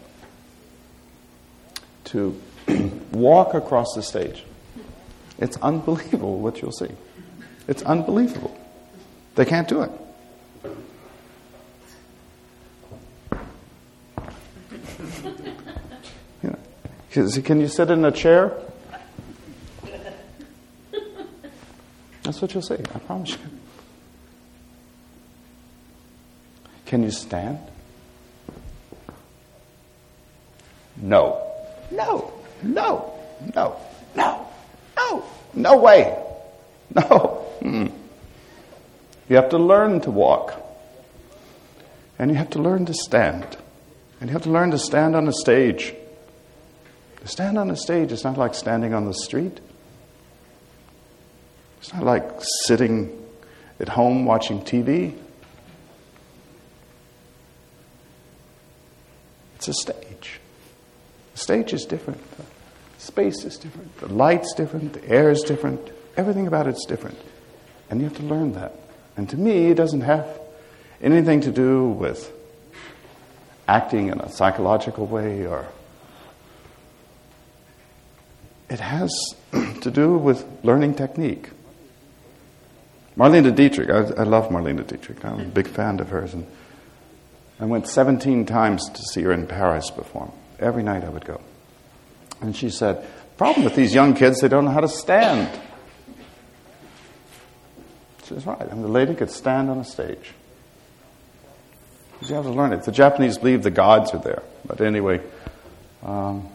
to 2.06 2.40
walk 3.12 3.54
across 3.54 3.94
the 3.96 4.04
stage, 4.04 4.44
it's 5.40 5.58
unbelievable 5.58 6.40
what 6.40 6.62
you'll 6.62 6.72
see. 6.72 6.92
It's 7.68 7.84
unbelievable. 7.84 8.58
They 9.38 9.46
can't 9.46 9.68
do 9.68 9.84
it. 9.84 9.92
You 16.42 16.50
know, 16.50 17.42
can 17.44 17.60
you 17.62 17.68
sit 17.68 17.92
in 17.92 18.04
a 18.04 18.12
chair? 18.12 18.52
That's 22.24 22.42
what 22.42 22.52
you'll 22.52 22.64
see, 22.64 22.74
I 22.74 23.00
promise 23.00 23.32
you. 23.34 23.38
Can 26.88 27.04
you 27.04 27.12
stand? 27.12 27.60
No. 30.98 31.44
No. 31.92 32.34
No. 32.64 33.14
No. 33.56 33.80
No. 34.16 34.48
No. 34.98 35.24
No 35.54 35.78
way. 35.78 36.18
No. 36.96 37.46
Mm. 37.62 37.97
You 39.30 39.36
have 39.36 39.50
to 39.50 39.58
learn 39.58 40.02
to 40.02 40.12
walk. 40.12 40.64
And 42.20 42.32
you 42.32 42.38
have 42.38 42.50
to 42.52 42.60
learn 42.60 42.86
to 42.86 42.94
stand. 42.94 43.58
And 44.20 44.30
you 44.30 44.34
have 44.34 44.44
to 44.44 44.50
learn 44.50 44.72
to 44.72 44.80
stand 44.80 45.16
on 45.16 45.28
a 45.28 45.34
stage. 45.34 45.94
To 47.22 47.28
stand 47.28 47.58
on 47.58 47.70
a 47.70 47.76
stage 47.76 48.12
is 48.12 48.24
not 48.24 48.38
like 48.38 48.56
standing 48.56 48.94
on 48.94 49.06
the 49.06 49.14
street. 49.14 49.60
It's 51.80 51.94
not 51.94 52.04
like 52.04 52.24
sitting 52.66 53.26
at 53.80 53.90
home 53.90 54.26
watching 54.26 54.62
TV. 54.62 55.16
It's 59.56 59.68
a 59.68 59.74
stage. 59.74 60.40
The 61.34 61.40
stage 61.40 61.74
is 61.74 61.86
different. 61.86 62.20
The 62.38 62.44
space 62.98 63.44
is 63.44 63.58
different. 63.58 63.96
The 63.98 64.08
light's 64.08 64.54
different. 64.54 64.94
The 64.94 65.08
air 65.08 65.30
is 65.30 65.42
different. 65.42 65.92
Everything 66.16 66.48
about 66.48 66.68
it's 66.68 66.86
different. 66.86 67.20
And 67.90 68.00
you 68.00 68.08
have 68.08 68.18
to 68.18 68.24
learn 68.24 68.54
that. 68.54 68.74
And 69.18 69.30
to 69.30 69.38
me, 69.38 69.72
it 69.72 69.76
doesn't 69.76 70.02
have 70.02 70.28
anything 71.02 71.42
to 71.42 71.52
do 71.52 71.90
with 71.90 72.32
acting 73.68 74.08
in 74.08 74.20
a 74.20 74.32
psychological 74.32 75.06
way 75.06 75.46
or. 75.46 75.68
It 78.70 78.80
has 78.80 79.12
to 79.82 79.92
do 79.92 80.18
with 80.18 80.46
learning 80.64 80.96
technique. 80.96 81.50
Marlene 83.18 83.56
Dietrich, 83.56 83.90
I, 83.90 84.22
I 84.22 84.24
love 84.24 84.50
Marlene 84.50 84.86
Dietrich. 84.86 85.26
I'm 85.26 85.34
a 85.34 85.38
mm-hmm. 85.38 85.50
big 85.50 85.68
fan 85.68 86.00
of 86.00 86.10
hers. 86.10 86.34
And 86.34 86.46
I 87.60 87.66
went 87.66 87.88
17 87.88 88.46
times 88.46 88.88
to 88.90 89.02
see 89.02 89.24
her 89.24 89.32
in 89.32 89.48
Paris 89.48 89.90
perform. 89.90 90.32
Every 90.60 90.84
night 90.84 91.04
I 91.04 91.10
would 91.10 91.26
go. 91.26 91.42
And 92.42 92.56
she 92.56 92.70
said, 92.70 93.04
problem 93.38 93.64
with 93.64 93.76
these 93.76 93.94
young 93.96 94.14
kids, 94.14 94.42
they 94.42 94.48
don't 94.48 94.66
know 94.66 94.72
how 94.72 94.82
to 94.82 94.90
stand. 94.90 95.60
She 98.28 98.34
was 98.34 98.46
right. 98.46 98.62
I 98.62 98.74
mean, 98.74 98.82
the 98.82 98.90
lady 98.90 99.16
could 99.16 99.32
stand 99.32 99.70
on 99.70 99.78
a 99.78 99.86
stage. 99.86 100.34
You 102.22 102.36
have 102.36 102.46
to 102.46 102.52
learn 102.52 102.74
it. 102.74 102.84
The 102.84 102.92
Japanese 102.92 103.38
believe 103.38 103.64
the 103.64 103.72
gods 103.72 104.14
are 104.14 104.18
there. 104.18 104.44
But 104.66 104.82
anyway, 104.82 105.22
um, 106.04 106.50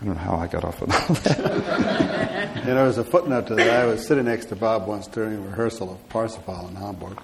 I 0.00 0.04
don't 0.04 0.14
know 0.14 0.20
how 0.20 0.36
I 0.36 0.48
got 0.48 0.64
off 0.64 0.82
of 0.82 0.88
that. 0.88 2.52
you 2.56 2.74
know, 2.74 2.84
there's 2.84 2.98
a 2.98 3.04
footnote 3.04 3.46
to 3.48 3.54
that. 3.54 3.70
I 3.70 3.86
was 3.86 4.04
sitting 4.04 4.24
next 4.24 4.46
to 4.46 4.56
Bob 4.56 4.88
once 4.88 5.06
during 5.06 5.36
a 5.36 5.40
rehearsal 5.40 5.92
of 5.92 6.08
Parsifal 6.08 6.68
in 6.68 6.74
Hamburg, 6.74 7.20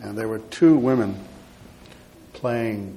and 0.00 0.16
there 0.16 0.28
were 0.28 0.38
two 0.38 0.76
women 0.76 1.18
playing, 2.32 2.96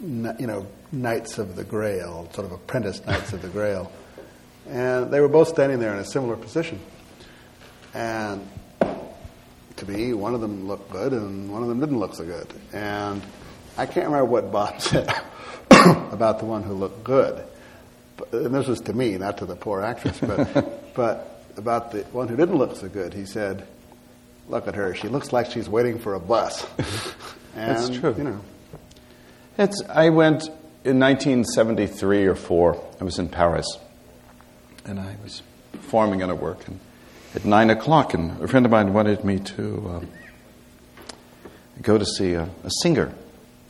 you 0.00 0.46
know, 0.46 0.66
Knights 0.90 1.36
of 1.38 1.54
the 1.54 1.64
Grail, 1.64 2.30
sort 2.32 2.46
of 2.46 2.52
apprentice 2.52 3.04
Knights 3.04 3.32
of 3.34 3.42
the 3.42 3.48
Grail. 3.48 3.92
And 4.68 5.10
they 5.10 5.20
were 5.20 5.28
both 5.28 5.48
standing 5.48 5.78
there 5.78 5.92
in 5.92 5.98
a 5.98 6.04
similar 6.04 6.36
position. 6.36 6.78
And 7.94 8.46
to 9.76 9.90
me, 9.90 10.12
one 10.12 10.34
of 10.34 10.40
them 10.40 10.68
looked 10.68 10.90
good 10.90 11.12
and 11.12 11.50
one 11.50 11.62
of 11.62 11.68
them 11.68 11.80
didn't 11.80 11.98
look 11.98 12.14
so 12.14 12.24
good. 12.24 12.46
And 12.72 13.22
I 13.76 13.86
can't 13.86 14.06
remember 14.06 14.26
what 14.26 14.52
Bob 14.52 14.80
said 14.80 15.08
about 15.70 16.40
the 16.40 16.44
one 16.44 16.62
who 16.62 16.74
looked 16.74 17.02
good. 17.02 17.44
But, 18.16 18.32
and 18.32 18.54
this 18.54 18.66
was 18.66 18.80
to 18.82 18.92
me, 18.92 19.16
not 19.16 19.38
to 19.38 19.46
the 19.46 19.56
poor 19.56 19.82
actress, 19.82 20.18
but, 20.20 20.94
but 20.94 21.44
about 21.56 21.92
the 21.92 22.02
one 22.12 22.28
who 22.28 22.36
didn't 22.36 22.56
look 22.56 22.76
so 22.76 22.88
good. 22.88 23.14
He 23.14 23.24
said, 23.24 23.66
Look 24.48 24.66
at 24.66 24.76
her. 24.76 24.94
She 24.94 25.08
looks 25.08 25.30
like 25.30 25.50
she's 25.50 25.68
waiting 25.68 25.98
for 25.98 26.14
a 26.14 26.20
bus. 26.20 26.66
and, 27.54 27.76
That's 27.76 27.90
true. 27.90 28.14
You 28.16 28.24
know. 28.24 28.40
It's, 29.58 29.82
I 29.90 30.08
went 30.08 30.48
in 30.84 30.98
1973 30.98 32.26
or 32.26 32.34
4. 32.34 32.84
I 32.98 33.04
was 33.04 33.18
in 33.18 33.28
Paris 33.28 33.66
and 34.88 34.98
I 34.98 35.16
was 35.22 35.42
performing 35.72 36.22
at 36.22 36.30
a 36.30 36.34
work. 36.34 36.66
And 36.66 36.80
at 37.34 37.44
nine 37.44 37.70
o'clock, 37.70 38.14
and 38.14 38.40
a 38.42 38.48
friend 38.48 38.64
of 38.64 38.72
mine 38.72 38.92
wanted 38.94 39.22
me 39.22 39.38
to 39.38 39.88
um, 39.90 40.08
go 41.82 41.98
to 41.98 42.04
see 42.04 42.32
a, 42.32 42.48
a, 42.64 42.70
singer 42.82 43.12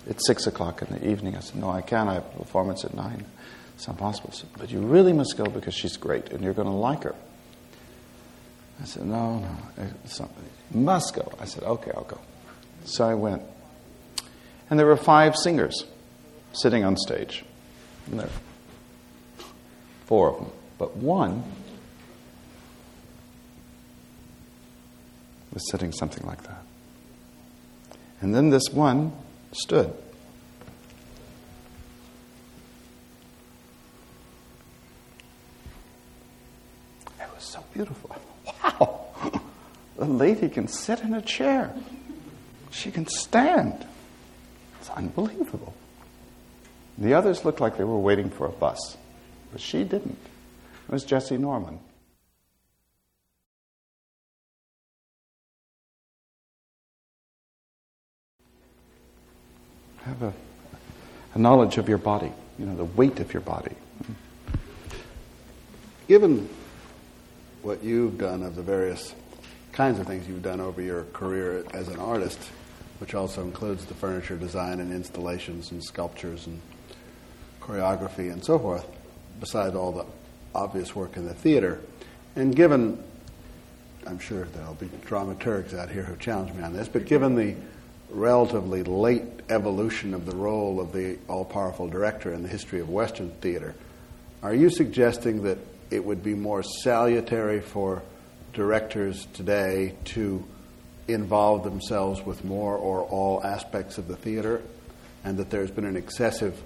at 0.08 0.24
six 0.24 0.46
o'clock 0.46 0.80
in 0.80 0.96
the 0.96 1.10
evening. 1.10 1.36
I 1.36 1.40
said, 1.40 1.56
"No, 1.56 1.68
I 1.68 1.82
can't. 1.82 2.08
I 2.08 2.14
have 2.14 2.24
a 2.24 2.38
performance 2.38 2.84
at 2.84 2.94
nine. 2.94 3.26
It's 3.74 3.88
not 3.88 3.98
possible." 3.98 4.30
Said, 4.32 4.48
but 4.56 4.70
you 4.70 4.80
really 4.80 5.12
must 5.12 5.36
go 5.36 5.44
because 5.44 5.74
she's 5.74 5.96
great, 5.96 6.30
and 6.30 6.42
you're 6.42 6.54
going 6.54 6.68
to 6.68 6.74
like 6.74 7.02
her. 7.02 7.16
I 8.80 8.84
said, 8.84 9.04
"No, 9.04 9.40
no, 9.40 9.48
you 10.72 10.80
must 10.80 11.14
go." 11.14 11.32
I 11.40 11.44
said, 11.44 11.64
"Okay, 11.64 11.90
I'll 11.94 12.04
go." 12.04 12.20
So 12.84 13.04
I 13.04 13.14
went, 13.14 13.42
and 14.70 14.78
there 14.78 14.86
were 14.86 14.96
five 14.96 15.34
singers 15.34 15.84
sitting 16.52 16.84
on 16.84 16.96
stage. 16.96 17.44
And 18.06 18.20
there, 18.20 18.30
four 20.06 20.30
of 20.30 20.36
them. 20.36 20.52
But 20.78 20.96
one 20.96 21.42
was 25.52 25.68
sitting 25.70 25.92
something 25.92 26.24
like 26.24 26.42
that. 26.44 26.62
And 28.20 28.34
then 28.34 28.50
this 28.50 28.68
one 28.72 29.12
stood. 29.52 29.92
It 37.20 37.28
was 37.34 37.44
so 37.44 37.64
beautiful. 37.74 38.16
Wow! 38.46 39.40
The 39.96 40.04
lady 40.04 40.48
can 40.48 40.68
sit 40.68 41.00
in 41.00 41.14
a 41.14 41.22
chair. 41.22 41.74
She 42.70 42.90
can 42.92 43.06
stand. 43.06 43.84
It's 44.80 44.90
unbelievable. 44.90 45.74
The 46.98 47.14
others 47.14 47.44
looked 47.44 47.60
like 47.60 47.76
they 47.78 47.84
were 47.84 47.98
waiting 47.98 48.30
for 48.30 48.46
a 48.46 48.52
bus, 48.52 48.96
but 49.52 49.60
she 49.60 49.84
didn't. 49.84 50.18
It 50.88 50.92
was 50.92 51.04
Jessye 51.04 51.38
Norman. 51.38 51.78
Have 60.04 60.22
a, 60.22 60.32
a 61.34 61.38
knowledge 61.38 61.76
of 61.76 61.90
your 61.90 61.98
body, 61.98 62.32
you 62.58 62.64
know, 62.64 62.74
the 62.74 62.86
weight 62.86 63.20
of 63.20 63.34
your 63.34 63.42
body. 63.42 63.74
Given 66.08 66.48
what 67.60 67.84
you've 67.84 68.16
done 68.16 68.42
of 68.42 68.56
the 68.56 68.62
various 68.62 69.14
kinds 69.72 69.98
of 69.98 70.06
things 70.06 70.26
you've 70.26 70.42
done 70.42 70.62
over 70.62 70.80
your 70.80 71.02
career 71.12 71.66
as 71.74 71.88
an 71.88 71.98
artist, 71.98 72.38
which 72.98 73.14
also 73.14 73.42
includes 73.42 73.84
the 73.84 73.94
furniture 73.94 74.38
design 74.38 74.80
and 74.80 74.90
installations 74.90 75.70
and 75.70 75.84
sculptures 75.84 76.46
and 76.46 76.62
choreography 77.60 78.32
and 78.32 78.42
so 78.42 78.58
forth, 78.58 78.86
besides 79.38 79.76
all 79.76 79.92
the 79.92 80.06
obvious 80.54 80.94
work 80.94 81.16
in 81.16 81.26
the 81.26 81.34
theater. 81.34 81.80
And 82.36 82.54
given, 82.54 83.02
I'm 84.06 84.18
sure 84.18 84.44
there'll 84.44 84.74
be 84.74 84.88
dramaturgs 85.06 85.74
out 85.74 85.90
here 85.90 86.02
who 86.02 86.16
challenge 86.16 86.52
me 86.54 86.62
on 86.62 86.72
this, 86.72 86.88
but 86.88 87.06
given 87.06 87.34
the 87.34 87.54
relatively 88.10 88.82
late 88.82 89.24
evolution 89.50 90.14
of 90.14 90.24
the 90.24 90.34
role 90.34 90.80
of 90.80 90.92
the 90.92 91.18
all 91.28 91.44
powerful 91.44 91.88
director 91.88 92.32
in 92.32 92.42
the 92.42 92.48
history 92.48 92.80
of 92.80 92.88
Western 92.88 93.30
theater, 93.40 93.74
are 94.42 94.54
you 94.54 94.70
suggesting 94.70 95.42
that 95.42 95.58
it 95.90 96.04
would 96.04 96.22
be 96.22 96.34
more 96.34 96.62
salutary 96.62 97.60
for 97.60 98.02
directors 98.52 99.26
today 99.34 99.94
to 100.04 100.44
involve 101.06 101.64
themselves 101.64 102.24
with 102.24 102.44
more 102.44 102.76
or 102.76 103.02
all 103.02 103.42
aspects 103.44 103.98
of 103.98 104.08
the 104.08 104.16
theater, 104.16 104.62
and 105.24 105.38
that 105.38 105.50
there's 105.50 105.70
been 105.70 105.86
an 105.86 105.96
excessive 105.96 106.62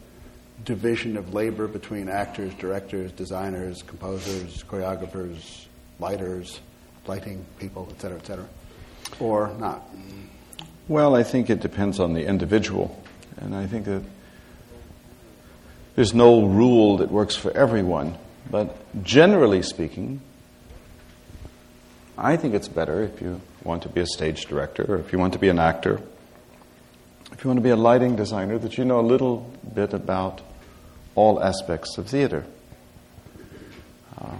division 0.65 1.17
of 1.17 1.35
labor 1.35 1.67
between 1.67 2.09
actors, 2.09 2.53
directors, 2.55 3.13
designers, 3.13 3.83
composers, 3.83 4.63
choreographers, 4.65 5.67
lighters, 5.99 6.61
lighting 7.07 7.45
people, 7.59 7.89
et 7.91 8.01
cetera, 8.01 8.19
et 8.19 8.27
cetera. 8.27 8.47
or 9.19 9.53
not? 9.59 9.83
Well, 10.89 11.15
I 11.15 11.23
think 11.23 11.51
it 11.51 11.61
depends 11.61 12.01
on 12.01 12.15
the 12.15 12.27
individual. 12.27 13.03
And 13.41 13.55
I 13.55 13.67
think 13.67 13.87
that 13.87 14.03
there's 15.97 16.15
no 16.15 16.45
rule 16.45 16.99
that 16.99 17.11
works 17.11 17.37
for 17.37 17.51
everyone. 17.57 18.17
But 18.51 18.77
generally 19.03 19.63
speaking, 19.63 20.21
I 22.19 22.37
think 22.37 22.55
it's 22.55 22.69
better 22.69 23.03
if 23.03 23.21
you 23.21 23.41
want 23.65 23.83
to 23.85 23.89
be 23.89 24.01
a 24.01 24.07
stage 24.07 24.47
director 24.47 24.85
or 24.89 24.99
if 24.99 25.13
you 25.13 25.19
want 25.19 25.33
to 25.35 25.39
be 25.39 25.49
an 25.49 25.59
actor, 25.59 26.01
if 27.33 27.45
you 27.45 27.49
want 27.49 27.59
to 27.59 27.63
be 27.63 27.71
a 27.71 27.77
lighting 27.77 28.17
designer, 28.17 28.59
that 28.59 28.77
you 28.77 28.85
know 28.85 29.01
a 29.01 29.03
little 29.03 29.51
bit 29.75 29.93
about 29.95 30.41
all 31.15 31.43
aspects 31.43 31.99
of 31.99 32.09
theater. 32.09 32.45
Uh, 34.21 34.37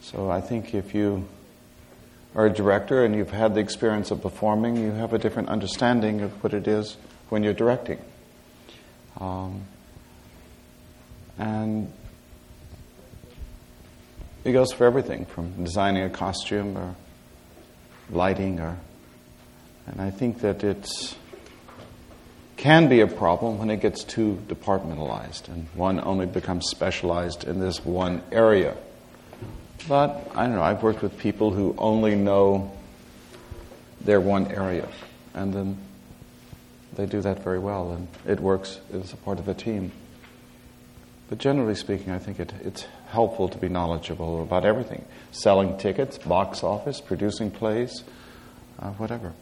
so 0.00 0.30
I 0.30 0.40
think 0.40 0.74
if 0.74 0.94
you 0.94 1.26
are 2.34 2.46
a 2.46 2.50
director 2.50 3.04
and 3.04 3.14
you've 3.14 3.30
had 3.30 3.54
the 3.54 3.60
experience 3.60 4.10
of 4.10 4.22
performing, 4.22 4.76
you 4.76 4.90
have 4.92 5.12
a 5.12 5.18
different 5.18 5.48
understanding 5.48 6.20
of 6.22 6.42
what 6.42 6.54
it 6.54 6.66
is 6.66 6.96
when 7.28 7.42
you're 7.42 7.52
directing. 7.52 7.98
Um, 9.18 9.62
and 11.38 11.92
it 14.44 14.52
goes 14.52 14.72
for 14.72 14.86
everything 14.86 15.26
from 15.26 15.64
designing 15.64 16.02
a 16.02 16.10
costume 16.10 16.76
or 16.76 16.94
lighting 18.10 18.60
or 18.60 18.76
and 19.86 20.00
I 20.00 20.10
think 20.10 20.40
that 20.40 20.62
it 20.62 20.88
can 22.62 22.88
be 22.88 23.00
a 23.00 23.08
problem 23.08 23.58
when 23.58 23.70
it 23.70 23.80
gets 23.80 24.04
too 24.04 24.40
departmentalized 24.46 25.48
and 25.48 25.66
one 25.74 25.98
only 25.98 26.26
becomes 26.26 26.64
specialized 26.70 27.42
in 27.42 27.58
this 27.58 27.84
one 27.84 28.22
area. 28.30 28.76
But 29.88 30.30
I 30.36 30.46
don't 30.46 30.54
know, 30.54 30.62
I've 30.62 30.80
worked 30.80 31.02
with 31.02 31.18
people 31.18 31.50
who 31.50 31.74
only 31.76 32.14
know 32.14 32.70
their 34.00 34.20
one 34.20 34.46
area 34.52 34.88
and 35.34 35.52
then 35.52 35.76
they 36.94 37.04
do 37.04 37.20
that 37.22 37.42
very 37.42 37.58
well 37.58 37.94
and 37.94 38.06
it 38.28 38.38
works 38.38 38.78
as 38.94 39.12
a 39.12 39.16
part 39.16 39.40
of 39.40 39.48
a 39.48 39.54
team. 39.54 39.90
But 41.28 41.38
generally 41.38 41.74
speaking, 41.74 42.12
I 42.12 42.20
think 42.20 42.38
it, 42.38 42.52
it's 42.62 42.86
helpful 43.08 43.48
to 43.48 43.58
be 43.58 43.68
knowledgeable 43.68 44.40
about 44.40 44.64
everything 44.64 45.04
selling 45.32 45.78
tickets, 45.78 46.16
box 46.16 46.62
office, 46.62 47.00
producing 47.00 47.50
plays, 47.50 48.04
uh, 48.78 48.90
whatever. 48.90 49.32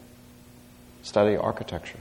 Study 1.03 1.37
architecture. 1.37 1.99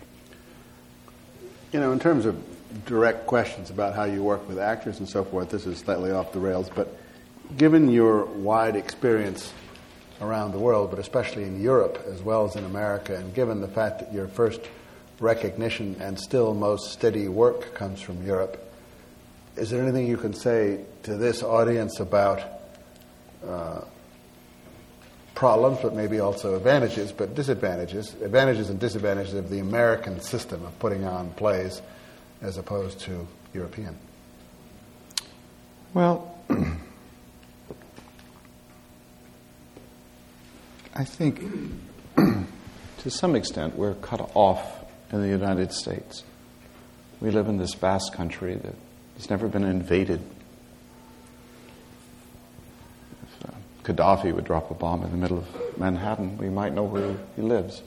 You 1.73 1.79
know, 1.79 1.93
in 1.93 2.01
terms 2.01 2.27
of 2.27 2.37
direct 2.85 3.29
questions 3.29 3.71
about 3.71 3.95
how 3.95 4.03
you 4.03 4.25
work 4.25 4.49
with 4.49 4.59
actors 4.59 4.99
and 4.99 5.09
so 5.09 5.23
forth, 5.23 5.51
this 5.51 5.67
is 5.67 5.79
slightly 5.79 6.11
off 6.11 6.33
the 6.33 6.41
rails, 6.41 6.69
but 6.75 6.97
given 7.57 7.91
your 7.91 8.25
wide 8.25 8.75
experience 8.75 9.53
around 10.21 10.51
the 10.51 10.59
world, 10.59 10.91
but 10.91 10.99
especially 10.99 11.45
in 11.45 11.63
Europe 11.63 12.05
as 12.09 12.23
well 12.23 12.45
as 12.45 12.57
in 12.57 12.65
America, 12.65 13.15
and 13.15 13.33
given 13.35 13.61
the 13.61 13.69
fact 13.69 14.01
that 14.01 14.13
your 14.13 14.27
first 14.27 14.61
recognition 15.21 15.95
and 16.01 16.19
still 16.19 16.55
most 16.55 16.91
steady 16.93 17.29
work 17.29 17.73
comes 17.73 18.01
from 18.01 18.27
Europe, 18.27 18.59
is 19.57 19.71
there 19.71 19.81
anything 19.81 20.09
you 20.09 20.17
can 20.17 20.35
say 20.35 20.85
to 21.05 21.17
this 21.17 21.41
audience 21.41 22.01
about 22.01 22.43
uh, 23.47 23.83
problems, 25.41 25.79
but 25.81 25.95
maybe 25.95 26.21
also 26.21 26.55
advantages, 26.55 27.13
but 27.13 27.35
disadvantages, 27.35 28.13
advantages 28.21 28.69
and 28.69 28.79
disadvantages 28.79 29.33
of 29.33 29.49
the 29.49 29.59
American 29.59 30.21
system 30.21 30.63
of 30.67 30.79
putting 30.79 31.07
on 31.07 31.31
plays 31.31 31.81
as 32.43 32.59
opposed 32.59 33.01
to 33.01 33.27
European? 33.55 33.97
Well, 35.95 36.37
I 40.95 41.05
think 41.05 41.41
to 42.99 43.11
some 43.11 43.35
extent 43.35 43.77
we're 43.77 43.95
cut 43.95 44.31
off 44.35 44.85
in 45.11 45.23
the 45.23 45.29
United 45.29 45.73
States. 45.73 46.23
We 47.23 47.31
live 47.31 47.49
in 47.49 47.57
this 47.57 47.73
vast 47.73 48.13
country 48.13 48.57
that 48.57 48.75
has 49.17 49.31
never 49.31 49.49
been 49.49 49.65
invaded. 49.65 50.21
If 53.23 53.49
uh, 53.49 53.53
Gaddafi 53.91 54.33
would 54.33 54.45
drop 54.45 54.71
a 54.71 54.75
bomb 54.75 55.03
in 55.03 55.11
the 55.11 55.17
middle 55.17 55.39
of 55.39 55.79
Manhattan, 55.79 56.39
we 56.39 56.49
might 56.49 56.73
know 56.73 56.85
where 56.85 57.17
he 57.35 57.43
lives. 57.43 57.83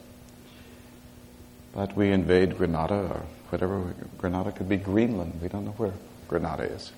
But 1.74 1.96
we 1.96 2.12
invade 2.12 2.58
Grenada 2.58 2.96
or 2.96 3.22
whatever. 3.50 3.94
Grenada 4.18 4.52
could 4.52 4.70
be 4.70 4.78
Greenland. 4.78 5.40
We 5.42 5.48
don't 5.48 5.66
know 5.66 5.72
where 5.72 5.94
Grenada 6.28 6.64
is. 6.64 6.92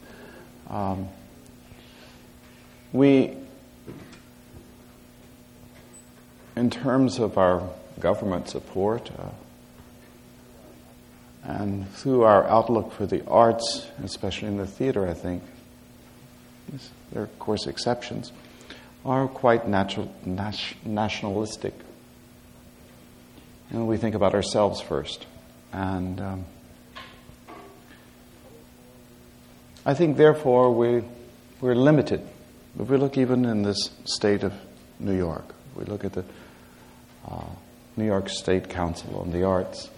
Um, 0.70 1.08
we, 2.92 3.38
in 6.56 6.70
terms 6.70 7.20
of 7.20 7.38
our 7.38 7.70
government 8.00 8.50
support, 8.50 9.12
uh, 9.18 9.30
and 11.44 11.90
through 11.94 12.24
our 12.24 12.46
outlook 12.48 12.92
for 12.92 13.06
the 13.06 13.24
arts, 13.28 13.86
especially 14.04 14.48
in 14.48 14.58
the 14.58 14.66
theater, 14.66 15.08
I 15.08 15.14
think, 15.14 15.44
there 17.12 17.22
are, 17.22 17.26
of 17.26 17.40
course, 17.40 17.68
exceptions, 17.68 18.32
are 19.06 19.28
quite 19.28 19.68
natural, 19.68 20.12
nationalistic. 20.84 21.74
And 23.70 23.88
we 23.88 23.98
think 23.98 24.16
about 24.16 24.34
ourselves 24.34 24.82
first. 24.82 25.26
And 25.72 26.20
um, 26.20 26.46
I 29.86 29.94
think, 29.94 30.18
therefore, 30.18 30.72
we, 30.74 31.04
we're 31.62 31.76
limited. 31.76 32.28
If 32.80 32.90
we 32.90 32.98
look 32.98 33.18
even 33.18 33.46
in 33.46 33.62
this 33.62 33.92
state 34.06 34.44
of 34.44 34.54
New 35.00 35.16
York, 35.16 35.54
we 35.76 35.86
look 35.86 36.04
at 36.04 36.14
the 36.14 36.26
uh, 37.30 37.46
New 37.96 38.06
York 38.06 38.30
State 38.30 38.70
Council 38.70 39.20
on 39.20 39.32
the 39.32 39.44
Arts, 39.44 39.90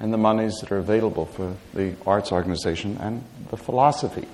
and 0.00 0.12
the 0.12 0.18
monies 0.18 0.54
that 0.60 0.70
are 0.70 0.78
available 0.78 1.26
for 1.26 1.56
the 1.74 1.94
arts 2.06 2.30
organization 2.30 2.96
and 3.00 3.24
the 3.50 3.56
philosophy. 3.56 4.26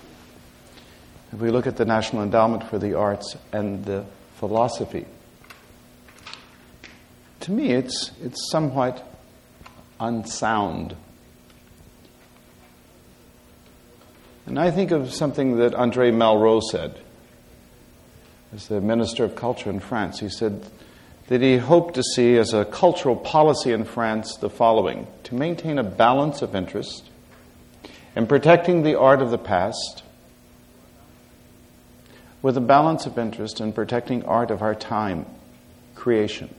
If 1.35 1.41
we 1.41 1.51
look 1.51 1.66
at 1.66 1.76
the 1.76 1.85
National 1.85 2.22
Endowment 2.22 2.62
for 2.70 2.78
the 2.78 2.95
Arts 2.95 3.37
and 3.53 3.85
the 3.85 4.05
philosophy, 4.37 5.05
to 7.41 7.51
me 7.51 7.72
it's, 7.72 8.12
it's 8.22 8.49
somewhat 8.53 9.05
unsound. 9.99 10.95
And 14.47 14.61
I 14.61 14.70
think 14.70 14.93
of 14.93 15.12
something 15.12 15.57
that 15.57 15.74
Andre 15.74 16.12
Malraux 16.12 16.62
said 16.62 17.01
as 18.55 18.68
the 18.68 18.80
Minister 18.80 19.24
of 19.24 19.35
Culture 19.35 19.70
in 19.70 19.80
France. 19.80 20.20
He 20.20 20.28
said, 20.28 20.64
that 21.26 21.41
he 21.41 21.57
hoped 21.57 21.95
to 21.95 22.05
see 22.14 22.37
as 22.37 22.55
a 22.55 22.64
cultural 22.64 23.16
policy 23.16 23.72
in 23.72 23.85
France 23.85 24.37
the 24.37 24.51
following 24.51 25.09
to 25.24 25.35
maintain 25.35 25.80
a 25.80 25.82
balance 25.82 26.43
of 26.43 26.55
interest 26.55 27.11
in 28.14 28.28
protecting 28.28 28.85
the 28.85 28.97
art 28.97 29.20
of 29.20 29.32
the 29.32 29.39
past 29.39 30.04
with 32.45 32.59
a 32.59 32.61
balance 32.61 33.07
of 33.07 33.18
interest 33.18 33.59
in 33.59 33.72
protecting 33.72 34.22
art 34.26 34.51
of 34.51 34.61
our 34.61 34.74
time, 34.74 35.24
creation. 35.95 36.55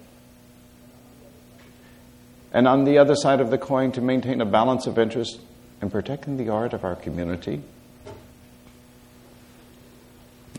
And 2.51 2.67
on 2.67 2.86
the 2.86 2.97
other 2.97 3.13
side 3.13 3.39
of 3.39 3.51
the 3.51 3.59
coin, 3.59 3.91
to 3.91 4.01
maintain 4.01 4.41
a 4.41 4.47
balance 4.47 4.88
of 4.88 4.97
interest 4.97 5.39
in 5.83 5.91
protecting 5.91 6.38
the 6.38 6.49
art 6.49 6.73
of 6.73 6.83
our 6.83 6.95
community, 6.95 7.61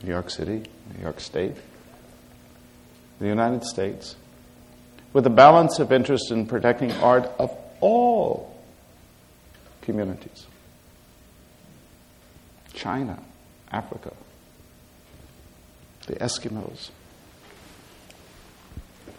New 0.04 0.10
York 0.10 0.30
City, 0.30 0.62
New 0.94 1.02
York 1.02 1.18
State, 1.18 1.56
the 3.18 3.26
United 3.26 3.64
States, 3.64 4.14
with 5.12 5.26
a 5.26 5.30
balance 5.30 5.80
of 5.80 5.90
interest 5.90 6.30
in 6.30 6.46
protecting 6.46 6.92
art 6.92 7.28
of 7.40 7.50
all 7.80 8.56
communities 9.82 10.46
China, 12.72 13.18
Africa, 13.72 14.12
the 16.07 16.14
Eskimos, 16.16 16.90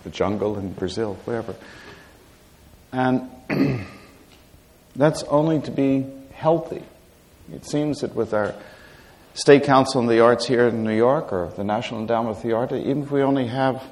the 0.04 0.10
jungle 0.10 0.58
in 0.58 0.74
Brazil, 0.74 1.16
wherever. 1.26 1.56
And 2.92 3.30
that's 4.96 5.24
only 5.24 5.62
to 5.62 5.72
be 5.72 6.06
healthy. 6.34 6.84
It 7.54 7.66
seems 7.66 8.02
that 8.02 8.16
with 8.16 8.34
our 8.34 8.56
State 9.34 9.64
Council 9.64 10.02
on 10.02 10.08
the 10.08 10.20
Arts 10.20 10.48
here 10.48 10.68
in 10.68 10.84
New 10.84 10.96
York 10.96 11.32
or 11.32 11.52
the 11.56 11.64
National 11.64 12.00
Endowment 12.00 12.38
for 12.38 12.48
the 12.48 12.54
Arts, 12.54 12.74
even 12.74 13.04
if 13.04 13.12
we 13.12 13.22
only 13.22 13.48
have 13.48 13.84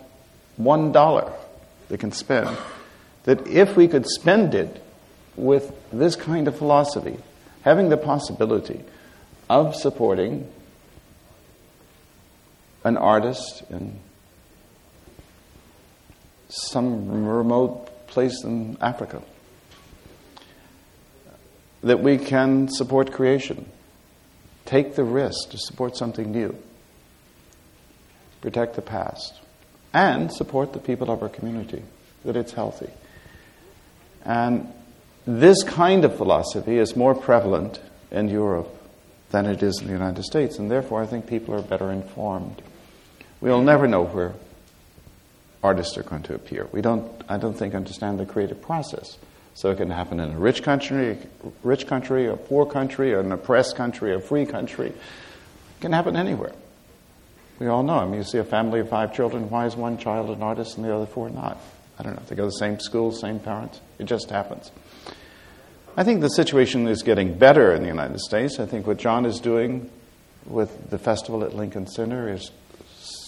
one 0.58 0.92
dollar 0.92 1.32
they 1.90 1.98
can 1.98 2.12
spend, 2.12 2.50
that 3.26 3.46
if 3.48 3.76
we 3.76 3.88
could 3.88 4.08
spend 4.08 4.56
it 4.56 4.84
with 5.36 5.72
this 5.92 6.16
kind 6.16 6.48
of 6.48 6.58
philosophy, 6.58 7.18
having 7.62 7.90
the 7.90 7.98
possibility 7.98 8.82
of 9.50 9.76
supporting 9.76 10.52
an 12.86 12.96
artist 12.96 13.64
in 13.70 14.00
some 16.48 17.28
remote 17.28 18.08
place 18.08 18.42
in 18.46 18.78
Africa, 18.80 19.22
that 21.84 22.00
we 22.00 22.18
can 22.18 22.70
support 22.70 23.12
creation 23.12 23.70
Take 24.66 24.96
the 24.96 25.04
risk 25.04 25.52
to 25.52 25.58
support 25.58 25.96
something 25.96 26.32
new. 26.32 26.56
Protect 28.42 28.76
the 28.76 28.82
past 28.82 29.40
and 29.94 30.32
support 30.32 30.74
the 30.74 30.80
people 30.80 31.10
of 31.10 31.24
our 31.24 31.30
community, 31.30 31.84
that 32.26 32.36
it's 32.36 32.52
healthy. 32.52 32.90
And 34.24 34.74
this 35.26 35.64
kind 35.64 36.04
of 36.04 36.18
philosophy 36.18 36.78
is 36.78 36.96
more 36.96 37.16
prevalent 37.16 37.80
in 38.12 38.28
Europe 38.28 38.70
than 39.30 39.46
it 39.46 39.64
is 39.64 39.80
in 39.80 39.88
the 39.88 39.94
United 39.94 40.24
States, 40.24 40.58
and 40.60 40.70
therefore 40.70 41.02
I 41.02 41.06
think 41.06 41.28
people 41.28 41.54
are 41.56 41.62
better 41.62 41.92
informed. 41.92 42.62
We'll 43.46 43.62
never 43.62 43.88
know 43.88 44.06
where 44.06 44.34
artists 45.62 46.00
are 46.00 46.02
going 46.02 46.24
to 46.24 46.34
appear. 46.34 46.68
We 46.72 46.82
don't, 46.82 47.12
I 47.30 47.38
don't 47.38 47.54
think, 47.54 47.76
understand 47.76 48.20
the 48.20 48.26
creative 48.26 48.60
process. 48.60 49.20
So 49.54 49.70
it 49.70 49.76
can 49.76 49.92
happen 49.92 50.20
in 50.20 50.32
a 50.32 50.40
rich 50.40 50.64
country, 50.64 51.20
rich 51.62 51.86
country, 51.86 52.26
a 52.26 52.38
poor 52.38 52.66
country, 52.66 53.14
an 53.14 53.32
oppressed 53.32 53.76
country, 53.76 54.16
a 54.16 54.20
free 54.20 54.48
country. 54.48 54.88
It 54.88 54.96
can 55.80 55.92
happen 55.92 56.16
anywhere. 56.16 56.54
We 57.60 57.68
all 57.68 57.84
know. 57.84 58.00
I 58.00 58.06
mean, 58.06 58.16
you 58.16 58.24
see 58.24 58.40
a 58.40 58.44
family 58.44 58.80
of 58.80 58.90
five 58.90 59.14
children. 59.14 59.48
Why 59.52 59.68
is 59.68 59.76
one 59.76 60.00
child 60.00 60.32
an 60.32 60.42
artist 60.42 60.78
and 60.78 60.84
the 60.84 60.96
other 60.96 61.06
four 61.06 61.30
not? 61.30 61.60
I 62.00 62.04
don't 62.04 62.16
know. 62.16 62.24
They 62.28 62.36
go 62.36 62.46
to 62.46 62.48
the 62.48 62.52
same 62.54 62.80
school, 62.80 63.12
same 63.12 63.38
parents. 63.38 63.80
It 64.00 64.06
just 64.06 64.32
happens. 64.32 64.72
I 65.96 66.04
think 66.04 66.22
the 66.22 66.30
situation 66.30 66.88
is 66.88 67.04
getting 67.04 67.38
better 67.38 67.76
in 67.76 67.84
the 67.84 67.90
United 67.90 68.22
States. 68.22 68.60
I 68.60 68.66
think 68.66 68.88
what 68.88 68.98
John 68.98 69.24
is 69.24 69.40
doing 69.40 69.92
with 70.48 70.90
the 70.90 70.98
festival 70.98 71.44
at 71.44 71.56
Lincoln 71.56 71.86
Center 71.86 72.28
is 72.28 72.50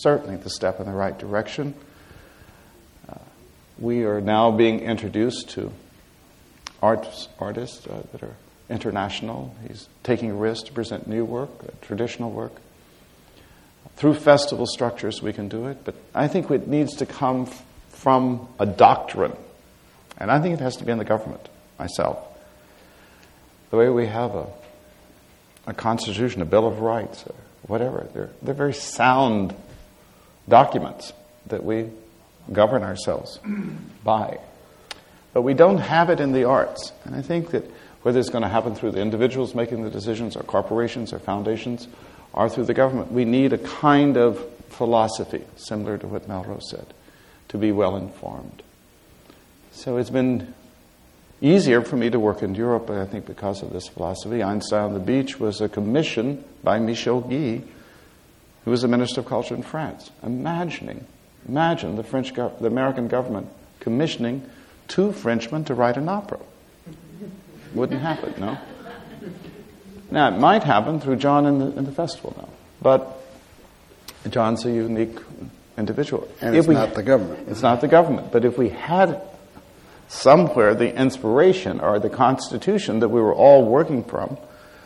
certainly 0.01 0.35
the 0.37 0.49
step 0.49 0.79
in 0.79 0.85
the 0.85 0.91
right 0.91 1.17
direction. 1.17 1.73
Uh, 3.09 3.17
we 3.79 4.03
are 4.03 4.21
now 4.21 4.51
being 4.51 4.79
introduced 4.81 5.49
to 5.51 5.71
arts, 6.81 7.27
artists 7.39 7.85
uh, 7.87 8.03
that 8.11 8.23
are 8.23 8.35
international. 8.69 9.55
He's 9.67 9.87
taking 10.03 10.37
risks 10.37 10.67
to 10.67 10.73
present 10.73 11.07
new 11.07 11.25
work, 11.25 11.49
uh, 11.63 11.71
traditional 11.81 12.31
work. 12.31 12.53
Through 13.95 14.15
festival 14.15 14.67
structures, 14.67 15.21
we 15.21 15.33
can 15.33 15.47
do 15.47 15.67
it, 15.67 15.83
but 15.83 15.95
I 16.13 16.27
think 16.27 16.51
it 16.51 16.67
needs 16.67 16.95
to 16.97 17.05
come 17.05 17.43
f- 17.43 17.65
from 17.89 18.47
a 18.59 18.65
doctrine. 18.65 19.35
And 20.19 20.31
I 20.31 20.39
think 20.39 20.53
it 20.53 20.59
has 20.59 20.75
to 20.77 20.83
be 20.83 20.91
in 20.91 20.97
the 20.97 21.05
government, 21.05 21.49
myself 21.79 22.19
the 23.69 23.77
way 23.77 23.89
we 23.89 24.07
have 24.07 24.35
a, 24.35 24.47
a 25.65 25.73
constitution, 25.73 26.41
a 26.41 26.45
Bill 26.45 26.67
of 26.67 26.79
Rights, 26.79 27.25
whatever. 27.63 28.07
They're, 28.13 28.29
they're 28.41 28.53
very 28.53 28.73
sound 28.73 29.53
documents 30.47 31.13
that 31.47 31.63
we 31.63 31.89
govern 32.51 32.83
ourselves 32.83 33.39
by. 34.03 34.39
But 35.33 35.41
we 35.41 35.53
don't 35.53 35.77
have 35.77 36.09
it 36.09 36.19
in 36.19 36.31
the 36.31 36.45
arts. 36.45 36.91
And 37.03 37.15
I 37.15 37.21
think 37.21 37.51
that 37.51 37.63
whether 38.01 38.19
it's 38.19 38.29
going 38.29 38.43
to 38.43 38.47
happen 38.49 38.73
through 38.73 38.91
the 38.91 39.01
individuals 39.01 39.53
making 39.53 39.83
the 39.83 39.89
decisions, 39.89 40.35
or 40.37 40.43
corporations, 40.43 41.13
or 41.13 41.19
foundations, 41.19 41.87
or 42.33 42.49
through 42.49 42.65
the 42.65 42.73
government, 42.73 43.11
we 43.11 43.25
need 43.25 43.53
a 43.53 43.57
kind 43.57 44.17
of 44.17 44.39
philosophy, 44.69 45.43
similar 45.55 45.97
to 45.97 46.07
what 46.07 46.27
Malraux 46.27 46.61
said, 46.61 46.85
to 47.49 47.57
be 47.57 47.71
well 47.71 47.95
informed. 47.95 48.61
So 49.71 49.97
it's 49.97 50.09
been 50.09 50.53
easier 51.41 51.81
for 51.81 51.97
me 51.97 52.09
to 52.09 52.19
work 52.19 52.41
in 52.41 52.55
Europe, 52.55 52.89
I 52.89 53.05
think, 53.05 53.25
because 53.25 53.61
of 53.61 53.73
this 53.73 53.87
philosophy. 53.87 54.41
Einstein 54.41 54.85
on 54.85 54.93
the 54.93 54.99
Beach 54.99 55.39
was 55.39 55.61
a 55.61 55.69
commission 55.69 56.43
by 56.63 56.79
Michel 56.79 57.21
Guy, 57.21 57.61
who 58.67 58.71
was 58.71 58.81
the 58.81 58.87
Minister 58.89 59.21
of 59.21 59.25
Culture 59.25 59.55
in 59.55 59.63
France. 59.63 60.11
Imagining, 60.21 61.05
imagine 61.47 61.95
the, 61.95 62.03
French 62.03 62.33
gov- 62.33 62.59
the 62.59 62.67
American 62.67 63.07
government 63.07 63.47
commissioning 63.79 64.45
two 64.89 65.13
Frenchmen 65.13 65.63
to 65.63 65.73
write 65.73 65.95
an 65.95 66.09
opera. 66.09 66.41
Wouldn't 67.73 68.01
happen, 68.01 68.33
no? 68.37 68.57
Now, 70.11 70.35
it 70.35 70.37
might 70.37 70.63
happen 70.63 70.99
through 70.99 71.15
John 71.15 71.45
in 71.45 71.59
the, 71.59 71.77
in 71.77 71.85
the 71.85 71.93
festival 71.93 72.35
now, 72.37 72.49
but 72.81 73.25
John's 74.29 74.65
a 74.65 74.69
unique 74.69 75.17
individual. 75.77 76.27
And 76.41 76.53
if 76.53 76.59
it's 76.59 76.67
we, 76.67 76.73
not 76.73 76.93
the 76.93 77.03
government. 77.03 77.47
It's 77.47 77.61
not 77.61 77.79
the 77.79 77.87
government. 77.87 78.33
But 78.33 78.43
if 78.43 78.57
we 78.57 78.67
had 78.67 79.21
somewhere 80.09 80.75
the 80.75 80.93
inspiration 80.93 81.79
or 81.79 81.99
the 81.99 82.09
constitution 82.09 82.99
that 82.99 83.07
we 83.07 83.21
were 83.21 83.33
all 83.33 83.63
working 83.63 84.03
from. 84.03 84.37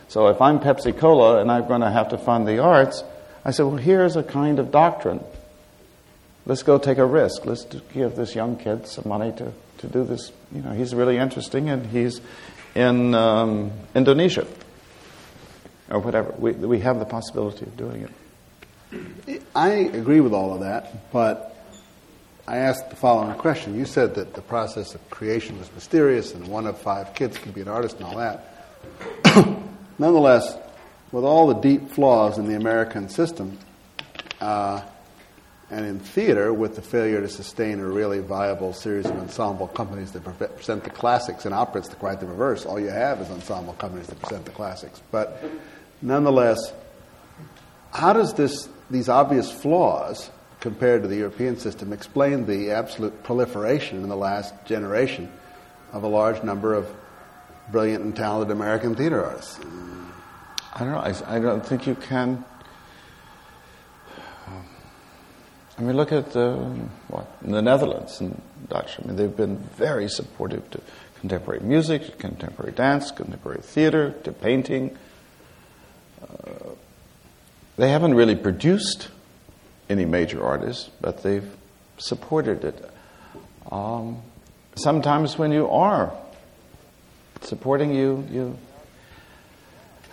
So 0.08 0.28
if 0.28 0.40
I'm 0.40 0.60
Pepsi 0.60 0.96
Cola 0.96 1.42
and 1.42 1.52
I'm 1.52 1.68
going 1.68 1.82
to 1.82 1.90
have 1.90 2.10
to 2.10 2.20
fund 2.20 2.48
the 2.48 2.60
arts, 2.60 3.04
I 3.44 3.52
said, 3.52 3.64
well, 3.64 3.78
here's 3.78 4.16
a 4.16 4.24
kind 4.24 4.60
of 4.60 4.72
doctrine. 4.72 5.24
Let's 6.46 6.64
go 6.64 6.78
take 6.78 6.98
a 6.98 7.06
risk. 7.06 7.46
Let's 7.46 7.66
give 7.66 8.16
this 8.16 8.36
young 8.36 8.58
kid 8.58 8.88
some 8.88 9.08
money 9.08 9.32
to, 9.34 9.54
to 9.80 9.88
do 9.88 10.04
this. 10.04 10.32
You 10.52 10.62
know, 10.62 10.72
he's 10.72 10.94
really 10.94 11.18
interesting 11.18 11.70
and 11.70 11.86
he's 11.86 12.22
in 12.76 13.14
um, 13.14 13.72
Indonesia 13.96 14.48
or 15.90 16.00
whatever. 16.00 16.34
We, 16.38 16.52
we 16.52 16.80
have 16.80 17.00
the 17.00 17.06
possibility 17.06 17.66
of 17.66 17.78
doing 17.78 18.08
it. 18.08 18.12
I 19.56 19.70
agree 19.70 20.20
with 20.20 20.34
all 20.34 20.54
of 20.54 20.62
that, 20.62 21.12
but 21.12 21.56
I 22.48 22.58
asked 22.58 22.90
the 22.90 22.96
following 22.96 23.38
question. 23.38 23.78
You 23.78 23.86
said 23.86 24.16
that 24.16 24.34
the 24.34 24.42
process 24.42 24.96
of 24.96 25.10
creation 25.10 25.58
was 25.58 25.72
mysterious 25.74 26.34
and 26.34 26.48
one 26.48 26.68
of 26.68 26.78
five 26.78 27.14
kids 27.14 27.38
could 27.38 27.54
be 27.54 27.62
an 27.62 27.68
artist 27.68 27.98
and 27.98 28.06
all 28.06 28.18
that. 28.18 28.46
Nonetheless, 30.00 30.58
with 31.12 31.24
all 31.24 31.48
the 31.48 31.60
deep 31.62 31.90
flaws 31.90 32.38
in 32.38 32.48
the 32.48 32.56
American 32.56 33.10
system, 33.10 33.58
uh, 34.40 34.82
and 35.70 35.86
in 35.86 36.00
theater, 36.00 36.52
with 36.54 36.76
the 36.76 36.82
failure 36.82 37.22
to 37.22 37.30
sustain 37.30 37.80
a 37.80 37.88
really 37.88 38.20
viable 38.20 38.74
series 38.74 39.06
of 39.06 39.18
ensemble 39.18 39.68
companies 39.68 40.12
that 40.12 40.24
present 40.24 40.84
the 40.84 40.90
classics, 40.90 41.46
and 41.46 41.54
operas, 41.54 41.88
the 41.88 41.96
quite 41.96 42.20
the 42.20 42.26
reverse. 42.26 42.66
All 42.66 42.80
you 42.80 42.90
have 42.90 43.22
is 43.22 43.30
ensemble 43.30 43.74
companies 43.74 44.08
that 44.08 44.20
present 44.20 44.44
the 44.44 44.52
classics. 44.52 45.02
But 45.12 45.42
nonetheless, 46.02 46.74
how 47.94 48.12
does 48.12 48.34
this, 48.34 48.68
these 48.90 49.08
obvious 49.08 49.50
flaws 49.50 50.30
compared 50.60 51.04
to 51.04 51.08
the 51.08 51.16
European 51.16 51.58
system, 51.58 51.94
explain 51.94 52.46
the 52.46 52.72
absolute 52.72 53.24
proliferation 53.24 54.04
in 54.04 54.10
the 54.10 54.16
last 54.16 54.54
generation 54.66 55.32
of 55.94 56.04
a 56.04 56.08
large 56.08 56.44
number 56.44 56.74
of 56.74 56.88
brilliant 57.72 58.04
and 58.04 58.16
talented 58.16 58.52
American 58.52 58.94
theater 58.96 59.24
artists? 59.24 59.58
I 60.74 60.80
don't 60.80 60.92
know. 60.92 61.00
I, 61.00 61.36
I 61.36 61.40
don't 61.40 61.66
think 61.66 61.86
you 61.86 61.96
can. 61.96 62.46
I 65.78 65.84
mean, 65.84 65.98
look 65.98 66.12
at 66.12 66.32
the, 66.32 66.54
what, 67.08 67.28
the 67.42 67.62
Netherlands 67.62 68.22
and 68.22 68.40
Dutch. 68.70 69.00
I 69.00 69.08
mean, 69.08 69.16
they've 69.16 69.36
been 69.36 69.58
very 69.58 70.08
supportive 70.08 70.70
to 70.72 70.82
contemporary 71.20 71.62
music, 71.62 72.20
contemporary 72.20 72.72
dance, 72.72 73.10
contemporary 73.10 73.62
theater, 73.62 74.12
to 74.24 74.32
painting. 74.32 74.96
Uh, 76.22 76.70
they 77.78 77.90
haven't 77.90 78.14
really 78.14 78.36
produced 78.36 79.10
any 79.90 80.06
major 80.06 80.44
artists, 80.44 80.90
but 81.02 81.24
they've 81.24 81.52
supported 81.98 82.64
it. 82.64 82.92
Um, 83.72 84.22
sometimes 84.76 85.38
when 85.38 85.52
you 85.52 85.68
are 85.70 86.14
supporting 87.42 87.94
you, 87.94 88.28
you 88.30 88.58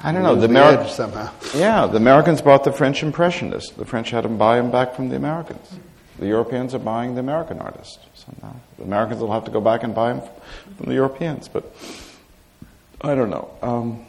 I 0.00 0.12
don't 0.12 0.22
know. 0.22 0.36
The, 0.36 0.46
Ameri- 0.46 0.88
somehow. 0.90 1.32
Yeah, 1.54 1.86
the 1.86 1.96
Americans 1.96 2.40
bought 2.40 2.64
the 2.64 2.72
French 2.72 3.02
Impressionists. 3.02 3.72
The 3.72 3.84
French 3.84 4.10
had 4.10 4.24
them 4.24 4.38
buy 4.38 4.56
them 4.56 4.70
back 4.70 4.94
from 4.94 5.08
the 5.08 5.16
Americans. 5.16 5.74
The 6.18 6.26
Europeans 6.26 6.74
are 6.74 6.78
buying 6.78 7.14
the 7.14 7.20
American 7.20 7.58
artists 7.60 7.98
somehow. 8.14 8.54
The 8.76 8.84
Americans 8.84 9.20
will 9.20 9.32
have 9.32 9.44
to 9.44 9.50
go 9.50 9.60
back 9.60 9.82
and 9.82 9.94
buy 9.94 10.12
them 10.12 10.22
from 10.76 10.86
the 10.86 10.94
Europeans. 10.94 11.48
But 11.48 11.72
I 13.00 13.14
don't 13.14 13.30
know. 13.30 13.50
Um, 13.62 14.06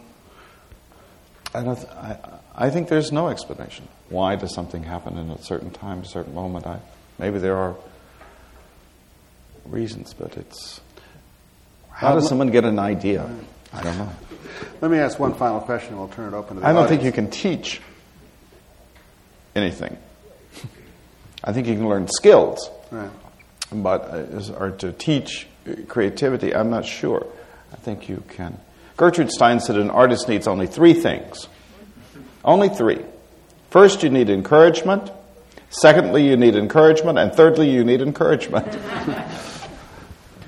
I 1.53 1.63
don't. 1.63 1.75
Th- 1.75 1.87
I, 1.89 2.17
I 2.55 2.69
think 2.69 2.89
there's 2.89 3.11
no 3.11 3.29
explanation. 3.29 3.87
Why 4.09 4.35
does 4.35 4.53
something 4.53 4.83
happen 4.83 5.17
in 5.17 5.29
a 5.29 5.41
certain 5.41 5.71
time, 5.71 6.01
a 6.01 6.05
certain 6.05 6.33
moment? 6.33 6.67
I, 6.67 6.79
maybe 7.17 7.39
there 7.39 7.57
are 7.57 7.75
reasons, 9.65 10.13
but 10.13 10.37
it's. 10.37 10.81
How 11.91 12.13
does 12.15 12.27
someone 12.27 12.49
get 12.49 12.63
an 12.65 12.79
idea? 12.79 13.29
I 13.73 13.83
don't 13.83 13.97
know. 13.97 14.09
Let 14.81 14.91
me 14.91 14.97
ask 14.97 15.19
one 15.19 15.33
final 15.35 15.59
question, 15.59 15.89
and 15.89 15.99
we'll 15.99 16.09
turn 16.09 16.33
it 16.33 16.37
open 16.37 16.55
to 16.55 16.61
the 16.61 16.67
I 16.67 16.73
don't 16.73 16.83
audience. 16.83 17.01
think 17.01 17.03
you 17.03 17.11
can 17.11 17.29
teach 17.29 17.81
anything. 19.55 19.97
I 21.43 21.53
think 21.53 21.67
you 21.67 21.75
can 21.75 21.87
learn 21.87 22.07
skills, 22.07 22.69
right. 22.91 23.09
but 23.71 24.01
uh, 24.05 24.53
or 24.57 24.71
to 24.71 24.91
teach 24.91 25.47
creativity, 25.87 26.53
I'm 26.53 26.69
not 26.69 26.85
sure. 26.85 27.25
I 27.71 27.75
think 27.77 28.09
you 28.09 28.23
can. 28.29 28.59
Gertrude 28.97 29.31
Stein 29.31 29.59
said 29.61 29.77
an 29.77 29.89
artist 29.89 30.27
needs 30.27 30.47
only 30.47 30.67
three 30.67 30.93
things. 30.93 31.47
Only 32.43 32.69
three. 32.69 32.99
First, 33.69 34.03
you 34.03 34.09
need 34.09 34.29
encouragement. 34.29 35.11
Secondly, 35.69 36.27
you 36.27 36.35
need 36.35 36.55
encouragement. 36.55 37.17
And 37.17 37.33
thirdly, 37.33 37.69
you 37.69 37.83
need 37.83 38.01
encouragement. 38.01 38.67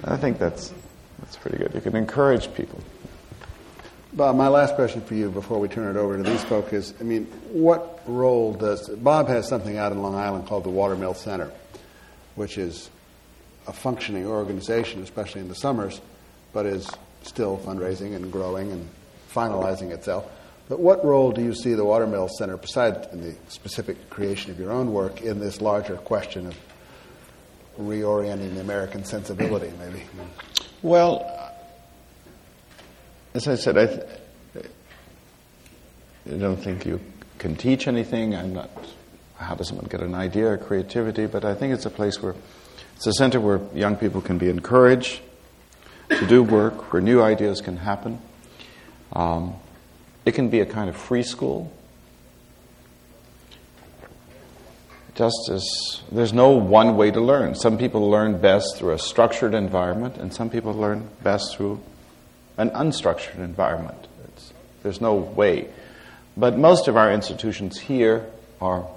I 0.03 0.17
think 0.17 0.39
that's, 0.39 0.73
that's 1.19 1.37
pretty 1.37 1.57
good. 1.57 1.73
You 1.73 1.81
can 1.81 1.95
encourage 1.95 2.53
people. 2.53 2.81
Bob, 4.13 4.35
my 4.35 4.49
last 4.49 4.75
question 4.75 5.01
for 5.01 5.15
you 5.15 5.29
before 5.29 5.57
we 5.57 5.69
turn 5.69 5.95
it 5.95 5.99
over 5.99 6.17
to 6.17 6.23
these 6.23 6.43
folks 6.43 6.73
is 6.73 6.93
I 6.99 7.03
mean, 7.03 7.25
what 7.53 8.01
role 8.05 8.53
does. 8.53 8.89
Bob 8.89 9.29
has 9.29 9.47
something 9.47 9.77
out 9.77 9.93
in 9.93 10.01
Long 10.01 10.15
Island 10.15 10.47
called 10.47 10.65
the 10.65 10.69
Watermill 10.69 11.13
Center, 11.13 11.49
which 12.35 12.57
is 12.57 12.89
a 13.67 13.73
functioning 13.73 14.27
organization, 14.27 15.01
especially 15.01 15.39
in 15.39 15.47
the 15.47 15.55
summers, 15.55 16.01
but 16.51 16.65
is 16.65 16.89
still 17.23 17.57
fundraising 17.59 18.13
and 18.13 18.31
growing 18.33 18.73
and 18.73 18.89
finalizing 19.33 19.91
itself. 19.91 20.29
But 20.67 20.81
what 20.81 21.05
role 21.05 21.31
do 21.31 21.41
you 21.41 21.53
see 21.53 21.73
the 21.73 21.85
Watermill 21.85 22.27
Center, 22.27 22.57
besides 22.57 23.07
in 23.13 23.21
the 23.21 23.35
specific 23.47 24.09
creation 24.09 24.51
of 24.51 24.59
your 24.59 24.71
own 24.71 24.91
work, 24.91 25.21
in 25.21 25.39
this 25.39 25.61
larger 25.61 25.95
question 25.95 26.47
of 26.47 26.57
reorienting 27.79 28.55
the 28.55 28.61
American 28.61 29.05
sensibility, 29.05 29.71
maybe. 29.79 30.03
Well, 30.81 31.40
as 33.33 33.47
I 33.47 33.55
said, 33.55 33.77
I, 33.77 33.85
th- 33.87 34.05
I 36.31 36.37
don't 36.37 36.57
think 36.57 36.85
you 36.85 36.99
can 37.37 37.55
teach 37.55 37.87
anything. 37.87 38.35
I'm 38.35 38.53
not. 38.53 38.69
How 39.37 39.55
does 39.55 39.69
someone 39.69 39.87
get 39.87 40.01
an 40.01 40.13
idea 40.13 40.47
or 40.47 40.57
creativity? 40.57 41.25
But 41.25 41.45
I 41.45 41.55
think 41.55 41.73
it's 41.73 41.85
a 41.85 41.89
place 41.89 42.21
where 42.21 42.35
it's 42.95 43.07
a 43.07 43.13
center 43.13 43.39
where 43.39 43.61
young 43.73 43.95
people 43.95 44.21
can 44.21 44.37
be 44.37 44.49
encouraged 44.49 45.21
to 46.09 46.27
do 46.27 46.43
work, 46.43 46.91
where 46.91 47.01
new 47.01 47.21
ideas 47.21 47.61
can 47.61 47.77
happen. 47.77 48.19
Um, 49.13 49.55
it 50.25 50.33
can 50.33 50.49
be 50.49 50.59
a 50.59 50.65
kind 50.65 50.89
of 50.89 50.95
free 50.95 51.23
school. 51.23 51.71
Just 55.15 55.49
as 55.51 56.01
there's 56.11 56.33
no 56.33 56.51
one 56.51 56.95
way 56.95 57.11
to 57.11 57.19
learn. 57.19 57.55
Some 57.55 57.77
people 57.77 58.09
learn 58.09 58.39
best 58.39 58.77
through 58.77 58.93
a 58.93 58.99
structured 58.99 59.53
environment, 59.53 60.17
and 60.17 60.33
some 60.33 60.49
people 60.49 60.73
learn 60.73 61.09
best 61.23 61.55
through 61.55 61.81
an 62.57 62.69
unstructured 62.71 63.39
environment. 63.39 64.07
It's, 64.27 64.53
there's 64.83 65.01
no 65.01 65.15
way. 65.15 65.69
But 66.37 66.57
most 66.57 66.87
of 66.87 66.97
our 66.97 67.11
institutions 67.11 67.79
here 67.79 68.25
are 68.61 68.87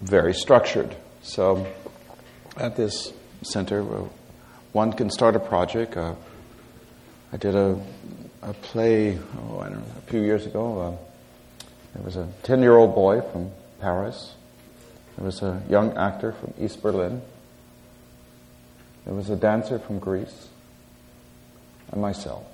very 0.00 0.34
structured. 0.34 0.94
So 1.22 1.66
at 2.56 2.76
this 2.76 3.12
center, 3.42 3.82
one 4.72 4.92
can 4.92 5.10
start 5.10 5.36
a 5.36 5.40
project. 5.40 5.96
Uh, 5.96 6.14
I 7.32 7.36
did 7.36 7.54
a, 7.54 7.80
a 8.42 8.52
play, 8.54 9.18
oh, 9.18 9.60
I 9.60 9.68
don't 9.68 9.78
know, 9.78 9.94
a 9.98 10.10
few 10.10 10.22
years 10.22 10.46
ago. 10.46 10.80
Uh, 10.80 10.96
there 11.94 12.02
was 12.02 12.16
a 12.16 12.28
10 12.44 12.62
year 12.62 12.76
old 12.76 12.94
boy 12.94 13.20
from 13.20 13.50
Paris. 13.80 14.34
There 15.16 15.24
was 15.24 15.42
a 15.42 15.62
young 15.68 15.96
actor 15.96 16.32
from 16.32 16.54
East 16.60 16.82
Berlin. 16.82 17.22
There 19.04 19.14
was 19.14 19.30
a 19.30 19.36
dancer 19.36 19.78
from 19.78 19.98
Greece. 19.98 20.47
And 21.90 22.02
myself. 22.02 22.44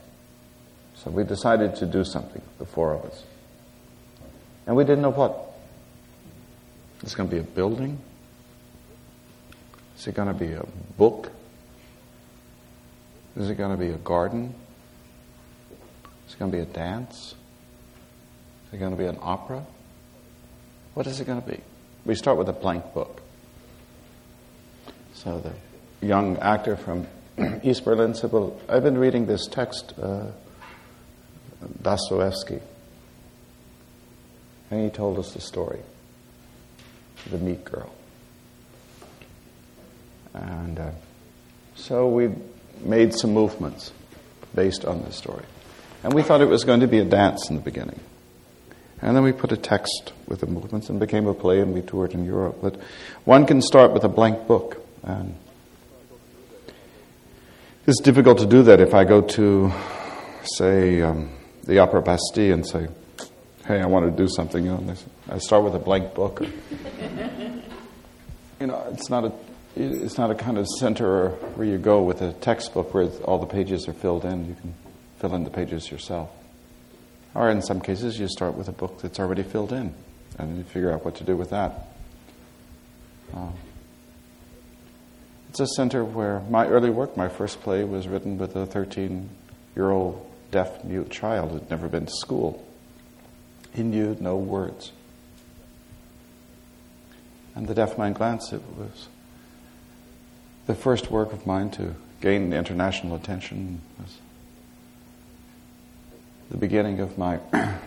So 0.95 1.11
we 1.11 1.25
decided 1.25 1.77
to 1.77 1.87
do 1.87 2.05
something, 2.05 2.43
the 2.59 2.67
four 2.67 2.93
of 2.93 3.05
us. 3.05 3.25
And 4.67 4.77
we 4.77 4.85
didn't 4.85 5.03
know 5.03 5.11
what. 5.11 5.53
Is 7.03 7.13
it 7.13 7.17
going 7.17 7.29
to 7.29 7.35
be 7.35 7.41
a 7.41 7.45
building? 7.45 7.99
Is 9.99 10.07
it 10.07 10.15
going 10.15 10.29
to 10.29 10.35
be 10.35 10.53
a 10.53 10.65
book? 10.97 11.31
Is 13.37 13.51
it 13.51 13.57
going 13.57 13.73
to 13.73 13.77
be 13.77 13.91
a 13.91 13.99
garden? 13.99 14.55
Is 16.27 16.35
it 16.35 16.39
going 16.39 16.51
to 16.51 16.57
be 16.57 16.63
a 16.63 16.67
dance? 16.67 17.35
Is 18.69 18.75
it 18.75 18.79
going 18.79 18.93
to 18.93 18.97
be 18.97 19.07
an 19.07 19.19
opera? 19.21 19.65
What 20.95 21.07
is 21.07 21.21
it 21.21 21.27
going 21.27 21.43
to 21.43 21.49
be? 21.49 21.61
We 22.07 22.15
start 22.15 22.39
with 22.39 22.49
a 22.49 22.53
blank 22.53 22.95
book. 22.95 23.21
So 25.15 25.41
the 25.41 26.07
young 26.07 26.39
actor 26.39 26.77
from 26.77 27.07
East 27.63 27.85
Berlin 27.85 28.15
said, 28.15 28.33
Well, 28.33 28.61
I've 28.69 28.83
been 28.83 28.99
reading 28.99 29.27
this 29.27 29.47
text, 29.47 29.95
uh, 30.01 30.27
Dostoevsky. 31.83 32.61
And 34.71 34.85
he 34.85 34.91
told 34.91 35.19
us 35.19 35.33
the 35.33 35.41
story 35.41 35.81
the 37.31 37.39
meek 37.39 37.65
girl. 37.65 37.91
And 40.35 40.79
uh, 40.79 40.91
so 41.75 42.09
we 42.09 42.31
made 42.81 43.15
some 43.15 43.33
movements 43.33 43.93
based 44.55 44.85
on 44.85 45.03
this 45.03 45.17
story. 45.17 45.45
And 46.03 46.13
we 46.13 46.23
thought 46.23 46.41
it 46.41 46.49
was 46.49 46.65
going 46.65 46.81
to 46.81 46.87
be 46.87 46.99
a 46.99 47.05
dance 47.05 47.49
in 47.49 47.57
the 47.57 47.63
beginning. 47.63 48.01
And 49.01 49.17
then 49.17 49.23
we 49.23 49.33
put 49.33 49.53
a 49.53 49.57
text 49.57 50.13
with 50.27 50.41
the 50.41 50.47
movements 50.47 50.89
and 50.89 50.99
became 50.99 51.27
a 51.27 51.35
play, 51.35 51.61
and 51.61 51.73
we 51.73 51.83
toured 51.83 52.13
in 52.13 52.25
Europe. 52.25 52.59
But 52.63 52.77
one 53.25 53.47
can 53.47 53.63
start 53.63 53.93
with 53.93 54.05
a 54.05 54.09
blank 54.09 54.47
book. 54.47 54.85
And 55.03 55.37
it's 57.87 58.01
difficult 58.01 58.39
to 58.39 58.47
do 58.47 58.63
that 58.63 58.81
if 58.81 58.95
I 58.95 59.05
go 59.05 59.21
to, 59.21 59.73
say, 60.57 61.03
um, 61.03 61.29
the 61.65 61.79
Opera 61.79 62.03
Bastille 62.03 62.55
and 62.55 62.67
say, 62.67 62.89
hey, 63.67 63.81
I 63.81 63.87
want 63.87 64.07
to 64.07 64.23
do 64.23 64.29
something. 64.29 64.65
You 64.65 64.71
know, 64.71 64.95
I 65.31 65.39
start 65.39 65.65
with 65.65 65.75
a 65.75 65.79
blank 65.79 66.15
book. 66.15 66.41
you 68.61 68.67
know, 68.67 68.87
it's 68.93 69.11
not 69.11 69.25
a 69.25 69.33
it's 69.77 70.19
not 70.19 70.31
a 70.31 70.37
kind 70.37 70.57
of 70.57 70.69
center 70.79 71.31
where 71.57 71.67
you 71.67 71.79
go 71.79 72.01
with 72.01 72.23
a 72.23 72.33
textbook 72.35 72.95
where 72.95 73.07
all 73.25 73.39
the 73.39 73.47
pages 73.47 73.89
are 73.89 73.93
filled 73.93 74.25
in. 74.25 74.47
You 74.47 74.55
can 74.55 74.75
fill 75.19 75.35
in 75.35 75.43
the 75.43 75.51
pages 75.51 75.91
yourself. 75.91 76.31
Or 77.35 77.51
in 77.51 77.61
some 77.61 77.81
cases, 77.81 78.19
you 78.19 78.29
start 78.29 78.55
with 78.55 78.69
a 78.69 78.73
book 78.73 79.03
that's 79.03 79.19
already 79.19 79.43
filled 79.43 79.73
in, 79.73 79.93
and 80.39 80.57
you 80.57 80.63
figure 80.63 80.93
out 80.93 81.05
what 81.05 81.17
to 81.17 81.25
do 81.25 81.37
with 81.37 81.51
that. 81.51 81.89
Um, 83.35 83.53
it's 85.55 85.61
a 85.61 85.69
center 85.77 86.05
where 86.05 86.41
my 86.51 86.67
early 86.67 86.91
work, 86.91 87.17
my 87.17 87.29
first 87.29 87.61
play, 87.61 87.85
was 87.85 88.09
written 88.09 88.39
with 88.39 88.57
a 88.57 88.67
13 88.67 89.29
year 89.77 89.93
old 89.93 90.29
deaf 90.51 90.83
mute 90.83 91.09
child 91.11 91.53
who'd 91.53 91.71
never 91.71 91.87
been 91.87 92.07
to 92.07 92.13
school. 92.13 92.67
He 93.73 93.85
knew 93.85 94.17
no 94.19 94.37
words. 94.37 94.91
And 97.55 97.69
the 97.69 97.75
Deafman 97.75 98.15
Glance, 98.15 98.53
it 98.53 98.63
was 98.77 99.07
the 100.67 100.75
first 100.75 101.13
work 101.13 101.33
of 101.33 101.47
mine 101.47 101.71
to 101.71 101.95
gain 102.21 102.53
international 102.53 103.15
attention. 103.15 103.81
was 104.01 104.19
the 106.51 106.57
beginning 106.57 106.99
of 106.99 107.17
my 107.17 107.39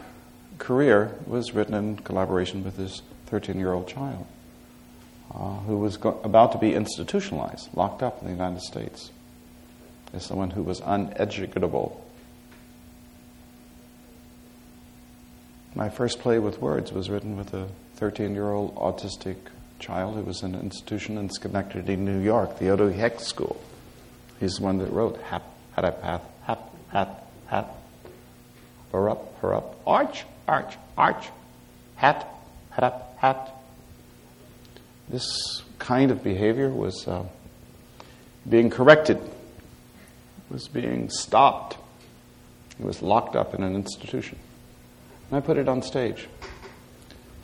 career 0.57 1.17
was 1.25 1.53
written 1.53 1.73
in 1.73 1.97
collaboration 1.97 2.63
with 2.63 2.77
this 2.77 3.01
13 3.25 3.59
year 3.59 3.73
old 3.73 3.89
child 3.89 4.25
uh, 5.33 5.59
who 5.59 5.77
was 5.77 5.97
go- 5.97 6.19
about 6.23 6.51
to 6.53 6.57
be 6.57 6.73
institutionalized, 6.73 7.69
locked 7.75 8.01
up 8.01 8.21
in 8.21 8.27
the 8.27 8.33
United 8.33 8.61
States, 8.61 9.11
as 10.13 10.25
someone 10.25 10.51
who 10.51 10.63
was 10.63 10.81
uneducable. 10.81 11.99
My 15.75 15.89
first 15.89 16.19
play 16.19 16.39
with 16.39 16.59
words 16.59 16.91
was 16.91 17.09
written 17.09 17.37
with 17.37 17.53
a 17.53 17.67
13 17.97 18.33
year 18.33 18.51
old 18.51 18.75
autistic 18.75 19.35
child 19.79 20.15
who 20.15 20.21
was 20.21 20.41
in 20.41 20.55
an 20.55 20.61
institution 20.61 21.17
in 21.17 21.29
Schenectady, 21.29 21.95
New 21.95 22.19
York, 22.19 22.57
the 22.59 22.69
Odo 22.69 22.91
Heck 22.91 23.19
School. 23.19 23.61
He's 24.39 24.55
the 24.55 24.63
one 24.63 24.77
that 24.79 24.91
wrote 24.91 25.21
Hap, 25.23 25.43
Hat, 25.75 26.01
Path, 26.01 26.21
Hap, 26.43 26.73
Hat, 26.89 27.23
Hat, 27.47 27.75
Hur 28.91 29.09
up, 29.09 29.39
Hur 29.41 29.53
up, 29.53 29.75
Arch, 29.85 30.25
Arch, 30.47 30.77
Arch, 30.97 31.27
Hat, 31.95 32.27
up, 32.77 33.17
Hat. 33.19 33.56
This 35.09 35.63
kind 35.79 36.11
of 36.11 36.23
behavior 36.23 36.69
was 36.69 37.07
uh, 37.07 37.23
being 38.47 38.69
corrected, 38.69 39.19
was 40.49 40.67
being 40.67 41.09
stopped. 41.09 41.77
It 42.79 42.85
was 42.85 43.01
locked 43.01 43.35
up 43.35 43.53
in 43.53 43.63
an 43.63 43.75
institution. 43.75 44.37
And 45.29 45.37
I 45.37 45.41
put 45.41 45.57
it 45.57 45.67
on 45.67 45.81
stage. 45.81 46.27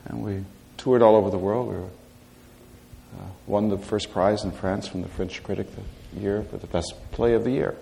And 0.06 0.24
we 0.24 0.44
toured 0.78 1.02
all 1.02 1.16
over 1.16 1.30
the 1.30 1.38
world. 1.38 1.68
We 1.68 1.76
were, 1.76 1.84
uh, 1.84 3.28
won 3.48 3.70
the 3.70 3.78
first 3.78 4.12
prize 4.12 4.44
in 4.44 4.52
France 4.52 4.88
from 4.88 5.02
the 5.02 5.08
French 5.08 5.42
critic 5.44 5.68
the 5.76 6.20
year 6.20 6.44
for 6.44 6.58
the 6.58 6.68
best 6.68 6.94
play 7.12 7.34
of 7.34 7.44
the 7.44 7.52
year. 7.52 7.76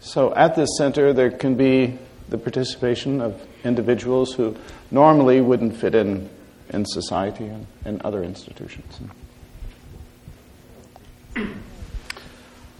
So 0.00 0.34
at 0.34 0.54
this 0.54 0.68
center, 0.78 1.12
there 1.12 1.30
can 1.30 1.56
be 1.56 1.98
the 2.28 2.38
participation 2.38 3.20
of 3.20 3.44
individuals 3.64 4.34
who 4.34 4.56
normally 4.90 5.40
wouldn't 5.40 5.76
fit 5.76 5.94
in 5.94 6.30
in 6.70 6.84
society 6.86 7.46
and 7.46 7.66
in 7.84 8.00
other 8.04 8.22
institutions. 8.22 9.00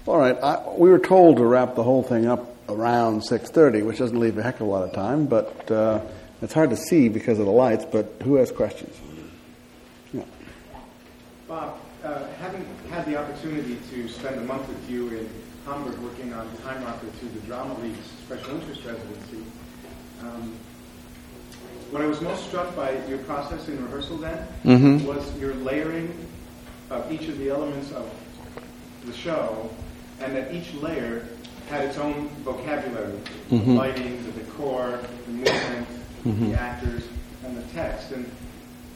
All 0.07 0.17
right, 0.17 0.37
I, 0.43 0.67
we 0.77 0.89
were 0.89 0.99
told 0.99 1.37
to 1.37 1.45
wrap 1.45 1.75
the 1.75 1.83
whole 1.83 2.03
thing 2.03 2.27
up 2.27 2.55
around 2.69 3.21
6.30, 3.21 3.85
which 3.85 3.99
doesn't 3.99 4.19
leave 4.19 4.39
a 4.39 4.43
heck 4.43 4.57
of 4.57 4.63
a 4.63 4.71
lot 4.71 4.83
of 4.83 4.93
time, 4.93 5.27
but 5.27 5.71
uh, 5.71 6.01
it's 6.41 6.55
hard 6.55 6.71
to 6.71 6.77
see 6.77 7.09
because 7.09 7.39
of 7.39 7.47
the 7.47 7.53
lights, 7.53 7.85
but 7.85 8.15
who 8.23 8.37
has 8.37 8.51
questions? 8.51 8.97
Yeah. 10.13 10.23
Bob, 11.47 11.79
uh, 12.05 12.27
having 12.41 12.65
had 12.91 13.05
the 13.07 13.17
opportunity 13.17 13.79
to 13.91 14.09
spend 14.09 14.37
a 14.37 14.45
month 14.45 14.69
with 14.69 14.91
you 14.91 15.09
in 15.09 15.29
Hamburg 15.67 15.99
working 15.99 16.33
on 16.33 16.49
Time 16.63 16.83
Rocker 16.85 17.07
to 17.21 17.27
the 17.27 17.41
Drama 17.41 17.79
League's 17.81 17.99
Special 18.25 18.55
Interest 18.55 18.85
Residency, 18.85 19.45
um, 20.23 20.55
what 21.91 22.03
I 22.03 22.07
was 22.07 22.21
most 22.21 22.47
struck 22.47 22.75
by 22.77 22.99
your 23.07 23.19
process 23.19 23.67
in 23.69 23.83
rehearsal 23.83 24.19
then 24.19 24.47
mm-hmm. 24.65 25.07
was 25.07 25.37
your 25.39 25.55
layering 25.55 26.15
of 26.91 27.11
each 27.11 27.29
of 27.29 27.39
the 27.39 27.51
elements 27.51 27.93
of 27.93 28.11
the 29.05 29.13
show, 29.13 29.71
and 30.21 30.35
that 30.35 30.53
each 30.53 30.75
layer 30.75 31.27
had 31.69 31.85
its 31.85 31.99
own 31.99 32.29
vocabulary, 32.45 33.19
mm-hmm. 33.51 33.59
the 33.59 33.73
lighting, 33.73 34.23
the 34.25 34.33
decor, 34.33 35.01
the 35.27 35.33
movement, 35.33 35.89
mm-hmm. 36.25 36.51
the 36.51 36.61
actors, 36.61 37.05
and 37.45 37.57
the 37.57 37.63
text. 37.75 38.13
And 38.13 38.31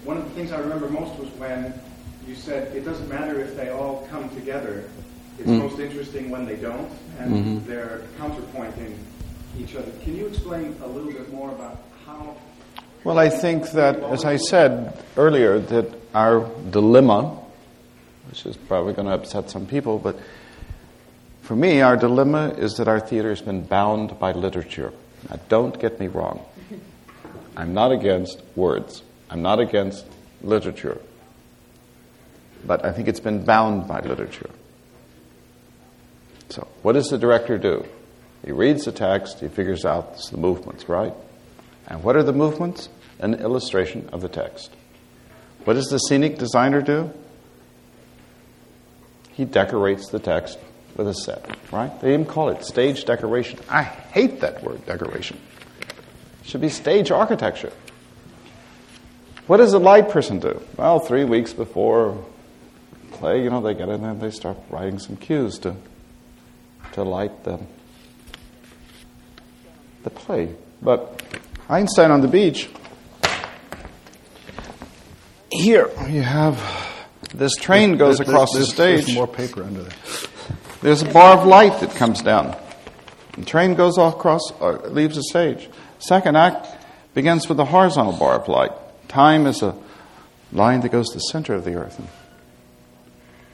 one 0.04 0.16
of 0.16 0.24
the 0.24 0.30
things 0.30 0.52
I 0.52 0.58
remember 0.58 0.88
most 0.88 1.18
was 1.18 1.28
when 1.30 1.74
you 2.26 2.34
said 2.34 2.74
it 2.74 2.84
doesn't 2.84 3.08
matter 3.08 3.40
if 3.40 3.56
they 3.56 3.70
all 3.70 4.06
come 4.10 4.28
together. 4.30 4.88
It's 5.38 5.48
mm-hmm. 5.48 5.58
most 5.58 5.78
interesting 5.78 6.30
when 6.30 6.44
they 6.44 6.56
don't, 6.56 6.90
and 7.18 7.32
mm-hmm. 7.32 7.66
they're 7.68 8.02
counterpointing 8.18 8.96
each 9.58 9.74
other. 9.76 9.90
Can 10.02 10.16
you 10.16 10.26
explain 10.26 10.76
a 10.82 10.86
little 10.86 11.12
bit 11.12 11.32
more 11.32 11.50
about 11.50 11.82
how 12.06 12.36
Well, 13.04 13.18
I 13.18 13.30
think 13.30 13.72
that, 13.72 13.98
as 14.00 14.24
I 14.24 14.36
said 14.36 14.96
earlier, 15.16 15.58
that 15.58 15.92
our 16.14 16.48
dilemma, 16.70 17.36
which 18.28 18.46
is 18.46 18.56
probably 18.56 18.92
going 18.92 19.08
to 19.08 19.14
upset 19.14 19.50
some 19.50 19.66
people, 19.66 19.98
but 19.98 20.16
for 21.40 21.56
me, 21.56 21.80
our 21.80 21.96
dilemma 21.96 22.50
is 22.56 22.74
that 22.74 22.86
our 22.86 23.00
theater 23.00 23.30
has 23.30 23.42
been 23.42 23.62
bound 23.62 24.20
by 24.20 24.30
literature. 24.30 24.92
Now, 25.28 25.40
don't 25.48 25.80
get 25.80 25.98
me 25.98 26.06
wrong. 26.06 26.44
I'm 27.56 27.74
not 27.74 27.90
against 27.90 28.40
words, 28.54 29.02
I'm 29.28 29.42
not 29.42 29.58
against 29.58 30.06
literature. 30.40 31.00
But 32.64 32.84
I 32.84 32.92
think 32.92 33.08
it's 33.08 33.18
been 33.18 33.44
bound 33.44 33.88
by 33.88 33.98
literature. 33.98 34.50
So, 36.50 36.68
what 36.82 36.92
does 36.92 37.08
the 37.08 37.18
director 37.18 37.58
do? 37.58 37.84
He 38.44 38.52
reads 38.52 38.84
the 38.84 38.92
text, 38.92 39.40
he 39.40 39.48
figures 39.48 39.84
out 39.84 40.16
the 40.30 40.36
movements, 40.36 40.88
right? 40.88 41.14
And 41.92 42.02
what 42.02 42.16
are 42.16 42.22
the 42.22 42.32
movements? 42.32 42.88
An 43.18 43.34
illustration 43.34 44.08
of 44.12 44.22
the 44.22 44.28
text. 44.28 44.72
What 45.64 45.74
does 45.74 45.86
the 45.86 45.98
scenic 45.98 46.38
designer 46.38 46.80
do? 46.80 47.12
He 49.32 49.44
decorates 49.44 50.08
the 50.08 50.18
text 50.18 50.58
with 50.96 51.06
a 51.06 51.14
set, 51.14 51.56
right? 51.70 52.00
They 52.00 52.14
even 52.14 52.26
call 52.26 52.48
it 52.48 52.64
stage 52.64 53.04
decoration. 53.04 53.60
I 53.68 53.82
hate 53.82 54.40
that 54.40 54.64
word, 54.64 54.84
decoration. 54.86 55.38
It 56.40 56.48
should 56.48 56.62
be 56.62 56.70
stage 56.70 57.10
architecture. 57.10 57.72
What 59.46 59.58
does 59.58 59.74
a 59.74 59.78
light 59.78 60.08
person 60.08 60.40
do? 60.40 60.62
Well, 60.76 60.98
three 60.98 61.24
weeks 61.24 61.52
before 61.52 62.24
play, 63.12 63.44
you 63.44 63.50
know, 63.50 63.60
they 63.60 63.74
get 63.74 63.90
in 63.90 64.00
there 64.00 64.12
and 64.12 64.20
they 64.20 64.30
start 64.30 64.56
writing 64.70 64.98
some 64.98 65.16
cues 65.16 65.58
to, 65.60 65.76
to 66.92 67.02
light 67.02 67.44
the, 67.44 67.60
the 70.04 70.10
play. 70.10 70.54
But 70.80 71.22
Einstein 71.68 72.10
on 72.10 72.20
the 72.20 72.28
beach, 72.28 72.68
here 75.50 75.90
you 76.08 76.22
have 76.22 76.60
this 77.34 77.54
train 77.56 77.96
goes 77.96 78.18
There's- 78.18 78.28
across 78.28 78.52
there's- 78.52 78.68
the 78.68 78.74
stage. 78.74 79.04
There's 79.06 79.16
more 79.16 79.26
paper 79.26 79.62
under 79.62 79.82
there. 79.82 79.92
There's 80.82 81.02
a 81.02 81.06
bar 81.08 81.38
of 81.38 81.46
light 81.46 81.80
that 81.80 81.94
comes 81.94 82.20
down. 82.22 82.54
The 83.38 83.44
train 83.44 83.74
goes 83.74 83.96
off 83.96 84.14
across, 84.14 84.42
uh, 84.60 84.78
leaves 84.88 85.16
the 85.16 85.22
stage. 85.22 85.70
Second 85.98 86.36
act 86.36 86.66
begins 87.14 87.48
with 87.48 87.58
a 87.60 87.64
horizontal 87.66 88.12
bar 88.14 88.34
of 88.34 88.48
light. 88.48 88.72
Time 89.08 89.46
is 89.46 89.62
a 89.62 89.74
line 90.52 90.80
that 90.80 90.90
goes 90.90 91.08
to 91.10 91.14
the 91.14 91.20
center 91.20 91.54
of 91.54 91.64
the 91.64 91.74
earth 91.74 91.98
and 91.98 92.08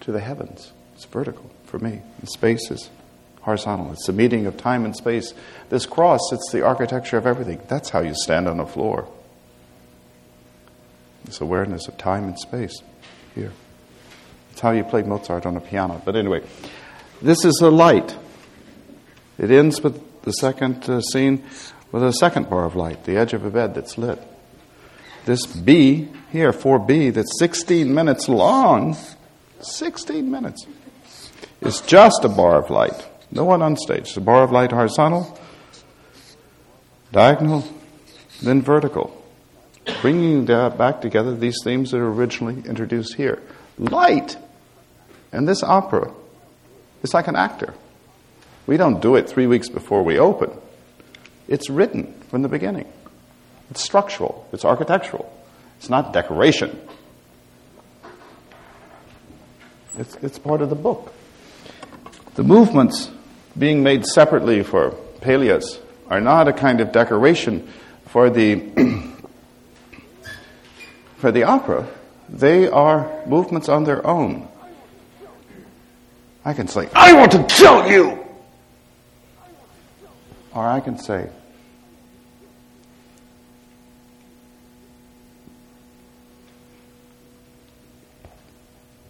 to 0.00 0.10
the 0.12 0.20
heavens. 0.20 0.72
It's 0.94 1.04
vertical 1.04 1.50
for 1.66 1.78
me. 1.78 2.00
And 2.20 2.28
space 2.28 2.70
is 2.70 2.88
horizontal. 3.48 3.92
It's 3.92 4.06
the 4.06 4.12
meeting 4.12 4.44
of 4.44 4.58
time 4.58 4.84
and 4.84 4.94
space. 4.94 5.32
This 5.70 5.86
cross, 5.86 6.20
it's 6.32 6.52
the 6.52 6.62
architecture 6.62 7.16
of 7.16 7.26
everything. 7.26 7.60
That's 7.66 7.88
how 7.88 8.00
you 8.00 8.14
stand 8.14 8.46
on 8.46 8.58
the 8.58 8.66
floor. 8.66 9.08
This 11.24 11.40
awareness 11.40 11.88
of 11.88 11.96
time 11.96 12.24
and 12.24 12.38
space 12.38 12.82
here. 13.34 13.52
It's 14.52 14.60
how 14.60 14.72
you 14.72 14.84
play 14.84 15.02
Mozart 15.02 15.46
on 15.46 15.56
a 15.56 15.60
piano. 15.60 16.02
But 16.04 16.14
anyway, 16.14 16.42
this 17.22 17.44
is 17.46 17.58
a 17.62 17.70
light. 17.70 18.14
It 19.38 19.50
ends 19.50 19.80
with 19.80 20.22
the 20.22 20.32
second 20.32 20.88
uh, 20.90 21.00
scene 21.00 21.42
with 21.90 22.02
a 22.02 22.12
second 22.12 22.50
bar 22.50 22.66
of 22.66 22.76
light, 22.76 23.04
the 23.04 23.16
edge 23.16 23.32
of 23.32 23.46
a 23.46 23.50
bed 23.50 23.74
that's 23.74 23.96
lit. 23.96 24.22
This 25.24 25.46
B 25.46 26.08
here, 26.30 26.52
4B, 26.52 27.14
that's 27.14 27.38
16 27.38 27.94
minutes 27.94 28.28
long, 28.28 28.94
16 29.60 30.30
minutes, 30.30 30.66
is 31.62 31.80
just 31.80 32.24
a 32.24 32.28
bar 32.28 32.62
of 32.62 32.68
light. 32.68 33.07
No 33.30 33.44
one 33.44 33.62
on 33.62 33.76
stage. 33.76 34.16
A 34.16 34.20
bar 34.20 34.42
of 34.42 34.52
light 34.52 34.72
horizontal, 34.72 35.38
diagonal, 37.12 37.64
then 38.42 38.62
vertical. 38.62 39.14
Bringing 40.02 40.44
the- 40.44 40.72
back 40.76 41.00
together 41.00 41.34
these 41.34 41.56
themes 41.64 41.90
that 41.90 41.98
are 41.98 42.12
originally 42.12 42.62
introduced 42.66 43.14
here. 43.14 43.42
Light! 43.78 44.36
And 45.32 45.46
this 45.46 45.62
opera 45.62 46.12
it's 47.02 47.14
like 47.14 47.28
an 47.28 47.36
actor. 47.36 47.74
We 48.66 48.76
don't 48.76 49.00
do 49.00 49.16
it 49.16 49.28
three 49.28 49.46
weeks 49.46 49.68
before 49.68 50.02
we 50.02 50.18
open. 50.18 50.50
It's 51.46 51.70
written 51.70 52.12
from 52.28 52.42
the 52.42 52.48
beginning. 52.48 52.90
It's 53.70 53.82
structural, 53.82 54.48
it's 54.52 54.64
architectural, 54.64 55.30
it's 55.78 55.88
not 55.88 56.12
decoration. 56.12 56.78
It's, 59.96 60.14
it's 60.16 60.38
part 60.38 60.62
of 60.62 60.70
the 60.70 60.76
book. 60.76 61.12
The 62.34 62.44
movements 62.44 63.10
being 63.58 63.82
made 63.82 64.06
separately 64.06 64.62
for 64.62 64.92
Pelléas 65.20 65.80
are 66.08 66.20
not 66.20 66.48
a 66.48 66.52
kind 66.52 66.80
of 66.80 66.92
decoration 66.92 67.68
for 68.06 68.30
the, 68.30 68.56
for 71.16 71.32
the 71.32 71.42
opera. 71.42 71.86
They 72.28 72.68
are 72.68 73.22
movements 73.26 73.68
on 73.68 73.84
their 73.84 74.06
own. 74.06 74.48
I 76.44 76.54
can 76.54 76.68
say, 76.68 76.88
I 76.94 77.12
want 77.14 77.32
to 77.32 77.42
kill 77.44 77.90
you! 77.90 78.24
Or 80.54 80.66
I 80.66 80.80
can 80.80 80.98
say, 80.98 81.28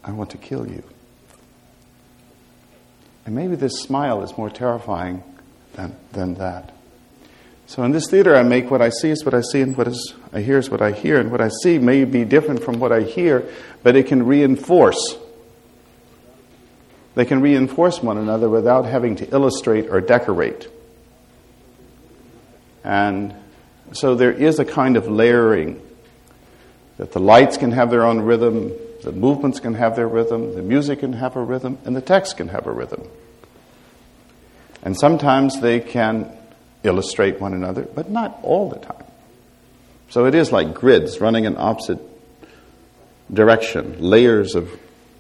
I 0.02 0.10
want 0.10 0.30
to 0.30 0.38
kill 0.38 0.66
you. 0.66 0.82
And 3.28 3.36
maybe 3.36 3.56
this 3.56 3.82
smile 3.82 4.22
is 4.22 4.38
more 4.38 4.48
terrifying 4.48 5.22
than, 5.74 5.94
than 6.12 6.36
that. 6.36 6.72
So 7.66 7.82
in 7.82 7.92
this 7.92 8.08
theater, 8.08 8.34
I 8.34 8.42
make 8.42 8.70
what 8.70 8.80
I 8.80 8.88
see 8.88 9.10
is 9.10 9.22
what 9.22 9.34
I 9.34 9.42
see, 9.42 9.60
and 9.60 9.76
what 9.76 9.86
is, 9.86 10.14
I 10.32 10.40
hear 10.40 10.56
is 10.56 10.70
what 10.70 10.80
I 10.80 10.92
hear. 10.92 11.20
And 11.20 11.30
what 11.30 11.42
I 11.42 11.50
see 11.62 11.78
may 11.78 12.06
be 12.06 12.24
different 12.24 12.64
from 12.64 12.80
what 12.80 12.90
I 12.90 13.02
hear, 13.02 13.46
but 13.82 13.96
it 13.96 14.06
can 14.06 14.24
reinforce 14.24 15.18
they 17.16 17.26
can 17.26 17.42
reinforce 17.42 18.02
one 18.02 18.16
another 18.16 18.48
without 18.48 18.86
having 18.86 19.16
to 19.16 19.28
illustrate 19.28 19.90
or 19.90 20.00
decorate. 20.00 20.66
And 22.82 23.34
so 23.92 24.14
there 24.14 24.32
is 24.32 24.58
a 24.58 24.64
kind 24.64 24.96
of 24.96 25.06
layering 25.06 25.82
that 26.96 27.12
the 27.12 27.20
lights 27.20 27.58
can 27.58 27.72
have 27.72 27.90
their 27.90 28.06
own 28.06 28.20
rhythm, 28.20 28.72
the 29.02 29.12
movements 29.12 29.60
can 29.60 29.74
have 29.74 29.96
their 29.96 30.08
rhythm, 30.08 30.54
the 30.54 30.62
music 30.62 31.00
can 31.00 31.12
have 31.12 31.36
a 31.36 31.42
rhythm, 31.42 31.78
and 31.84 31.94
the 31.94 32.00
text 32.00 32.36
can 32.36 32.48
have 32.48 32.66
a 32.66 32.72
rhythm. 32.72 33.08
And 34.82 34.98
sometimes 34.98 35.60
they 35.60 35.80
can 35.80 36.32
illustrate 36.82 37.40
one 37.40 37.52
another, 37.52 37.82
but 37.82 38.10
not 38.10 38.38
all 38.42 38.68
the 38.68 38.78
time. 38.78 39.04
So 40.10 40.24
it 40.26 40.34
is 40.34 40.52
like 40.52 40.74
grids 40.74 41.20
running 41.20 41.44
in 41.44 41.56
opposite 41.56 42.00
direction, 43.32 44.00
layers 44.00 44.54
of 44.54 44.70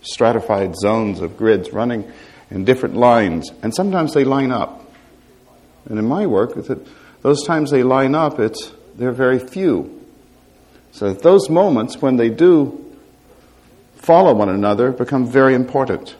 stratified 0.02 0.76
zones 0.76 1.20
of 1.20 1.36
grids 1.36 1.72
running 1.72 2.10
in 2.50 2.64
different 2.64 2.96
lines, 2.96 3.50
and 3.62 3.74
sometimes 3.74 4.14
they 4.14 4.24
line 4.24 4.50
up. 4.50 4.90
And 5.84 5.98
in 5.98 6.06
my 6.06 6.26
work, 6.26 6.54
those 7.22 7.44
times 7.44 7.70
they 7.70 7.82
line 7.82 8.14
up, 8.14 8.38
it's 8.38 8.72
they're 8.96 9.12
very 9.12 9.38
few. 9.38 9.94
So 10.92 11.12
that 11.12 11.22
those 11.22 11.50
moments 11.50 12.00
when 12.00 12.16
they 12.16 12.30
do 12.30 12.87
follow 14.08 14.32
one 14.32 14.48
another 14.48 14.90
become 14.90 15.26
very 15.26 15.54
important. 15.54 16.16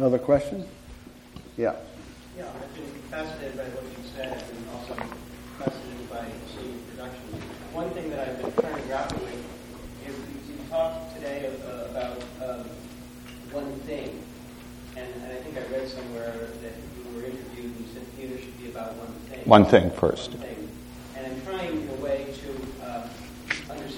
Other 0.00 0.18
questions? 0.18 0.64
Yeah. 1.58 1.74
Yeah, 2.38 2.46
I've 2.48 2.74
been 2.74 2.86
fascinated 3.10 3.58
by 3.58 3.64
what 3.64 3.84
you 3.84 4.02
said 4.16 4.32
and 4.32 4.64
also 4.72 4.94
fascinated 5.58 6.08
by 6.08 6.24
seeing 6.48 6.80
production. 6.88 7.28
One 7.74 7.90
thing 7.90 8.08
that 8.08 8.26
I've 8.26 8.40
been 8.40 8.52
trying 8.56 8.80
to 8.80 8.88
grapple 8.88 9.18
with 9.18 9.44
is 10.08 10.16
you 10.48 10.56
talked 10.70 11.14
today 11.14 11.52
uh, 11.68 11.90
about 11.90 12.16
um, 12.40 12.64
one 13.52 13.70
thing, 13.80 14.18
and, 14.96 15.12
and 15.24 15.30
I 15.30 15.36
think 15.44 15.58
I 15.58 15.70
read 15.76 15.86
somewhere 15.90 16.32
that 16.62 16.72
you 16.96 17.04
were 17.14 17.26
interviewed 17.26 17.76
and 17.76 17.80
you 17.84 17.92
said 17.92 18.02
theater 18.16 18.40
should 18.40 18.56
be 18.56 18.70
about 18.70 18.96
one 18.96 19.12
thing. 19.28 19.40
One 19.44 19.66
thing 19.66 19.90
first. 19.90 20.30
One 20.30 20.40
thing. 20.40 20.70
And 21.18 21.26
I'm 21.26 21.40
trying 21.42 21.82
in 21.82 21.88
a 21.90 22.00
way 22.00 22.32
to 22.32 22.86
uh, 22.86 23.08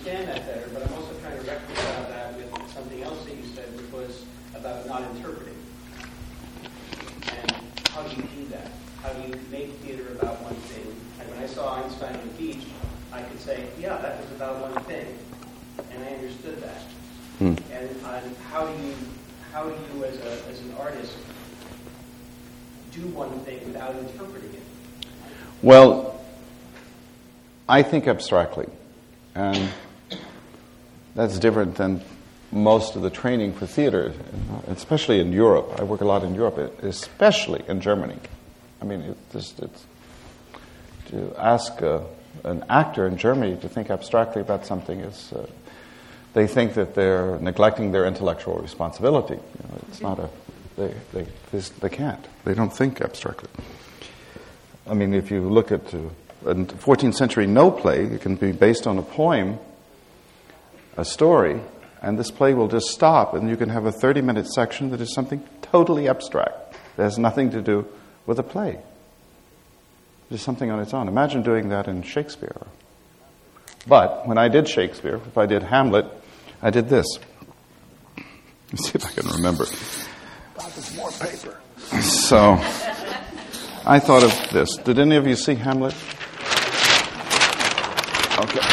understand 0.04 0.28
that 0.28 0.46
better, 0.46 0.68
but 0.72 0.86
I'm 0.86 0.94
also 0.94 1.14
trying 1.20 1.38
to 1.38 1.46
reconcile 1.50 2.02
that 2.10 2.36
with 2.36 2.50
something 2.72 3.02
else 3.02 3.24
that 3.24 3.36
you 3.36 3.46
said, 3.54 3.64
which 3.76 3.90
was 3.92 4.24
about 4.54 4.86
not 4.86 5.02
interpreting. 5.14 5.56
And 7.28 7.52
how 7.88 8.02
do 8.02 8.16
you 8.16 8.22
do 8.22 8.46
that? 8.50 8.70
How 9.02 9.10
do 9.12 9.28
you 9.28 9.38
make 9.50 9.70
theater 9.80 10.12
about 10.12 10.40
one 10.42 10.54
thing? 10.70 10.86
And 11.20 11.30
when 11.30 11.38
I 11.38 11.46
saw 11.46 11.82
Einstein 11.82 12.14
on 12.16 12.28
the 12.28 12.34
beach, 12.34 12.64
I 13.12 13.22
could 13.22 13.40
say, 13.40 13.66
yeah, 13.78 13.98
that 13.98 14.20
was 14.20 14.30
about 14.32 14.60
one 14.60 14.84
thing. 14.84 15.06
And 15.92 16.04
I 16.04 16.08
understood 16.08 16.60
that. 16.62 16.82
Hmm. 17.38 17.54
And 17.72 17.90
on 18.04 18.34
how 18.50 18.66
do 18.66 18.82
you, 18.82 18.94
how 19.54 19.62
do 19.62 19.76
you 19.94 20.04
as, 20.04 20.18
a, 20.18 20.48
as 20.50 20.60
an 20.62 20.74
artist 20.80 21.16
do 22.92 23.02
one 23.06 23.30
thing 23.40 23.64
without 23.64 23.94
interpreting 23.94 24.52
it? 24.52 24.62
Well, 25.62 26.20
I 27.68 27.84
think 27.84 28.08
abstractly, 28.08 28.66
and 29.36 29.70
that's 31.14 31.38
different 31.38 31.76
than 31.76 32.02
most 32.50 32.96
of 32.96 33.02
the 33.02 33.10
training 33.10 33.52
for 33.52 33.66
theater, 33.66 34.12
especially 34.66 35.20
in 35.20 35.32
Europe. 35.32 35.76
I 35.78 35.84
work 35.84 36.00
a 36.00 36.04
lot 36.04 36.24
in 36.24 36.34
Europe, 36.34 36.58
especially 36.82 37.62
in 37.68 37.80
Germany. 37.80 38.18
I 38.82 38.84
mean, 38.84 39.02
it 39.02 39.16
it's 39.34 39.54
to 41.10 41.32
ask 41.38 41.80
a, 41.80 42.04
an 42.42 42.64
actor 42.68 43.06
in 43.06 43.16
Germany 43.16 43.56
to 43.60 43.68
think 43.68 43.88
abstractly 43.88 44.42
about 44.42 44.66
something 44.66 44.98
is 44.98 45.32
uh, 45.32 45.46
they 46.34 46.46
think 46.46 46.74
that 46.74 46.94
they're 46.94 47.38
neglecting 47.38 47.92
their 47.92 48.04
intellectual 48.06 48.56
responsibility. 48.58 49.34
You 49.34 49.68
know, 49.68 49.78
it's 49.88 50.00
not 50.00 50.18
a 50.18 50.28
they, 50.76 50.94
they, 51.12 51.26
they 51.80 51.88
can't. 51.88 52.24
They 52.44 52.54
don't 52.54 52.76
think 52.76 53.00
abstractly. 53.00 53.50
I 54.86 54.94
mean, 54.94 55.14
if 55.14 55.30
you 55.30 55.48
look 55.48 55.70
at 55.72 55.94
a 55.94 56.10
14th 56.44 57.14
century 57.14 57.46
Noh 57.46 57.70
play, 57.70 58.04
it 58.04 58.20
can 58.20 58.36
be 58.36 58.52
based 58.52 58.86
on 58.86 58.98
a 58.98 59.02
poem, 59.02 59.58
a 60.96 61.04
story, 61.04 61.60
and 62.02 62.18
this 62.18 62.30
play 62.30 62.54
will 62.54 62.68
just 62.68 62.88
stop, 62.88 63.34
and 63.34 63.48
you 63.48 63.56
can 63.56 63.70
have 63.70 63.86
a 63.86 63.92
30 63.92 64.20
minute 64.20 64.46
section 64.48 64.90
that 64.90 65.00
is 65.00 65.14
something 65.14 65.46
totally 65.62 66.08
abstract. 66.08 66.74
It 66.98 67.02
has 67.02 67.18
nothing 67.18 67.50
to 67.52 67.62
do 67.62 67.86
with 68.26 68.38
a 68.38 68.42
play. 68.42 68.78
It's 70.30 70.42
something 70.42 70.70
on 70.70 70.80
its 70.80 70.92
own. 70.92 71.08
Imagine 71.08 71.42
doing 71.42 71.68
that 71.68 71.86
in 71.86 72.02
Shakespeare. 72.02 72.66
But 73.86 74.26
when 74.26 74.38
I 74.38 74.48
did 74.48 74.68
Shakespeare, 74.68 75.16
if 75.16 75.38
I 75.38 75.46
did 75.46 75.62
Hamlet, 75.62 76.06
I 76.64 76.70
did 76.70 76.88
this. 76.88 77.06
Let's 78.72 78.90
see 78.90 78.92
if 78.94 79.04
I 79.04 79.10
can 79.10 79.28
remember. 79.28 79.66
more 80.96 81.10
paper. 81.10 81.60
So 82.00 82.52
I 83.84 83.98
thought 83.98 84.24
of 84.24 84.50
this. 84.50 84.78
Did 84.78 84.98
any 84.98 85.16
of 85.16 85.26
you 85.26 85.36
see 85.36 85.56
Hamlet? 85.56 85.94
Okay. 88.38 88.66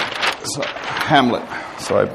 So 0.46 0.64
Hamlet. 0.64 1.44
So 1.80 2.10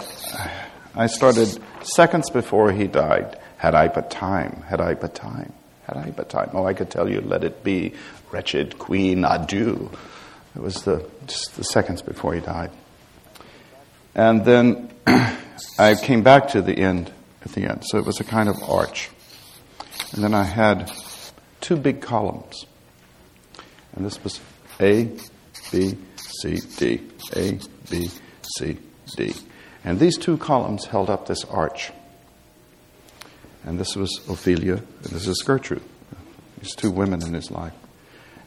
I, 0.96 1.02
I 1.04 1.06
started 1.08 1.60
seconds 1.82 2.30
before 2.30 2.72
he 2.72 2.86
died. 2.86 3.38
Had 3.58 3.74
I 3.74 3.88
but 3.88 4.10
time, 4.10 4.64
had 4.66 4.80
I 4.80 4.94
but 4.94 5.14
time, 5.14 5.52
had 5.86 5.98
I 5.98 6.08
but 6.10 6.30
time. 6.30 6.48
Oh, 6.54 6.64
I 6.64 6.72
could 6.72 6.90
tell 6.90 7.06
you, 7.06 7.20
let 7.20 7.44
it 7.44 7.62
be, 7.62 7.92
wretched 8.30 8.78
queen, 8.78 9.26
adieu. 9.26 9.90
It 10.54 10.62
was 10.62 10.84
the, 10.84 11.06
just 11.26 11.54
the 11.56 11.64
seconds 11.64 12.00
before 12.00 12.32
he 12.32 12.40
died. 12.40 12.70
And 14.14 14.42
then 14.42 14.90
I 15.78 15.94
came 15.94 16.22
back 16.22 16.48
to 16.48 16.62
the 16.62 16.76
end 16.76 17.12
at 17.44 17.52
the 17.52 17.64
end. 17.64 17.84
So 17.86 17.98
it 17.98 18.04
was 18.04 18.20
a 18.20 18.24
kind 18.24 18.48
of 18.48 18.62
arch. 18.62 19.10
And 20.12 20.22
then 20.22 20.34
I 20.34 20.44
had 20.44 20.90
two 21.60 21.76
big 21.76 22.00
columns. 22.00 22.66
And 23.94 24.04
this 24.04 24.22
was 24.22 24.40
A, 24.80 25.10
B, 25.72 25.96
C, 26.16 26.60
D. 26.76 27.02
A, 27.34 27.58
B, 27.90 28.10
C, 28.56 28.78
D. 29.16 29.34
And 29.84 29.98
these 29.98 30.18
two 30.18 30.36
columns 30.36 30.84
held 30.84 31.10
up 31.10 31.26
this 31.26 31.44
arch. 31.44 31.92
And 33.64 33.80
this 33.80 33.96
was 33.96 34.20
Ophelia, 34.28 34.74
and 34.76 35.12
this 35.12 35.26
is 35.26 35.42
Gertrude. 35.44 35.82
These 36.60 36.74
two 36.74 36.90
women 36.90 37.22
in 37.26 37.34
his 37.34 37.50
life. 37.50 37.72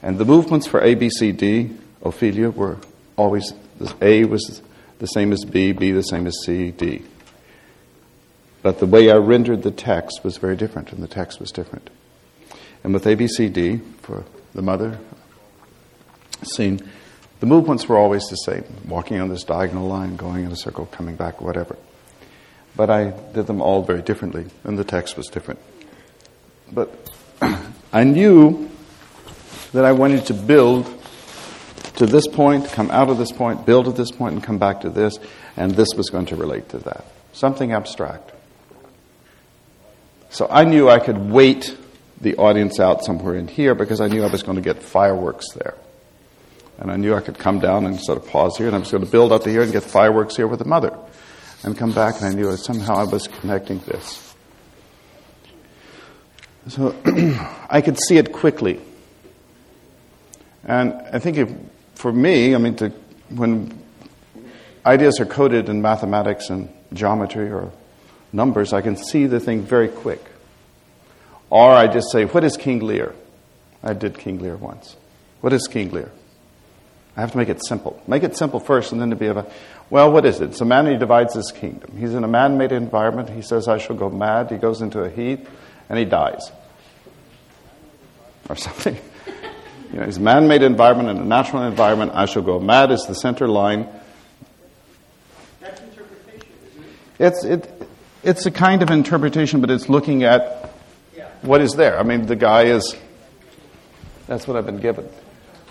And 0.02 0.18
the 0.18 0.26
movements 0.26 0.66
for 0.66 0.82
A, 0.82 0.96
B, 0.96 1.10
C, 1.10 1.32
D, 1.32 1.72
Ophelia, 2.02 2.50
were 2.50 2.78
always 3.18 3.54
A 4.02 4.24
was 4.26 4.62
the 5.00 5.08
same 5.08 5.32
as 5.32 5.44
B, 5.46 5.72
B 5.72 5.92
the 5.92 6.04
same 6.04 6.28
as 6.28 6.36
C, 6.46 6.72
D. 6.72 7.04
But 8.62 8.80
the 8.80 8.86
way 8.86 9.10
I 9.10 9.16
rendered 9.16 9.64
the 9.64 9.72
text 9.72 10.22
was 10.24 10.38
very 10.38 10.56
different, 10.56 10.92
and 10.92 11.02
the 11.02 11.08
text 11.08 11.40
was 11.40 11.52
different. 11.52 11.90
And 12.84 12.94
with 12.94 13.06
ABCD, 13.06 13.82
for 14.02 14.26
the 14.54 14.62
mother 14.62 15.00
scene, 16.44 16.82
the 17.40 17.46
movements 17.46 17.88
were 17.88 17.98
always 17.98 18.24
the 18.24 18.36
same 18.36 18.66
walking 18.86 19.20
on 19.20 19.30
this 19.30 19.44
diagonal 19.44 19.88
line, 19.88 20.18
going 20.18 20.44
in 20.44 20.52
a 20.52 20.58
circle, 20.58 20.86
coming 20.88 21.16
back, 21.16 21.40
whatever. 21.40 21.78
But 22.76 22.90
I 22.90 23.12
did 23.34 23.48
them 23.48 23.62
all 23.62 23.84
very 23.84 24.02
differently, 24.02 24.46
and 24.64 24.78
the 24.78 24.84
text 24.84 25.16
was 25.16 25.28
different. 25.28 25.60
But 26.72 27.12
I 27.94 28.04
knew 28.04 28.70
that 29.72 29.86
I 29.86 29.94
wanted 29.94 30.26
to 30.28 30.34
build 30.34 30.99
to 32.00 32.06
this 32.06 32.28
point, 32.28 32.66
come 32.72 32.90
out 32.92 33.10
of 33.10 33.18
this 33.18 33.32
point, 33.32 33.66
build 33.66 33.88
at 33.90 33.96
this 33.98 34.10
point, 34.10 34.34
and 34.34 34.44
come 34.44 34.58
back 34.58 34.82
to 34.82 34.90
this, 34.90 35.20
and 35.58 35.72
this 35.72 35.90
was 35.96 36.10
going 36.10 36.26
to 36.28 36.36
relate 36.38 36.70
to 36.70 36.80
that. 36.80 37.06
Something 37.34 37.74
abstract. 37.74 38.32
So 40.30 40.48
I 40.50 40.64
knew 40.64 40.90
I 40.90 41.00
could 41.00 41.18
wait 41.18 41.78
the 42.22 42.38
audience 42.38 42.80
out 42.80 43.04
somewhere 43.04 43.36
in 43.36 43.50
here 43.50 43.76
because 43.76 44.00
I 44.00 44.08
knew 44.08 44.24
I 44.24 44.28
was 44.28 44.44
going 44.44 44.56
to 44.56 44.62
get 44.62 44.82
fireworks 44.82 45.52
there. 45.54 45.76
And 46.78 46.90
I 46.90 46.96
knew 46.96 47.14
I 47.14 47.20
could 47.20 47.38
come 47.38 47.60
down 47.60 47.86
and 47.86 48.00
sort 48.00 48.18
of 48.18 48.28
pause 48.28 48.56
here, 48.58 48.68
and 48.68 48.76
I 48.76 48.80
was 48.80 48.92
going 48.92 49.04
to 49.04 49.12
build 49.12 49.34
up 49.34 49.44
to 49.44 49.50
here 49.50 49.62
and 49.62 49.72
get 49.72 49.84
fireworks 49.84 50.38
here 50.38 50.48
with 50.48 50.60
the 50.60 50.66
mother. 50.66 50.98
And 51.64 51.78
come 51.78 51.92
back, 51.92 52.22
and 52.22 52.26
I 52.26 52.34
knew 52.34 52.56
somehow 52.56 52.96
I 52.96 53.04
was 53.04 53.28
connecting 53.28 53.80
this. 53.80 54.34
So 56.70 56.96
I 57.70 57.82
could 57.82 58.00
see 58.00 58.18
it 58.18 58.32
quickly. 58.32 58.80
And 60.64 60.94
I 60.94 61.20
think 61.20 61.38
if, 61.38 61.52
for 62.00 62.14
me, 62.14 62.56
I 62.56 62.60
mean, 62.60 62.78
to, 62.78 62.94
when 63.28 63.78
ideas 64.86 65.20
are 65.20 65.26
coded 65.26 65.68
in 65.68 65.82
mathematics 65.82 66.50
and 66.50 66.70
geometry 66.94 67.52
or 67.52 67.74
numbers, 68.32 68.72
I 68.72 68.80
can 68.80 68.96
see 68.96 69.26
the 69.26 69.42
thing 69.42 69.64
very 69.64 69.90
quick. 69.90 70.24
Or 71.50 71.72
I 71.72 71.88
just 71.88 72.10
say, 72.10 72.24
What 72.24 72.46
is 72.46 72.56
King 72.56 72.80
Lear? 72.80 73.14
I 73.84 73.92
did 73.92 74.18
King 74.18 74.40
Lear 74.40 74.56
once. 74.56 74.96
What 75.42 75.52
is 75.52 75.68
King 75.68 75.92
Lear? 75.92 76.10
I 77.18 77.22
have 77.22 77.34
to 77.34 77.38
make 77.38 77.50
it 77.50 77.60
simple. 77.66 78.02
Make 78.08 78.24
it 78.24 78.38
simple 78.38 78.62
first, 78.62 78.94
and 78.94 79.02
then 79.02 79.10
to 79.10 79.18
be 79.18 79.28
able, 79.28 79.52
well, 79.90 80.10
what 80.10 80.26
is 80.26 80.40
it? 80.40 80.52
It's 80.52 80.62
a 80.62 80.66
man 80.66 80.86
who 80.86 80.98
divides 80.98 81.34
his 81.34 81.52
kingdom. 81.52 81.98
He's 81.98 82.14
in 82.14 82.24
a 82.24 82.30
man 82.30 82.58
made 82.58 82.72
environment. 82.72 83.30
He 83.30 83.42
says, 83.42 83.68
I 83.68 83.78
shall 83.78 83.98
go 83.98 84.10
mad. 84.10 84.52
He 84.52 84.58
goes 84.58 84.82
into 84.82 85.02
a 85.02 85.10
heat, 85.10 85.46
and 85.90 86.00
he 86.00 86.06
dies. 86.06 86.50
Or 88.48 88.56
something. 88.56 88.98
You 89.92 90.00
know, 90.00 90.06
a 90.06 90.20
man 90.20 90.48
made 90.48 90.62
environment 90.62 91.10
and 91.10 91.20
a 91.20 91.26
natural 91.26 91.64
environment. 91.64 92.12
I 92.14 92.26
shall 92.26 92.44
go 92.44 92.60
mad 92.60 92.92
is 92.92 93.06
the 93.08 93.16
center 93.16 93.48
line. 93.48 93.88
That's 95.60 95.82
interpretation. 95.82 96.48
It's, 97.18 97.44
it, 97.44 97.88
it's 98.24 98.46
a 98.46 98.52
kind 98.52 98.84
of 98.84 98.92
interpretation, 98.92 99.62
but 99.62 99.72
it's 99.72 99.90
looking 99.90 100.24
at 100.24 100.74
what 101.42 101.62
is 101.62 101.74
there. 101.74 101.98
I 101.98 102.04
mean, 102.04 102.26
the 102.26 102.36
guy 102.36 102.64
is, 102.64 102.96
that's 104.28 104.48
what 104.48 104.58
I've 104.58 104.66
been 104.66 104.80
given. 104.80 105.08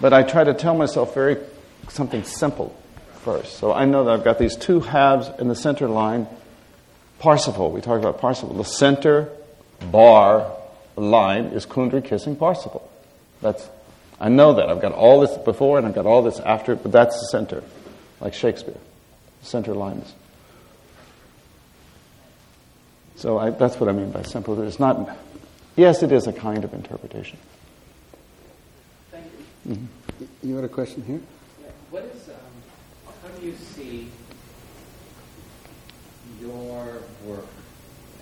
But 0.01 0.12
I 0.12 0.23
try 0.23 0.45
to 0.45 0.55
tell 0.55 0.75
myself 0.75 1.14
very 1.14 1.37
something 1.89 2.25
simple 2.25 2.75
first. 3.23 3.59
So 3.59 3.73
I 3.73 3.85
know 3.85 4.05
that 4.05 4.14
I've 4.14 4.25
got 4.25 4.39
these 4.39 4.57
two 4.57 4.81
halves 4.81 5.31
in 5.39 5.49
the 5.49 5.55
center 5.55 5.89
line. 5.89 6.27
Parsifal, 7.19 7.71
we 7.71 7.81
talk 7.81 7.99
about 7.99 8.21
Parsifal. 8.21 8.55
The 8.55 8.64
center 8.64 9.29
bar 9.91 10.53
line 10.97 11.47
is 11.47 11.66
Kundry 11.66 12.05
kissing 12.05 12.37
Parsifal. 12.37 12.89
That's, 13.41 13.69
I 14.21 14.29
know 14.29 14.55
that. 14.55 14.69
I've 14.69 14.81
got 14.81 14.93
all 14.93 15.21
this 15.21 15.37
before 15.39 15.78
and 15.78 15.86
I've 15.86 15.95
got 15.95 16.07
all 16.07 16.23
this 16.23 16.40
after, 16.40 16.74
but 16.74 16.90
that's 16.90 17.19
the 17.20 17.27
center, 17.27 17.62
like 18.20 18.35
Shakespeare. 18.35 18.77
Center 19.43 19.74
lines. 19.74 20.12
So 23.16 23.39
I, 23.39 23.51
that's 23.51 23.78
what 23.78 23.89
I 23.89 23.93
mean 23.93 24.11
by 24.11 24.23
simple. 24.23 24.61
It's 24.62 24.81
not, 24.81 25.16
yes, 25.77 26.03
it 26.03 26.12
is 26.12 26.27
a 26.27 26.32
kind 26.32 26.65
of 26.65 26.74
interpretation. 26.74 27.39
Thank 29.11 29.27
you. 29.66 29.89
You 30.43 30.57
had 30.57 30.65
a 30.65 30.69
question 30.69 31.03
here? 31.05 31.20
Yeah. 31.61 31.70
What 31.90 32.05
is, 32.05 32.28
um, 32.28 32.35
how 33.23 33.28
do 33.28 33.47
you 33.47 33.55
see 33.57 34.09
your 36.40 37.03
work, 37.24 37.47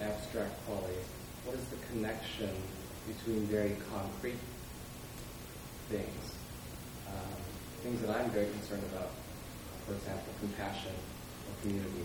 abstract 0.01 0.53
qualities? 0.67 1.05
What 1.45 1.57
is 1.57 1.65
the 1.67 1.77
connection 1.93 2.51
between 3.07 3.47
very 3.47 3.77
concrete 3.93 4.39
things, 5.89 6.35
um, 7.09 7.37
things 7.83 8.01
that 8.03 8.11
I'm 8.17 8.31
very 8.31 8.47
concerned 8.47 8.83
about, 8.93 9.11
for 9.87 9.95
example, 9.95 10.33
compassion 10.41 10.93
or 10.93 11.63
community? 11.63 12.05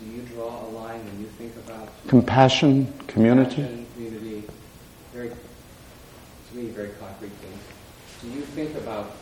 Do 0.00 0.06
you 0.06 0.22
draw 0.22 0.64
a 0.66 0.68
line 0.70 1.04
when 1.04 1.20
you 1.20 1.26
think 1.26 1.54
about 1.56 1.88
Compassion, 2.08 2.92
community? 3.06 3.56
compassion, 3.56 3.86
community, 3.94 4.42
very, 5.12 5.28
to 5.28 6.56
me, 6.56 6.68
very 6.70 6.90
concrete 7.00 7.32
things? 7.32 7.60
Do 8.22 8.28
you 8.28 8.42
think 8.42 8.74
about 8.76 9.12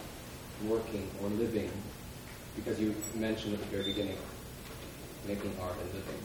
working 0.66 1.08
or 1.22 1.28
living, 1.30 1.70
because 2.56 2.80
you 2.80 2.94
mentioned 3.14 3.54
at 3.54 3.60
the 3.60 3.66
very 3.66 3.84
beginning, 3.84 4.16
making 5.26 5.52
art 5.60 5.74
and 5.80 5.94
living. 5.94 6.22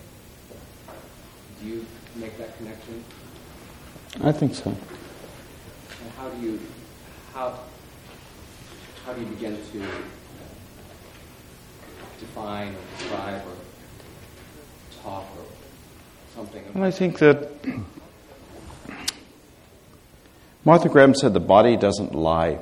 Do 1.62 1.68
you 1.68 1.86
make 2.16 2.38
that 2.38 2.58
connection? 2.58 3.04
I 4.24 4.32
think 4.32 4.56
so. 4.56 4.70
And 4.70 6.12
how 6.18 6.30
do 6.30 6.42
you, 6.42 6.60
how, 7.34 7.60
how 9.06 9.14
do 9.14 9.22
you 9.22 9.28
begin 9.28 9.58
to 9.72 9.80
define 12.20 12.70
or 12.70 12.98
describe 12.98 13.42
or 13.48 13.56
talk 15.02 15.26
or 15.38 15.46
something? 16.36 16.64
And 16.76 16.84
I 16.84 16.92
think 16.92 17.20
that 17.20 17.50
Martha 20.64 20.90
Graham 20.90 21.16
said 21.16 21.34
the 21.34 21.40
body 21.40 21.76
doesn't 21.76 22.14
lie. 22.14 22.60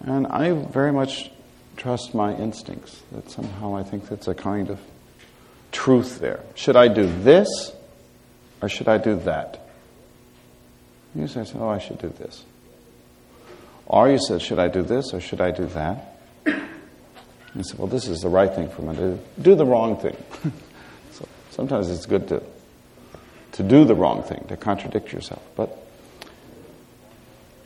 And 0.00 0.26
I 0.28 0.52
very 0.52 0.92
much 0.92 1.30
trust 1.76 2.14
my 2.14 2.34
instincts, 2.34 3.02
that 3.12 3.30
somehow 3.30 3.76
I 3.76 3.82
think 3.82 4.08
that's 4.08 4.26
a 4.26 4.34
kind 4.34 4.70
of 4.70 4.80
truth 5.70 6.18
there. 6.18 6.40
Should 6.54 6.76
I 6.76 6.88
do 6.88 7.06
this 7.20 7.72
or 8.62 8.68
should 8.68 8.88
I 8.88 8.96
do 8.98 9.16
that? 9.20 9.67
You 11.14 11.26
say, 11.26 11.44
oh, 11.56 11.68
I 11.68 11.78
should 11.78 11.98
do 11.98 12.08
this. 12.08 12.44
Or 13.86 14.10
you 14.10 14.18
said, 14.18 14.42
should 14.42 14.58
I 14.58 14.68
do 14.68 14.82
this 14.82 15.14
or 15.14 15.20
should 15.20 15.40
I 15.40 15.50
do 15.50 15.66
that? 15.66 16.14
He 16.44 17.62
said, 17.62 17.78
well, 17.78 17.88
this 17.88 18.06
is 18.06 18.20
the 18.20 18.28
right 18.28 18.54
thing 18.54 18.68
for 18.68 18.82
me 18.82 18.94
to 18.94 19.00
do. 19.00 19.18
Do 19.40 19.54
the 19.54 19.64
wrong 19.64 19.96
thing. 19.96 20.16
so 21.12 21.26
sometimes 21.50 21.90
it's 21.90 22.06
good 22.06 22.28
to, 22.28 22.42
to 23.52 23.62
do 23.62 23.84
the 23.84 23.94
wrong 23.94 24.22
thing, 24.22 24.44
to 24.48 24.56
contradict 24.56 25.12
yourself. 25.12 25.42
But 25.56 25.76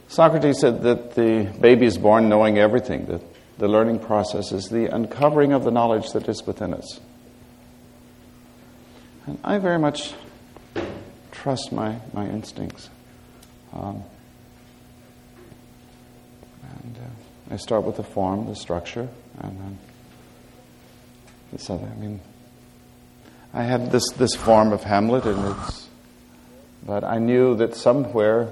Socrates 0.08 0.60
said 0.60 0.82
that 0.82 1.14
the 1.14 1.52
baby 1.60 1.86
is 1.86 1.98
born 1.98 2.28
knowing 2.28 2.58
everything, 2.58 3.06
that 3.06 3.22
the 3.58 3.68
learning 3.68 3.98
process 3.98 4.52
is 4.52 4.68
the 4.68 4.86
uncovering 4.86 5.52
of 5.52 5.64
the 5.64 5.70
knowledge 5.70 6.10
that 6.12 6.28
is 6.28 6.46
within 6.46 6.72
us. 6.72 7.00
And 9.26 9.38
I 9.44 9.58
very 9.58 9.78
much 9.78 10.14
trust 11.30 11.72
my, 11.72 12.00
my 12.12 12.26
instincts. 12.28 12.88
Um, 13.72 14.02
and 16.62 16.96
uh, 16.98 17.54
I 17.54 17.56
start 17.56 17.84
with 17.84 17.96
the 17.96 18.02
form, 18.02 18.46
the 18.46 18.56
structure, 18.56 19.08
and 19.38 19.58
then 19.58 19.78
this 21.52 21.68
other. 21.70 21.86
I 21.86 21.98
mean, 21.98 22.20
I 23.54 23.62
had 23.64 23.90
this, 23.90 24.08
this 24.16 24.34
form 24.34 24.72
of 24.72 24.82
Hamlet, 24.82 25.26
and 25.26 25.54
it's, 25.56 25.88
but 26.84 27.04
I 27.04 27.18
knew 27.18 27.56
that 27.56 27.74
somewhere 27.74 28.48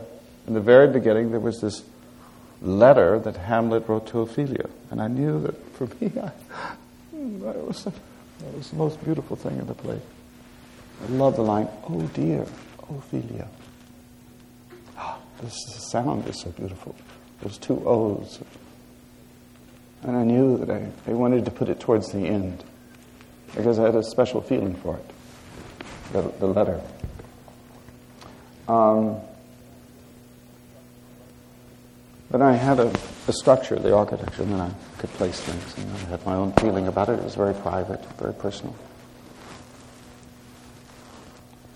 in 0.47 0.55
the 0.55 0.60
very 0.60 0.88
beginning 0.88 1.30
there 1.30 1.40
was 1.40 1.60
this 1.60 1.82
letter 2.62 3.18
that 3.20 3.36
Hamlet 3.36 3.88
wrote 3.88 4.06
to 4.09 4.20
Ophelia, 4.20 4.68
and 4.90 5.01
I 5.01 5.09
knew 5.09 5.40
that 5.42 5.72
for 5.74 5.86
me, 5.86 6.12
I, 6.22 6.30
that, 7.12 7.56
was, 7.56 7.84
that 7.84 7.94
was 8.55 8.70
the 8.70 8.76
most 8.76 9.02
beautiful 9.05 9.36
thing 9.36 9.59
in 9.59 9.66
the 9.66 9.74
play. 9.74 10.01
I 11.02 11.06
love 11.12 11.36
the 11.36 11.42
line, 11.42 11.68
"Oh 11.88 12.02
dear, 12.14 12.47
Ophelia." 12.90 13.48
This 15.43 15.55
sound 15.91 16.27
is 16.29 16.41
so 16.41 16.51
beautiful. 16.51 16.95
Those 17.43 17.57
two 17.59 17.83
O's. 17.87 18.41
And 20.03 20.17
I 20.17 20.25
knew 20.25 20.59
that 20.59 20.71
I, 20.71 20.91
I 21.07 21.15
wanted 21.15 21.45
to 21.47 21.51
put 21.51 21.69
it 21.69 21.81
towards 21.81 22.12
the 22.12 22.27
end 22.27 22.62
because 23.55 23.79
I 23.79 23.85
had 23.85 23.95
a 23.95 24.03
special 24.03 24.41
feeling 24.41 24.75
for 24.77 24.97
it, 24.97 25.11
the, 26.12 26.23
the 26.39 26.47
letter. 26.47 26.81
Um, 28.69 29.17
but 32.31 32.41
I 32.41 32.55
had 32.55 32.79
a, 32.79 32.93
a, 33.27 33.33
structure, 33.33 33.77
the 33.77 33.95
architecture, 33.95 34.43
and 34.43 34.53
then 34.53 34.61
I 34.61 34.71
could 34.99 35.11
place 35.15 35.41
things. 35.41 35.77
And 35.79 35.97
I 35.97 36.11
had 36.11 36.25
my 36.25 36.35
own 36.35 36.53
feeling 36.53 36.87
about 36.87 37.09
it. 37.09 37.19
It 37.19 37.25
was 37.25 37.35
very 37.35 37.55
private, 37.55 38.05
very 38.17 38.35
personal. 38.35 38.75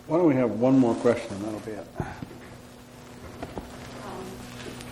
Why 0.07 0.19
don't 0.19 0.28
we 0.28 0.36
have 0.36 0.51
one 0.61 0.78
more 0.78 0.95
question, 0.97 1.35
and 1.35 1.45
that'll 1.45 1.61
be 1.61 1.73
it. 1.73 1.86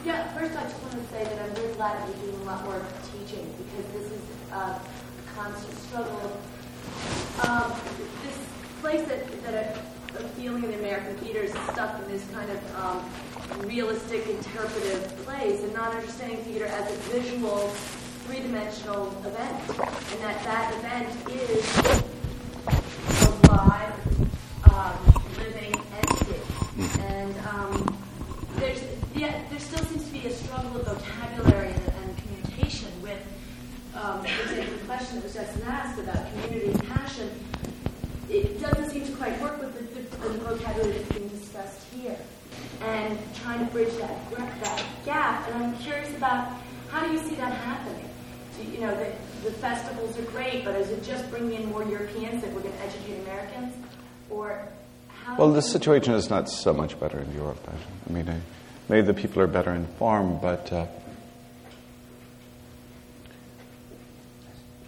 Yeah, 0.05 0.27
first 0.37 0.57
I 0.57 0.65
just 0.65 0.83
want 0.83 0.95
to 0.95 1.05
say 1.15 1.23
that 1.23 1.39
I'm 1.39 1.55
really 1.55 1.75
glad 1.75 1.97
that 1.97 2.09
you're 2.09 2.33
doing 2.33 2.43
a 2.43 2.45
lot 2.45 2.65
more 2.65 2.85
teaching 3.13 3.55
because 3.57 3.93
this 3.93 4.11
is 4.11 4.21
a 4.53 4.81
constant 5.37 5.79
struggle. 5.79 6.41
Um, 7.47 7.73
this 8.25 8.37
place 8.81 9.07
that, 9.07 9.43
that 9.45 9.77
I'm 10.19 10.29
feeling 10.31 10.65
in 10.65 10.73
the 10.73 10.79
American 10.81 11.17
theater 11.19 11.43
is 11.43 11.53
stuck 11.53 12.03
in 12.03 12.11
this 12.11 12.25
kind 12.33 12.51
of 12.51 12.77
um, 12.81 13.69
realistic, 13.69 14.27
interpretive 14.27 15.07
place 15.25 15.63
and 15.63 15.73
not 15.73 15.95
understanding 15.95 16.39
theater 16.39 16.67
as 16.67 16.91
a 16.93 16.97
visual, 17.13 17.69
three-dimensional 18.27 19.07
event. 19.25 19.79
And 19.79 20.21
that 20.21 20.43
that 20.43 20.75
event 20.79 21.31
is 21.31 21.79
a 23.23 23.53
live, 23.53 23.95
um, 24.73 24.97
living 25.39 25.75
entity. 25.95 26.41
And 27.03 27.35
um, 27.47 27.97
there's, 28.57 28.83
yeah, 29.23 29.41
there 29.51 29.61
still 29.61 29.85
seems 29.85 30.05
to 30.05 30.13
be 30.13 30.27
a 30.27 30.33
struggle 30.33 30.81
of 30.81 30.85
vocabulary 30.85 31.69
and, 31.69 31.93
and 32.03 32.19
communication 32.19 32.91
with, 33.01 33.23
um, 33.95 34.25
for 34.25 34.43
example, 34.43 34.75
the 34.75 34.85
question 34.85 35.15
that 35.17 35.25
was 35.25 35.35
just 35.35 35.65
asked 35.65 36.01
about 36.01 36.27
community 36.33 36.73
and 36.73 36.89
passion. 36.89 37.31
It 38.29 38.61
doesn't 38.61 38.91
seem 38.91 39.07
to 39.07 39.13
quite 39.13 39.41
work 39.41 39.61
with 39.61 39.79
the, 39.79 40.01
the, 40.01 40.29
the 40.29 40.39
vocabulary 40.39 40.99
that's 40.99 41.13
being 41.13 41.29
discussed 41.29 41.87
here. 41.95 42.19
And 42.83 43.17
trying 43.37 43.65
to 43.65 43.73
bridge 43.73 43.95
that, 43.99 44.31
that 44.61 44.85
gap. 45.05 45.49
And 45.51 45.63
I'm 45.63 45.79
curious 45.79 46.11
about 46.17 46.55
how 46.89 47.07
do 47.07 47.13
you 47.13 47.21
see 47.21 47.37
that 47.37 47.53
happening? 47.53 48.09
Do, 48.57 48.69
you 48.69 48.81
know, 48.81 48.93
the, 48.97 49.13
the 49.45 49.53
festivals 49.59 50.19
are 50.19 50.23
great, 50.23 50.65
but 50.65 50.75
is 50.75 50.91
it 50.91 51.05
just 51.05 51.31
bringing 51.31 51.63
in 51.63 51.69
more 51.69 51.85
Europeans 51.85 52.43
that 52.43 52.53
we're 52.53 52.63
going 52.63 52.75
to 52.75 52.83
educate 52.83 53.21
Americans? 53.23 53.73
Or 54.31 54.67
well, 55.39 55.53
the 55.53 55.63
situation 55.63 56.15
is 56.15 56.29
not 56.29 56.51
so 56.51 56.73
much 56.73 56.99
better 56.99 57.21
in 57.21 57.33
Europe. 57.35 57.61
I 58.09 58.13
mean, 58.13 58.29
I, 58.29 58.41
maybe 58.89 59.07
the 59.07 59.15
people 59.15 59.43
are 59.43 59.47
better 59.47 59.73
informed, 59.73 60.41
but 60.41 60.73
uh, 60.73 60.87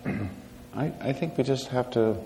I, 0.74 0.92
I 1.00 1.12
think 1.12 1.38
we 1.38 1.44
just 1.44 1.68
have 1.68 1.90
to 1.92 2.16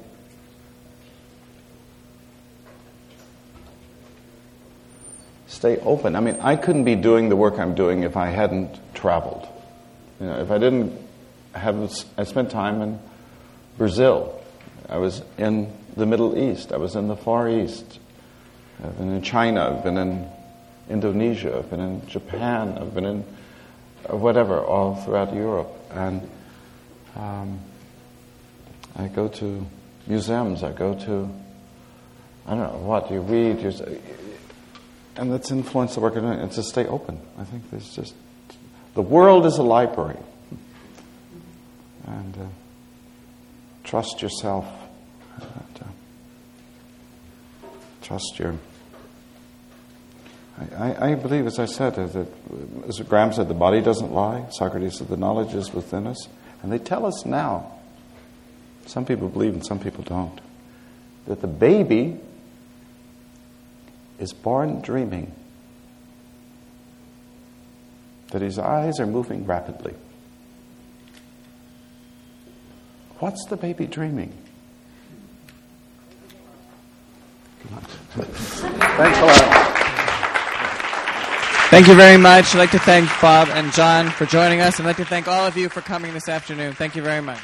stay 5.47 5.79
open. 5.79 6.15
I 6.15 6.21
mean, 6.21 6.37
I 6.41 6.57
couldn't 6.57 6.85
be 6.85 6.95
doing 6.95 7.29
the 7.29 7.37
work 7.37 7.59
I'm 7.59 7.75
doing 7.75 8.05
if 8.05 8.17
I 8.17 8.27
hadn't 8.27 8.79
traveled. 8.95 9.49
You 10.21 10.27
know, 10.27 10.41
if 10.41 10.51
I 10.51 10.59
didn't 10.59 10.99
have, 11.53 11.93
I 12.17 12.25
spent 12.25 12.51
time 12.51 12.81
in 12.81 12.99
Brazil. 13.77 14.41
I 14.89 14.99
was 14.99 15.23
in 15.37 15.73
the 15.97 16.07
Middle 16.07 16.39
East. 16.39 16.73
I 16.73 16.77
was 16.77 16.97
in 16.97 17.09
the 17.09 17.17
Far 17.17 17.49
East. 17.49 17.99
I've 18.83 18.97
been 18.97 19.13
in 19.13 19.23
China. 19.23 19.77
I've 19.77 19.85
been 19.85 19.99
in 19.99 20.31
Indonesia. 20.89 21.59
I've 21.59 21.71
been 21.71 21.81
in 21.81 22.07
Japan. 22.07 22.79
I've 22.79 22.95
been 22.95 23.05
in 23.05 23.25
uh, 24.11 24.17
whatever, 24.17 24.61
all 24.61 24.97
throughout 24.97 25.35
Europe. 25.35 25.69
And 25.91 26.31
um, 27.17 27.61
I 28.97 29.09
go 29.09 29.29
to 29.29 29.67
museums. 30.07 30.63
I 30.63 30.73
go 30.73 30.95
to, 30.95 31.29
I 32.47 32.51
don't 32.51 32.73
know 32.73 32.79
what, 32.81 33.11
you 33.11 33.21
read. 33.21 33.61
You, 33.61 34.01
and 35.17 35.33
that's 35.33 35.51
influenced 35.51 35.95
the 35.95 36.01
work 36.01 36.17
I'm 36.17 36.23
doing. 36.23 36.39
It's 36.41 36.57
to 36.57 36.63
stay 36.63 36.87
open. 36.87 37.21
I 37.39 37.45
think 37.45 37.71
there's 37.71 37.95
just, 37.95 38.15
the 38.95 39.03
world 39.03 39.47
is 39.47 39.59
a 39.59 39.63
library. 39.63 40.19
And 42.07 42.35
uh, 42.37 42.47
trust 43.85 44.23
yourself. 44.23 44.65
And, 45.37 45.81
uh, 45.83 47.69
trust 48.03 48.39
your. 48.39 48.55
I, 50.59 51.11
I, 51.11 51.15
believe, 51.15 51.47
as 51.47 51.59
I 51.59 51.67
said, 51.67 51.95
that, 51.95 52.27
as 52.89 52.99
Graham 53.01 53.33
said, 53.33 53.49
the 53.49 53.55
body 53.55 53.81
doesn't 53.81 54.13
lie. 54.13 54.47
Socrates 54.51 54.99
said 54.99 55.09
the 55.09 55.17
knowledge 55.17 55.55
is 55.55 55.73
within 55.73 56.07
us. 56.07 56.29
And 56.63 56.73
they 56.73 56.79
tell 56.79 57.07
us 57.07 57.25
now, 57.25 57.73
some 58.87 59.05
people 59.05 59.29
believe 59.29 59.55
and 59.55 59.65
some 59.65 59.79
people 59.79 60.03
don't, 60.03 60.41
that 61.27 61.41
the 61.41 61.47
baby 61.47 62.19
is 64.19 64.33
born 64.33 64.81
dreaming, 64.81 65.33
that 68.33 68.43
his 68.43 68.59
eyes 68.59 68.99
are 68.99 69.07
moving 69.07 69.47
rapidly. 69.47 69.95
What's 73.21 73.45
the 73.47 73.57
baby 73.57 73.87
dreaming? 73.87 74.33
Thanks 78.15 79.19
a 79.19 79.27
lot. 79.27 79.88
Thank 81.71 81.87
you 81.87 81.95
very 81.95 82.17
much. 82.17 82.55
I'd 82.55 82.59
like 82.59 82.71
to 82.71 82.79
thank 82.79 83.11
Bob 83.21 83.49
and 83.51 83.71
John 83.75 84.09
for 84.09 84.25
joining 84.25 84.63
us. 84.63 84.79
And 84.79 84.89
I'd 84.89 84.93
like 84.93 84.97
to 84.97 85.05
thank 85.05 85.29
all 85.29 85.47
of 85.47 85.55
you 85.55 85.69
for 85.69 85.83
coming 85.83 86.15
this 86.15 86.27
afternoon. 86.27 86.73
Thank 86.73 86.97
you 86.97 87.03
very 87.03 87.21
much. 87.21 87.39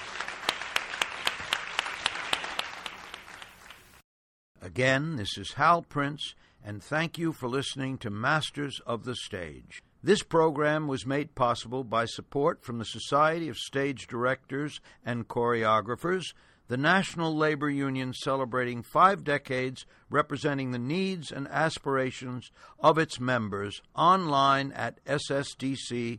Again, 4.62 5.16
this 5.16 5.36
is 5.36 5.52
Hal 5.52 5.82
Prince, 5.82 6.34
and 6.64 6.82
thank 6.82 7.18
you 7.18 7.32
for 7.32 7.48
listening 7.48 7.98
to 7.98 8.08
Masters 8.08 8.80
of 8.86 9.04
the 9.04 9.14
Stage. 9.14 9.82
This 10.02 10.22
program 10.22 10.88
was 10.88 11.04
made 11.04 11.34
possible 11.34 11.84
by 11.84 12.06
support 12.06 12.64
from 12.64 12.78
the 12.78 12.86
Society 12.86 13.50
of 13.50 13.58
Stage 13.58 14.06
Directors 14.06 14.80
and 15.04 15.28
Choreographers, 15.28 16.32
the 16.68 16.76
National 16.76 17.36
Labor 17.36 17.68
Union 17.68 18.14
celebrating 18.14 18.82
five 18.82 19.22
decades 19.22 19.84
representing 20.08 20.70
the 20.70 20.78
needs 20.78 21.30
and 21.30 21.46
aspirations 21.48 22.50
of 22.78 22.96
its 22.96 23.20
members 23.20 23.82
online 23.94 24.72
at 24.72 25.04
ssdc.org. 25.04 26.18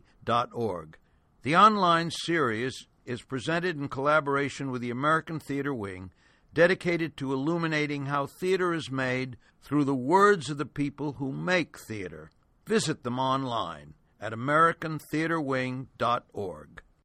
The 1.42 1.56
online 1.56 2.10
series 2.10 2.86
is 3.04 3.22
presented 3.22 3.76
in 3.76 3.88
collaboration 3.88 4.70
with 4.70 4.82
the 4.82 4.90
American 4.90 5.40
Theater 5.40 5.74
Wing, 5.74 6.10
dedicated 6.52 7.16
to 7.16 7.32
illuminating 7.32 8.06
how 8.06 8.26
theater 8.26 8.72
is 8.72 8.90
made 8.90 9.36
through 9.62 9.84
the 9.84 9.94
words 9.94 10.50
of 10.50 10.58
the 10.58 10.66
people 10.66 11.14
who 11.14 11.32
make 11.32 11.78
theater. 11.78 12.30
Visit 12.66 13.04
them 13.04 13.18
online 13.18 13.94
at 14.20 14.32
AmericanTheaterWing.org. 14.32 16.82